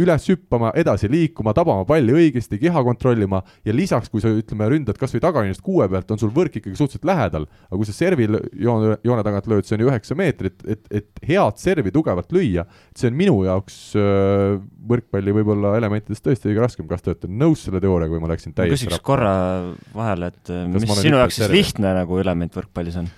[0.00, 4.98] üles hüppama, edasi liikuma, tabama palli õigesti, keha kontrollima ja lisaks, kui sa ütleme, ründad
[4.98, 8.38] kas või tagaliinist kuue pealt, on sul võrk ikkagi suhteliselt lähedal, aga kui sa servil
[8.58, 12.66] joone, joone tagant lööd, see on ju üheksa meetrit, et, et head servi tugevalt lüüa,
[12.96, 14.56] see on minu jaoks äh,
[14.90, 18.56] võrkpalli võib-olla elementidest tõesti kõige raskem, kas te olete nõus selle teooriaga või ma läksin
[18.56, 19.34] täiesti küsiks korra
[19.94, 23.12] vahele, et mis sinu jaoks siis lihtne nagu element võrkpallis on?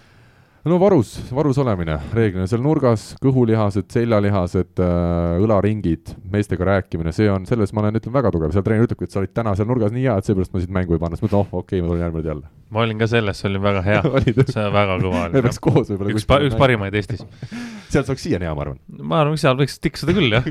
[0.67, 7.47] No varus, varus olemine, reeglina seal nurgas, kõhulihased, seljalihased äh,, õlaringid, meestega rääkimine, see on,
[7.47, 9.95] selles ma olen, ütlen väga tugev, seal treener ütlebki, et sa olid täna seal nurgas
[9.95, 11.93] nii hea, et seepärast ma sind mängu ei pannud, siis mõtlen, oh okei okay,, ma
[11.93, 12.51] tulen järgmine kord jälle.
[12.75, 14.03] ma olin ka selles, see oli väga hea.
[14.57, 17.23] See on väga kõva me peaks koos võib-olla üks, pa, üks parimaid Eestis.
[17.93, 18.81] Sealt saaks siiani hea, ma arvan.
[18.99, 20.47] ma arvan, seal võiks tiksuda küll, jah.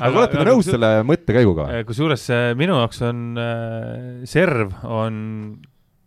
[0.00, 1.70] Aga olete te nõus selle mõttekäiguga?
[1.86, 2.26] kusjuures
[2.58, 5.22] minu jaoks on äh, serv on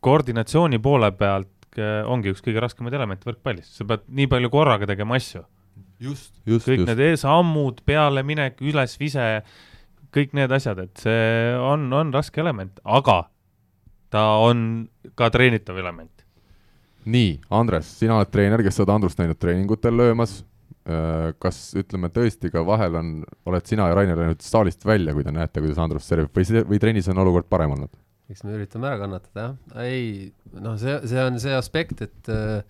[0.04, 4.88] koordinatsiooni poole pealt Äh, ongi üks kõige raskemaid elemente võrkpallis, sa pead nii palju korraga
[4.90, 5.44] tegema asju.
[6.00, 6.90] just, just, kõik just.
[6.94, 9.44] need sammud, pealeminek, ülesvise,
[10.14, 13.24] kõik need asjad, et see on, on raske element, aga
[14.14, 14.86] ta on
[15.18, 16.12] ka treenitav element.
[17.04, 20.38] nii, Andres, sina oled treener, kes sa oled Andrust näinud treeningutel löömas,
[20.88, 23.10] äh, kas ütleme tõesti ka vahel on,
[23.50, 26.64] oled sina ja Rainer läinud saalist välja, kui te näete, kuidas Andrus servib või see,
[26.70, 27.92] või trennis on olukord parem olnud?
[28.34, 29.84] Eks me üritame ära kannatada, jah.
[29.86, 32.64] ei, noh, see, see on see aspekt, et äh,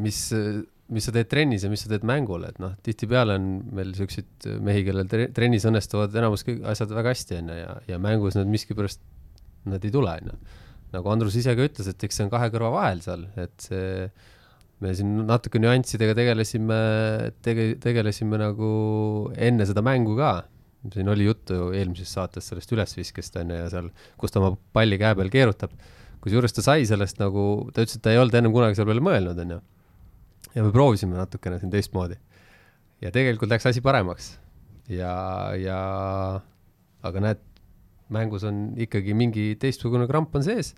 [0.00, 0.22] mis,
[0.90, 4.48] mis sa teed trennis ja mis sa teed mängul, et noh, tihtipeale on meil siukseid
[4.64, 9.04] mehi, kellel trennis õnnestuvad enamus kõik asjad väga hästi, onju, ja, ja mängus nad miskipärast,
[9.70, 10.58] nad ei tule, onju.
[10.96, 14.08] nagu Andrus ise ka ütles, et eks see on kahe kõrva vahel seal, et see
[14.80, 16.78] me siin natuke nüanssidega tegelesime,
[17.44, 18.70] tege-, tegelesime nagu
[19.36, 20.32] enne seda mängu ka
[20.88, 24.56] siin oli juttu ju eelmises saates sellest ülesviskest on ju ja seal, kus ta oma
[24.72, 25.74] palli käe peal keerutab.
[26.20, 29.04] kusjuures ta sai sellest nagu, ta ütles, et ta ei olnud ennem kunagi selle peale
[29.04, 29.60] mõelnud, on ju.
[30.54, 32.16] ja me proovisime natukene siin teistmoodi.
[33.04, 34.38] ja tegelikult läks asi paremaks.
[34.88, 35.12] ja,
[35.60, 35.80] ja
[37.02, 37.44] aga näed,
[38.08, 40.74] mängus on ikkagi mingi teistsugune kramp on sees.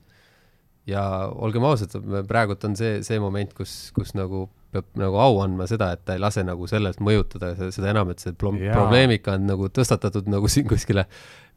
[0.88, 1.94] Ja olgem ausad,
[2.28, 6.16] praegult on see, see moment, kus, kus nagu peab nagu au andma seda, et ta
[6.16, 10.66] ei lase nagu sellelt mõjutada, seda enam, et see probleemika on nagu tõstatatud nagu siin
[10.70, 11.04] kuskile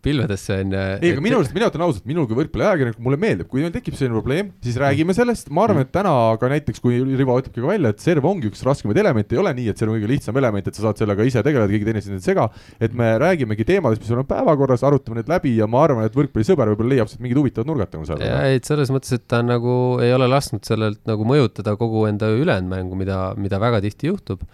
[0.06, 0.84] pilvedesse on ju.
[1.02, 3.98] ei, aga minu arust, mina ütlen ausalt, minul kui võrkpalliajakirjanikul mulle meeldib, kui meil tekib
[3.98, 7.72] selline probleem, siis räägime sellest, ma arvan, et täna ka näiteks, kui Rivo ütlebki ka
[7.72, 10.40] välja, et serv ongi üks raskemaid elemente, ei ole nii, et see on kõige lihtsam
[10.42, 12.48] element, et sa saad sellega ise tegeleda, keegi teine sind ei sega,
[12.80, 16.74] et me räägimegi teemadest, mis on päevakorras, arutame need läbi ja ma arvan, et võrkpallisõber
[16.74, 18.24] võib-olla leiab sealt mingid huvitavad nurgad seal.
[18.26, 22.06] jaa, ei, et selles mõttes, et ta nagu ei ole lasknud sellelt nagu mõjutada kogu
[22.10, 24.46] enda ülejäänud mängu, mida, mida väga tihti juhtub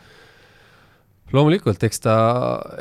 [1.36, 2.16] loomulikult, eks ta,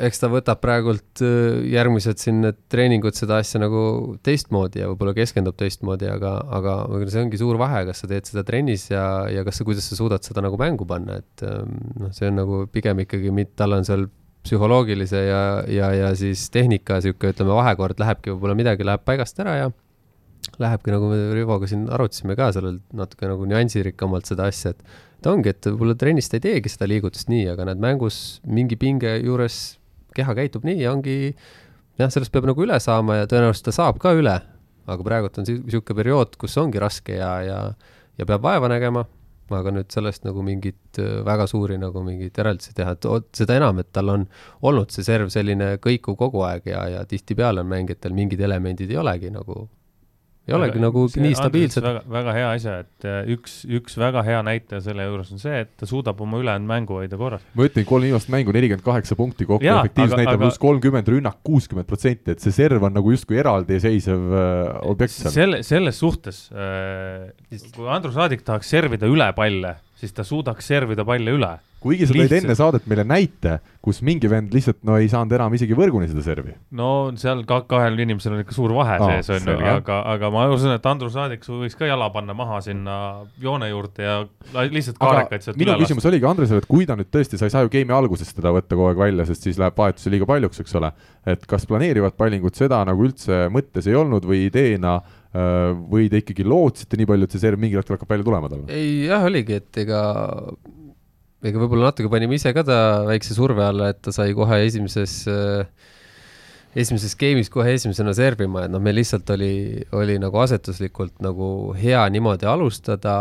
[0.03, 3.81] eks ta võtab praegult äh, järgmised siin need treeningud seda asja nagu
[4.25, 8.45] teistmoodi ja võib-olla keskendub teistmoodi, aga, aga see ongi suur vahe, kas sa teed seda
[8.47, 12.11] trennis ja, ja kas sa, kuidas sa suudad seda nagu mängu panna, et ähm, noh,
[12.15, 14.09] see on nagu pigem ikkagi, tal on seal
[14.45, 19.55] psühholoogilise ja, ja, ja siis tehnika niisugune, ütleme, vahekord lähebki, võib-olla midagi läheb paigast ära
[19.59, 19.71] ja
[20.61, 25.33] lähebki, nagu me Rivoga siin arutasime ka sellel natuke nagu nüansirikkamalt seda asja, et ta
[25.35, 29.13] ongi, et võib-olla trennis ta ei teegi seda liigutust nii, aga näed, mängus mingi pinge
[29.21, 29.59] juures
[30.17, 31.15] keha käitub nii ja ongi
[31.99, 34.39] jah, sellest peab nagu üle saama ja tõenäoliselt ta saab ka üle.
[34.91, 37.57] aga praegult on niisugune periood, kus ongi raske ja, ja,
[38.17, 39.05] ja peab vaeva nägema,
[39.53, 43.79] aga nüüd sellest nagu mingit äh, väga suuri nagu mingeid järeldusi teha, et seda enam,
[43.83, 44.25] et tal on
[44.67, 48.99] olnud see serv selline kõikuv kogu aeg ja, ja tihtipeale on mängijatel mingid elemendid ei
[48.99, 49.67] olegi nagu
[50.49, 51.85] ei olegi aga nagu nii stabiilsed.
[51.85, 55.59] väga, väga hea asja, et äh, üks, üks väga hea näitaja selle juures on see,
[55.65, 57.43] et ta suudab oma ülejäänud mängu hoida korras.
[57.53, 61.89] ma ütlen, kolm viimast mängu, nelikümmend kaheksa punkti kokku, efektiivsus näitab pluss kolmkümmend, rünnak kuuskümmend
[61.89, 65.35] protsenti, et see serv on nagu justkui eraldiseisev äh, objekt seal.
[65.37, 67.29] selle, selles suhtes äh,,
[67.75, 72.13] kui Andrus Raadik tahaks servida üle palle, siis ta suudaks servida palle üle kuigi sa
[72.13, 76.09] tõid enne saadet meile näite, kus mingi vend lihtsalt no ei saanud enam isegi võrguni
[76.11, 76.53] seda servi.
[76.77, 80.31] no seal ka kahel inimesel on ikka suur vahe Aa, sees on ju, aga, aga
[80.33, 82.97] ma usun, et Andrus Raadik võiks ka jala panna maha sinna
[83.41, 84.19] joone juurde ja
[84.69, 87.65] lihtsalt kaarekaid sealt minu küsimus oligi Andresele, et kui ta nüüd tõesti, sa ei saa
[87.65, 90.77] ju game'i alguses teda võtta kogu aeg välja, sest siis läheb vahetusi liiga paljuks, eks
[90.77, 90.93] ole.
[91.33, 96.19] et kas planeerivad pallingud seda nagu üldse mõttes ei olnud või ideena äh, või te
[96.19, 98.67] ikkagi lootsite nii palju, et see serv mingil hetkel hakkab välja tulema talle?
[98.75, 100.01] ei jah, oligi, et ega
[101.41, 102.77] ega võib-olla natuke panime ise ka ta
[103.07, 105.63] väikse surve alla, et ta sai kohe esimeses äh,
[106.75, 111.47] esimeses game'is kohe esimesena servima, et noh, meil lihtsalt oli, oli nagu asetuslikult nagu
[111.79, 113.15] hea niimoodi alustada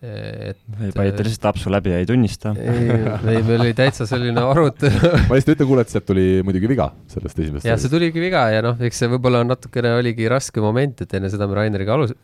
[0.00, 0.60] et
[0.96, 2.54] panite lihtsalt apsu läbi ja ei tunnista?
[2.56, 6.70] ei, ei, meil oli täitsa selline arutelu ma lihtsalt ütlen kuule, et sealt tuli muidugi
[6.70, 7.68] viga, sellest esimesest.
[7.68, 11.28] jah, see tuligi viga ja noh, eks see võib-olla natukene oligi raske moment, et enne
[11.32, 12.14] seda me Raineriga alus-,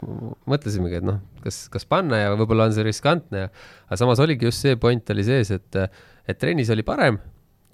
[0.49, 4.49] mõtlesimegi, et noh, kas, kas panna ja võib-olla on see riskantne ja aga samas oligi
[4.49, 5.81] just see point oli sees, et,
[6.25, 7.21] et trennis oli parem,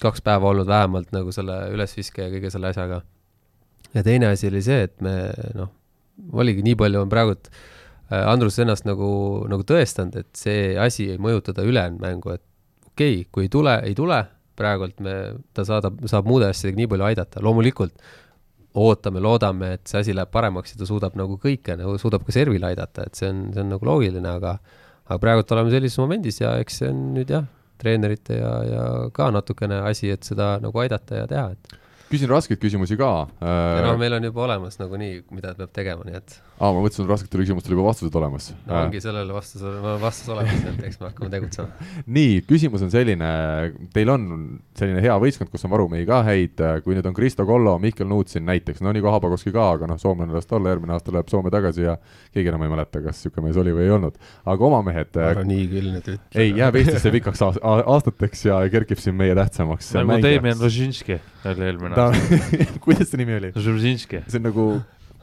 [0.03, 3.05] kaks päeva olnud vähemalt nagu selle ülesviske ja kõige selle asjaga.
[3.95, 5.15] ja teine asi oli see, et me
[5.55, 5.71] noh,
[6.35, 7.55] oligi nii palju on praegult
[8.13, 9.11] Andrus ennast nagu,
[9.51, 12.45] nagu tõestanud, et see asi ei mõjuta ta ülejäänud mängu, et
[12.93, 14.19] okei okay,, kui ei tule, ei tule,
[14.59, 15.15] praegult me,
[15.57, 17.97] ta saadab, saab muude asjadega nii palju aidata, loomulikult
[18.83, 22.35] ootame, loodame, et see asi läheb paremaks ja ta suudab nagu kõike, nagu suudab ka
[22.35, 24.57] servile aidata, et see on, see on nagu loogiline, aga
[25.03, 27.45] aga praegult oleme sellises momendis ja eks see on nüüd jah,
[27.83, 28.85] treenerite ja, ja
[29.15, 31.79] ka natukene asi, et seda nagu aidata ja teha, et
[32.13, 33.11] küsin raskeid küsimusi ka.
[33.41, 37.07] ja noh, meil on juba olemas nagunii, mida peab tegema, nii et aa, ma mõtlesin,
[37.07, 38.49] et rasketele küsimustele juba vastused olemas.
[38.69, 39.65] no ongi sellele vastus,
[40.03, 41.89] vastus olemas, et eks me hakkame tegutsema.
[42.19, 43.31] nii, küsimus on selline,
[43.95, 44.29] teil on
[44.79, 48.47] selline hea võistkond, kus on varumehi ka häid, kui nüüd on Kristo Kollo, Mihkel Nuutsin
[48.47, 51.51] näiteks, no Niko Habakovski ka, aga noh, soomlane las ta olla, järgmine aasta läheb Soome
[51.55, 51.97] tagasi ja
[52.35, 54.23] keegi enam ei mäleta, kas niisugune mees oli või ei olnud.
[54.55, 56.19] aga oma mehed ära nii küll nüüd ütle.
[56.39, 59.93] ei, jääb Eestisse pikaks aastateks ja kerkib siin meie tähtsamaks.
[59.99, 61.19] nagu Damien Rožinski
[61.51, 62.43] oli eelmine aasta
[62.85, 63.55] kuidas see nimi oli?
[63.57, 64.23] Rožinski.
[64.29, 64.67] see on nagu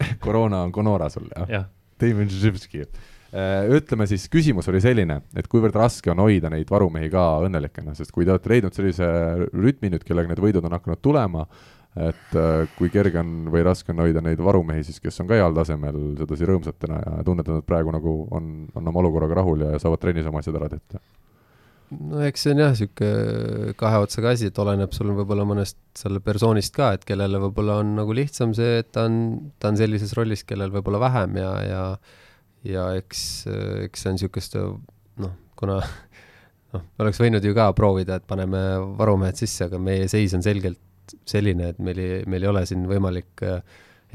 [0.26, 1.64] koroona on Konora sul, jah ja.?
[2.00, 2.86] Damon Živski.
[3.30, 7.94] Äh, ütleme siis, küsimus oli selline, et kuivõrd raske on hoida neid varumehi ka õnnelikena,
[7.98, 9.10] sest kui te olete leidnud sellise
[9.52, 11.44] rütmi nüüd, kellega need võidud on hakanud tulema,
[12.00, 15.38] et äh, kui kerge on või raske on hoida neid varumehi siis, kes on ka
[15.38, 19.68] heal tasemel sedasi rõõmsatena ja tunned, et nad praegu nagu on, on oma olukorraga rahul
[19.68, 21.04] ja saavad trennis oma asjad ära tehta
[21.92, 26.22] no eks see on jah, niisugune kahe otsaga asi, et oleneb sul võib-olla mõnest selle
[26.24, 29.20] persoonist ka, et kellele võib-olla on nagu lihtsam see, et ta on,
[29.60, 31.84] ta on sellises rollis, kellel võib-olla vähem ja, ja
[32.68, 33.22] ja eks,
[33.86, 35.80] eks see on niisugust noh, kuna
[36.74, 38.62] noh, oleks võinud ju ka proovida, et paneme
[39.00, 40.82] varumehed sisse, aga meie seis on selgelt
[41.30, 43.62] selline, et meil ei, meil ei ole siin võimalik äh,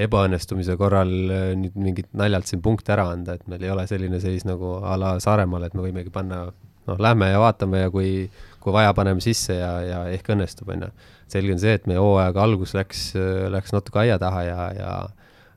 [0.04, 4.20] ebaõnnestumise korral äh, nüüd mingit naljalt siin punkte ära anda, et meil ei ole selline
[4.22, 6.46] seis nagu a la Saaremaal, et me võimegi panna
[6.88, 8.30] noh, lähme ja vaatame ja kui,
[8.60, 10.92] kui vaja, paneme sisse ja, ja ehk õnnestub, on ju.
[11.32, 13.04] selge on see, et meie hooajaga algus läks,
[13.52, 14.94] läks natuke aia taha ja, ja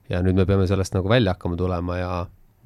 [0.07, 2.11] ja nüüd me peame sellest nagu välja hakkama tulema ja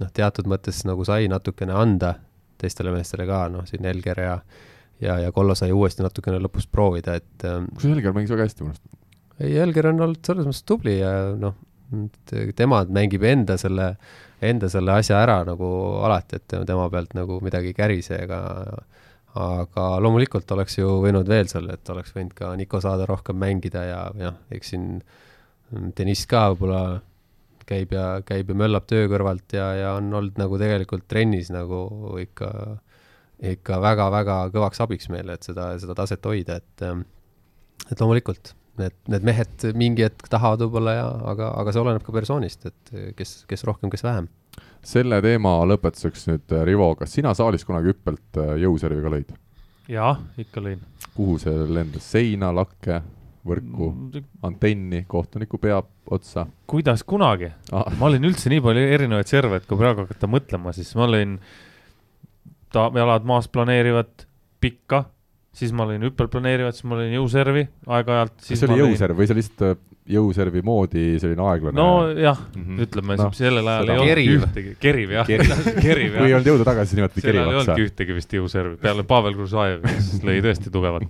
[0.02, 2.16] noh, teatud mõttes nagu sai natukene anda
[2.62, 4.36] teistele meestele ka, noh, siin Helger ja
[5.02, 8.76] ja, ja Kollo sai uuesti natukene lõpus proovida, et kus Helger mängis väga hästi minu
[8.76, 8.86] arust?
[9.42, 11.58] ei, Helger on olnud selles mõttes tubli ja noh,
[12.55, 13.95] tema mängib enda selle
[14.41, 15.68] enda selle asja ära nagu
[16.05, 18.41] alati, et tema pealt nagu midagi ei kärise ega
[19.38, 23.85] aga loomulikult oleks ju võinud veel seal, et oleks võinud ka Niko saada rohkem mängida
[23.88, 24.88] ja jah, eks siin
[25.72, 27.01] Deniss ka võib-olla
[27.69, 31.85] käib ja, käib ja möllab töö kõrvalt ja, ja on olnud nagu tegelikult trennis nagu
[32.19, 32.49] ikka,
[33.53, 36.88] ikka väga-väga kõvaks abiks meile, et seda, seda taset hoida, et
[37.91, 42.15] et loomulikult need, need mehed mingi hetk tahavad võib-olla ja, aga, aga see oleneb ka
[42.15, 44.30] persoonist, et kes, kes rohkem, kes vähem.
[44.85, 49.34] selle teema lõpetuseks nüüd, äh, Rivo, kas sina saalis kunagi hüppelt äh, jõuserviga lõid?
[49.91, 50.84] jah, ikka lõin.
[51.15, 53.02] kuhu see lendas, seina, lakke,
[53.48, 55.81] võrku, mm, antenni, kohtuniku pea
[56.11, 56.48] otsa?
[56.69, 57.89] kuidas kunagi ah.?
[57.99, 61.39] ma olin üldse nii palju erinevaid serve, et kui praegu hakata mõtlema, siis ma lõin
[62.72, 64.27] ta, jalad maas planeerivat
[64.61, 65.06] pikka
[65.56, 68.38] siis ma olin hüppelplaneerivat, siis ma olin jõuservi aeg-ajalt.
[68.40, 69.80] kas see oli jõuserv või see lihtsalt äh,
[70.10, 71.76] jõuservi moodi selline aeglane.
[71.78, 72.82] nojah mm, -hmm.
[72.86, 75.30] ütleme no, sellel ajal ei olnud ühtegi, keriv jah,
[75.86, 76.18] keriv jah.
[76.18, 77.52] kui ei olnud jõudu tagasi, siis nimetati keriv otsa.
[77.52, 81.10] ei olnudki ühtegi vist jõuservi, peale Pavel Gružajev, kes lõi tõesti tugevalt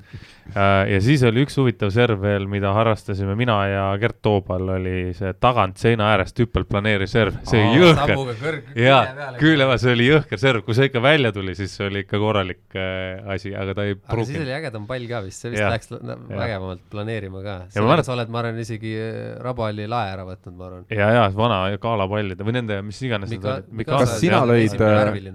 [0.52, 5.14] Äh, ja siis oli üks huvitav serv veel, mida harrastasime mina ja Gert Toobal, oli
[5.16, 8.58] see tagant seina äärest hüppelplaneeriv serv, see oli jõhker.
[8.76, 9.02] jaa,
[9.40, 12.20] küül peal, see oli jõhker serv, kui see ikka välja tuli, siis see oli ikka
[12.20, 14.42] korralik äh, asi, aga ta ei aga pruukinud.
[14.42, 15.70] siis oli ägedam pall ka vist, see vist ja.
[15.72, 17.58] läks vägevamalt planeerima ka.
[17.72, 20.86] sa oled, ma arvan, isegi äh, Rabahalli lae ära võtnud, ma arvan.
[20.92, 23.90] ja, ja vana kaalapallide või nende, mis iganes Mika, need olid.
[23.92, 24.76] kas sina lõid,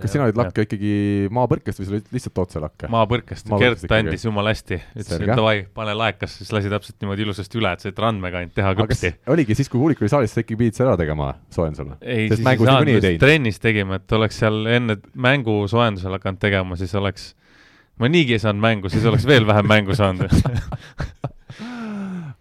[0.02, 0.92] kas sina lõid lakke ikkagi
[1.36, 2.90] maapõrkest või sa lõid lihtsalt otselakke?
[2.92, 7.60] maapõrkest, Gert andis jumala hästi, ütles, et davai, pane laekas, siis lasi täpselt niimoodi ilusasti
[7.60, 9.12] üle, et said randmega ainult teha kõpsti.
[9.34, 11.94] oligi siis, kui Huulik oli saalis, sa ikkagi pidid selle ära tegema soojendusel?
[12.02, 16.94] ei, siis ei saanud, trennis tegime, et oleks seal enne mängu soojendusel hakanud tegema, siis
[16.98, 17.30] oleks,
[18.02, 20.32] ma niigi ei saanud mängu, siis oleks veel vähem mängu saanud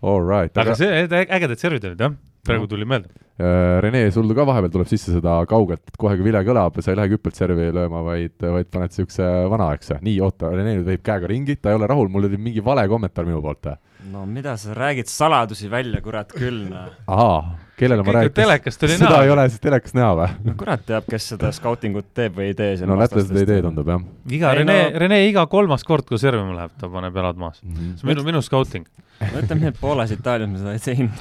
[0.06, 0.54] All right.
[0.54, 4.72] aga, aga see, ägedad servid olid jah, praegu tuli meelde Äh, Rene, sul ka vahepeal
[4.72, 8.00] tuleb sisse seda kaugelt, et kohe, kui vile kõlab, sa ei lähe küppelt servi lööma,
[8.06, 9.98] vaid, vaid paned niisuguse vanaaegse.
[10.08, 12.86] nii, oota, Rene nüüd veeb käega ringi, ta ei ole rahul, mul oli mingi vale
[12.88, 13.74] kommentaar minu poolt.
[14.14, 17.52] no mida sa räägid saladusi välja, kurat küll, noh.
[17.78, 18.34] Kellele ma räägin?
[18.36, 19.08] telekast oli näha.
[19.08, 20.30] seda ei ole siis telekast näha või?
[20.48, 22.72] no kurat teab, kes seda skautingut teeb või ei tee.
[22.88, 24.02] no lätlased ei tee, tundub jah.
[24.32, 27.58] iga ei, Rene no..., Rene iga kolmas kord, kui servima läheb, ta paneb jalad maas
[27.64, 27.74] mm.
[27.74, 27.80] -hmm.
[28.00, 28.86] see on minu, minu skauting.
[29.22, 31.16] no ütleme nii, et Poolas, Itaalias me seda ei teinud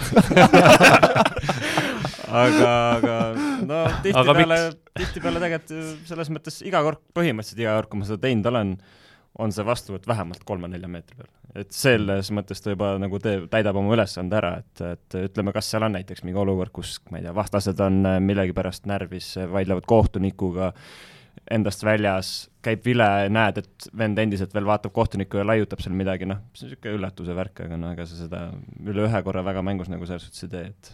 [2.45, 3.17] aga, aga
[3.67, 4.59] no tihtipeale,
[4.99, 5.73] tihtipeale tegelikult
[6.09, 8.69] selles mõttes iga kord, põhimõtteliselt iga kord, kui ma seda teinud olen,
[9.39, 11.31] on see vastuvõtt vähemalt kolme-nelja meetri peal.
[11.59, 15.71] et selles mõttes ta juba nagu teeb, täidab oma ülesande ära, et, et ütleme, kas
[15.71, 20.73] seal on näiteks mingi olukord, kus ma ei tea, vastased on millegipärast närvis, vaidlevad kohtunikuga,
[21.51, 22.33] endast väljas,
[22.65, 26.67] käib vile, näed, et vend endiselt veel vaatab kohtunikku ja laiutab seal midagi, noh, see
[26.67, 28.45] on niisugune üllatuse värk, aga no ega sa seda
[28.83, 30.93] üle ühe korra väga mängus nagu selles suhtes ei tee, et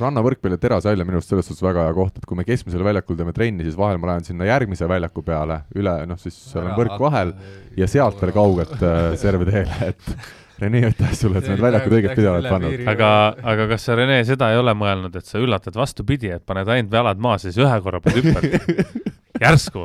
[0.00, 3.18] rannavõrkpalli terase välja minu arust selles suhtes väga hea koht, et kui me keskmisel väljakul
[3.18, 6.74] teeme trenni, siis vahel ma lähen sinna järgmise väljaku peale üle, noh siis seal on
[6.78, 7.32] võrk vahel
[7.78, 10.10] ja sealt veel kaugelt äh, serve teele, et
[10.56, 12.86] Rene, aitäh sulle, et sa need väljakud õigetpidi oled pannud.
[12.88, 13.08] aga,
[13.52, 16.96] aga kas sa, Rene, seda ei ole mõelnud, et sa üllatad vastupidi, et paned ainult
[16.96, 18.94] jalad maas ja siis ühe korra pead hüppama
[19.44, 19.84] järsku,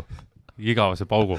[0.72, 1.36] igavese paugu.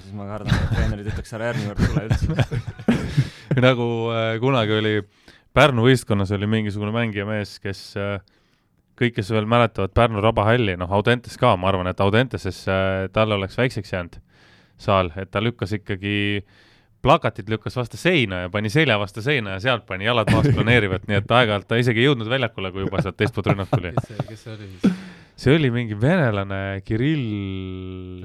[0.00, 2.62] siis ma kardan, et treenerid ütleks ära järgmine kord tule üldse.
[3.66, 5.21] Nagu äh, kunagi oli äh,
[5.52, 8.18] Pärnu võistkonnas oli mingisugune mängijamees, kes äh,
[8.98, 13.36] kõik, kes veel mäletavad Pärnu Rabahalli, noh, Audentes ka, ma arvan, et Audenteses äh, talle
[13.36, 14.20] oleks väikseks jäänud
[14.80, 16.42] saal, et ta lükkas ikkagi
[17.02, 21.08] plakatid lükkas vastu seina ja pani selja vastu seina ja sealt pani jalad maas planeerivalt,
[21.10, 23.92] nii et aeg-ajalt ta isegi ei jõudnud väljakule, kui juba sealt teist poolt rünnak tuli.
[24.30, 25.00] kes see oli siis?
[25.42, 28.22] see oli mingi venelane Kirill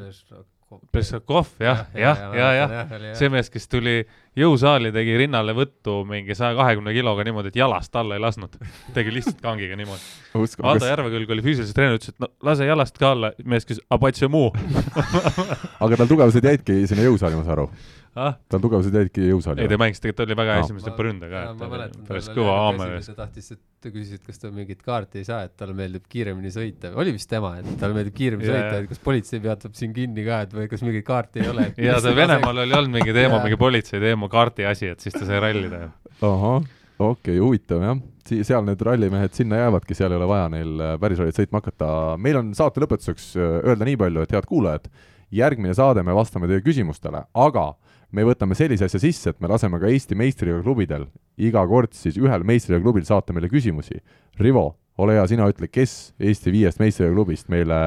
[0.68, 4.02] Plešakov, jah, jah, ja, ja, ja, see mees, kes tuli
[4.35, 8.57] jõusaali, tegi rinnale võttu mingi saja kahekümne kiloga niimoodi, et jalast alla ei lasknud.
[8.95, 10.03] tegi lihtsalt kangiga niimoodi.
[10.60, 10.84] Kas...
[10.84, 13.80] Järvekülg oli füüsilise treener, ütles, et no lase jalast ka alla, mees küsis,
[15.88, 17.69] aga tal tugevused jäidki sinna jõusaali, ma saan aru
[18.18, 18.38] ah??
[18.52, 19.64] tal tugevused jäidki jõusaali?
[19.64, 21.44] ei, ta mängis tegelikult, ta oli väga hea esimese lõpu ründe ka.
[21.60, 22.95] ma mäletan, tal oli haamer.
[23.06, 26.07] ta tahtis, et ta küsis, et kas ta mingit kaarti ei saa, et talle meeldib
[26.10, 26.91] kiiremini sõita.
[26.98, 28.68] oli vist tema, et talle meeldib kiiremini yeah.
[28.68, 31.69] sõita, et kas politsei peatab siin kinni ka, et või kas mingit kaarti ei ole.
[31.88, 35.26] ja see Venemaal oli olnud mingi teema, mingi politsei teema, kaardi asi, et siis ta
[35.30, 35.88] sai rallida.
[36.22, 36.61] ahah,
[36.98, 40.95] okei okay,, huvitav jah seal need rallimehed sinna jäävadki, seal ei ole vaja neil äh,
[41.02, 41.89] päris rallit sõitma hakata.
[42.22, 44.89] meil on saate lõpetuseks äh, öelda nii palju, et head kuulajad,
[45.31, 47.68] järgmine saade me vastame teie küsimustele, aga
[48.11, 51.07] me võtame sellise asja sisse, et me laseme ka Eesti meistriga klubidel
[51.38, 54.01] iga kord siis ühel meistriga klubil saata meile küsimusi.
[54.39, 57.79] Rivo, ole hea, sina ütle, kes Eesti viiest meistriga klubist meile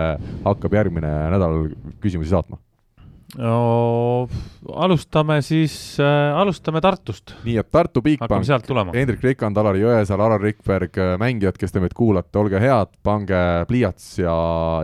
[0.44, 1.70] hakkab järgmine nädal
[2.02, 2.60] küsimusi saatma
[3.38, 4.26] no
[4.74, 7.34] alustame siis äh,, alustame Tartust.
[7.44, 8.46] nii et Tartu Bigbank,
[8.94, 13.40] Hendrik Rikand, Alari Jõesaar, Alar Rikberg, äh, mängijad, kes te meid kuulate, olge head, pange
[13.70, 14.34] pliiats ja,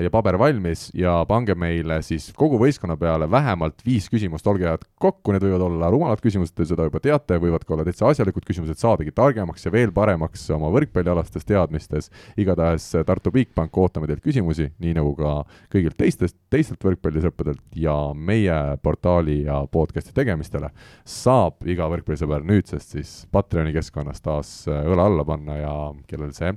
[0.03, 4.87] ja paber valmis ja pange meile siis kogu võistkonna peale vähemalt viis küsimust, olge head
[5.03, 8.47] kokku, need võivad olla rumalad küsimused, te seda juba teate, võivad ka olla täitsa asjalikud
[8.47, 12.11] küsimused, saadagi targemaks ja veel paremaks oma võrkpallialastes teadmistes.
[12.39, 15.37] igatahes äh, Tartu Bigbank, ootame teilt küsimusi, nii nagu ka
[15.73, 20.71] kõigilt teistest, teistelt võrkpallisõppedelt ja meie meie portaali ja podcast'i tegemistele,
[21.09, 25.75] saab iga võrkpallisõber nüüdsest siis Patreoni keskkonnas taas äh, õla alla panna ja
[26.09, 26.53] kellel see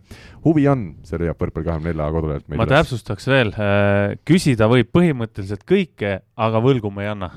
[0.46, 2.74] huvi on, see leiab Võrkpalli24 kodulehelt ma üles.
[2.76, 7.32] täpsustaks veel, äh, küsida võib põhimõtteliselt kõike, aga võlgu me ei anna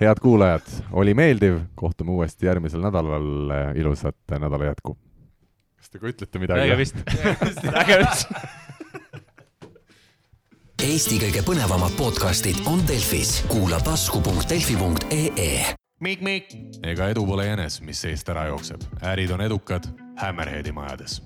[0.00, 0.66] head kuulajad,
[1.00, 4.96] oli meeldiv, kohtume uuesti järgmisel nädalal, ilusat nädala jätku.
[5.78, 6.68] kas te ka ütlete midagi?
[6.68, 6.96] äge vist
[7.82, 8.30] äge vist
[10.82, 15.74] Eesti kõige põnevamad podcastid on Delfis, kuula tasku.delfi.ee
[16.84, 18.82] ega edu pole jänes, mis seest ära jookseb,
[19.12, 19.86] ärid on edukad
[20.20, 21.20] Hammerheadi majades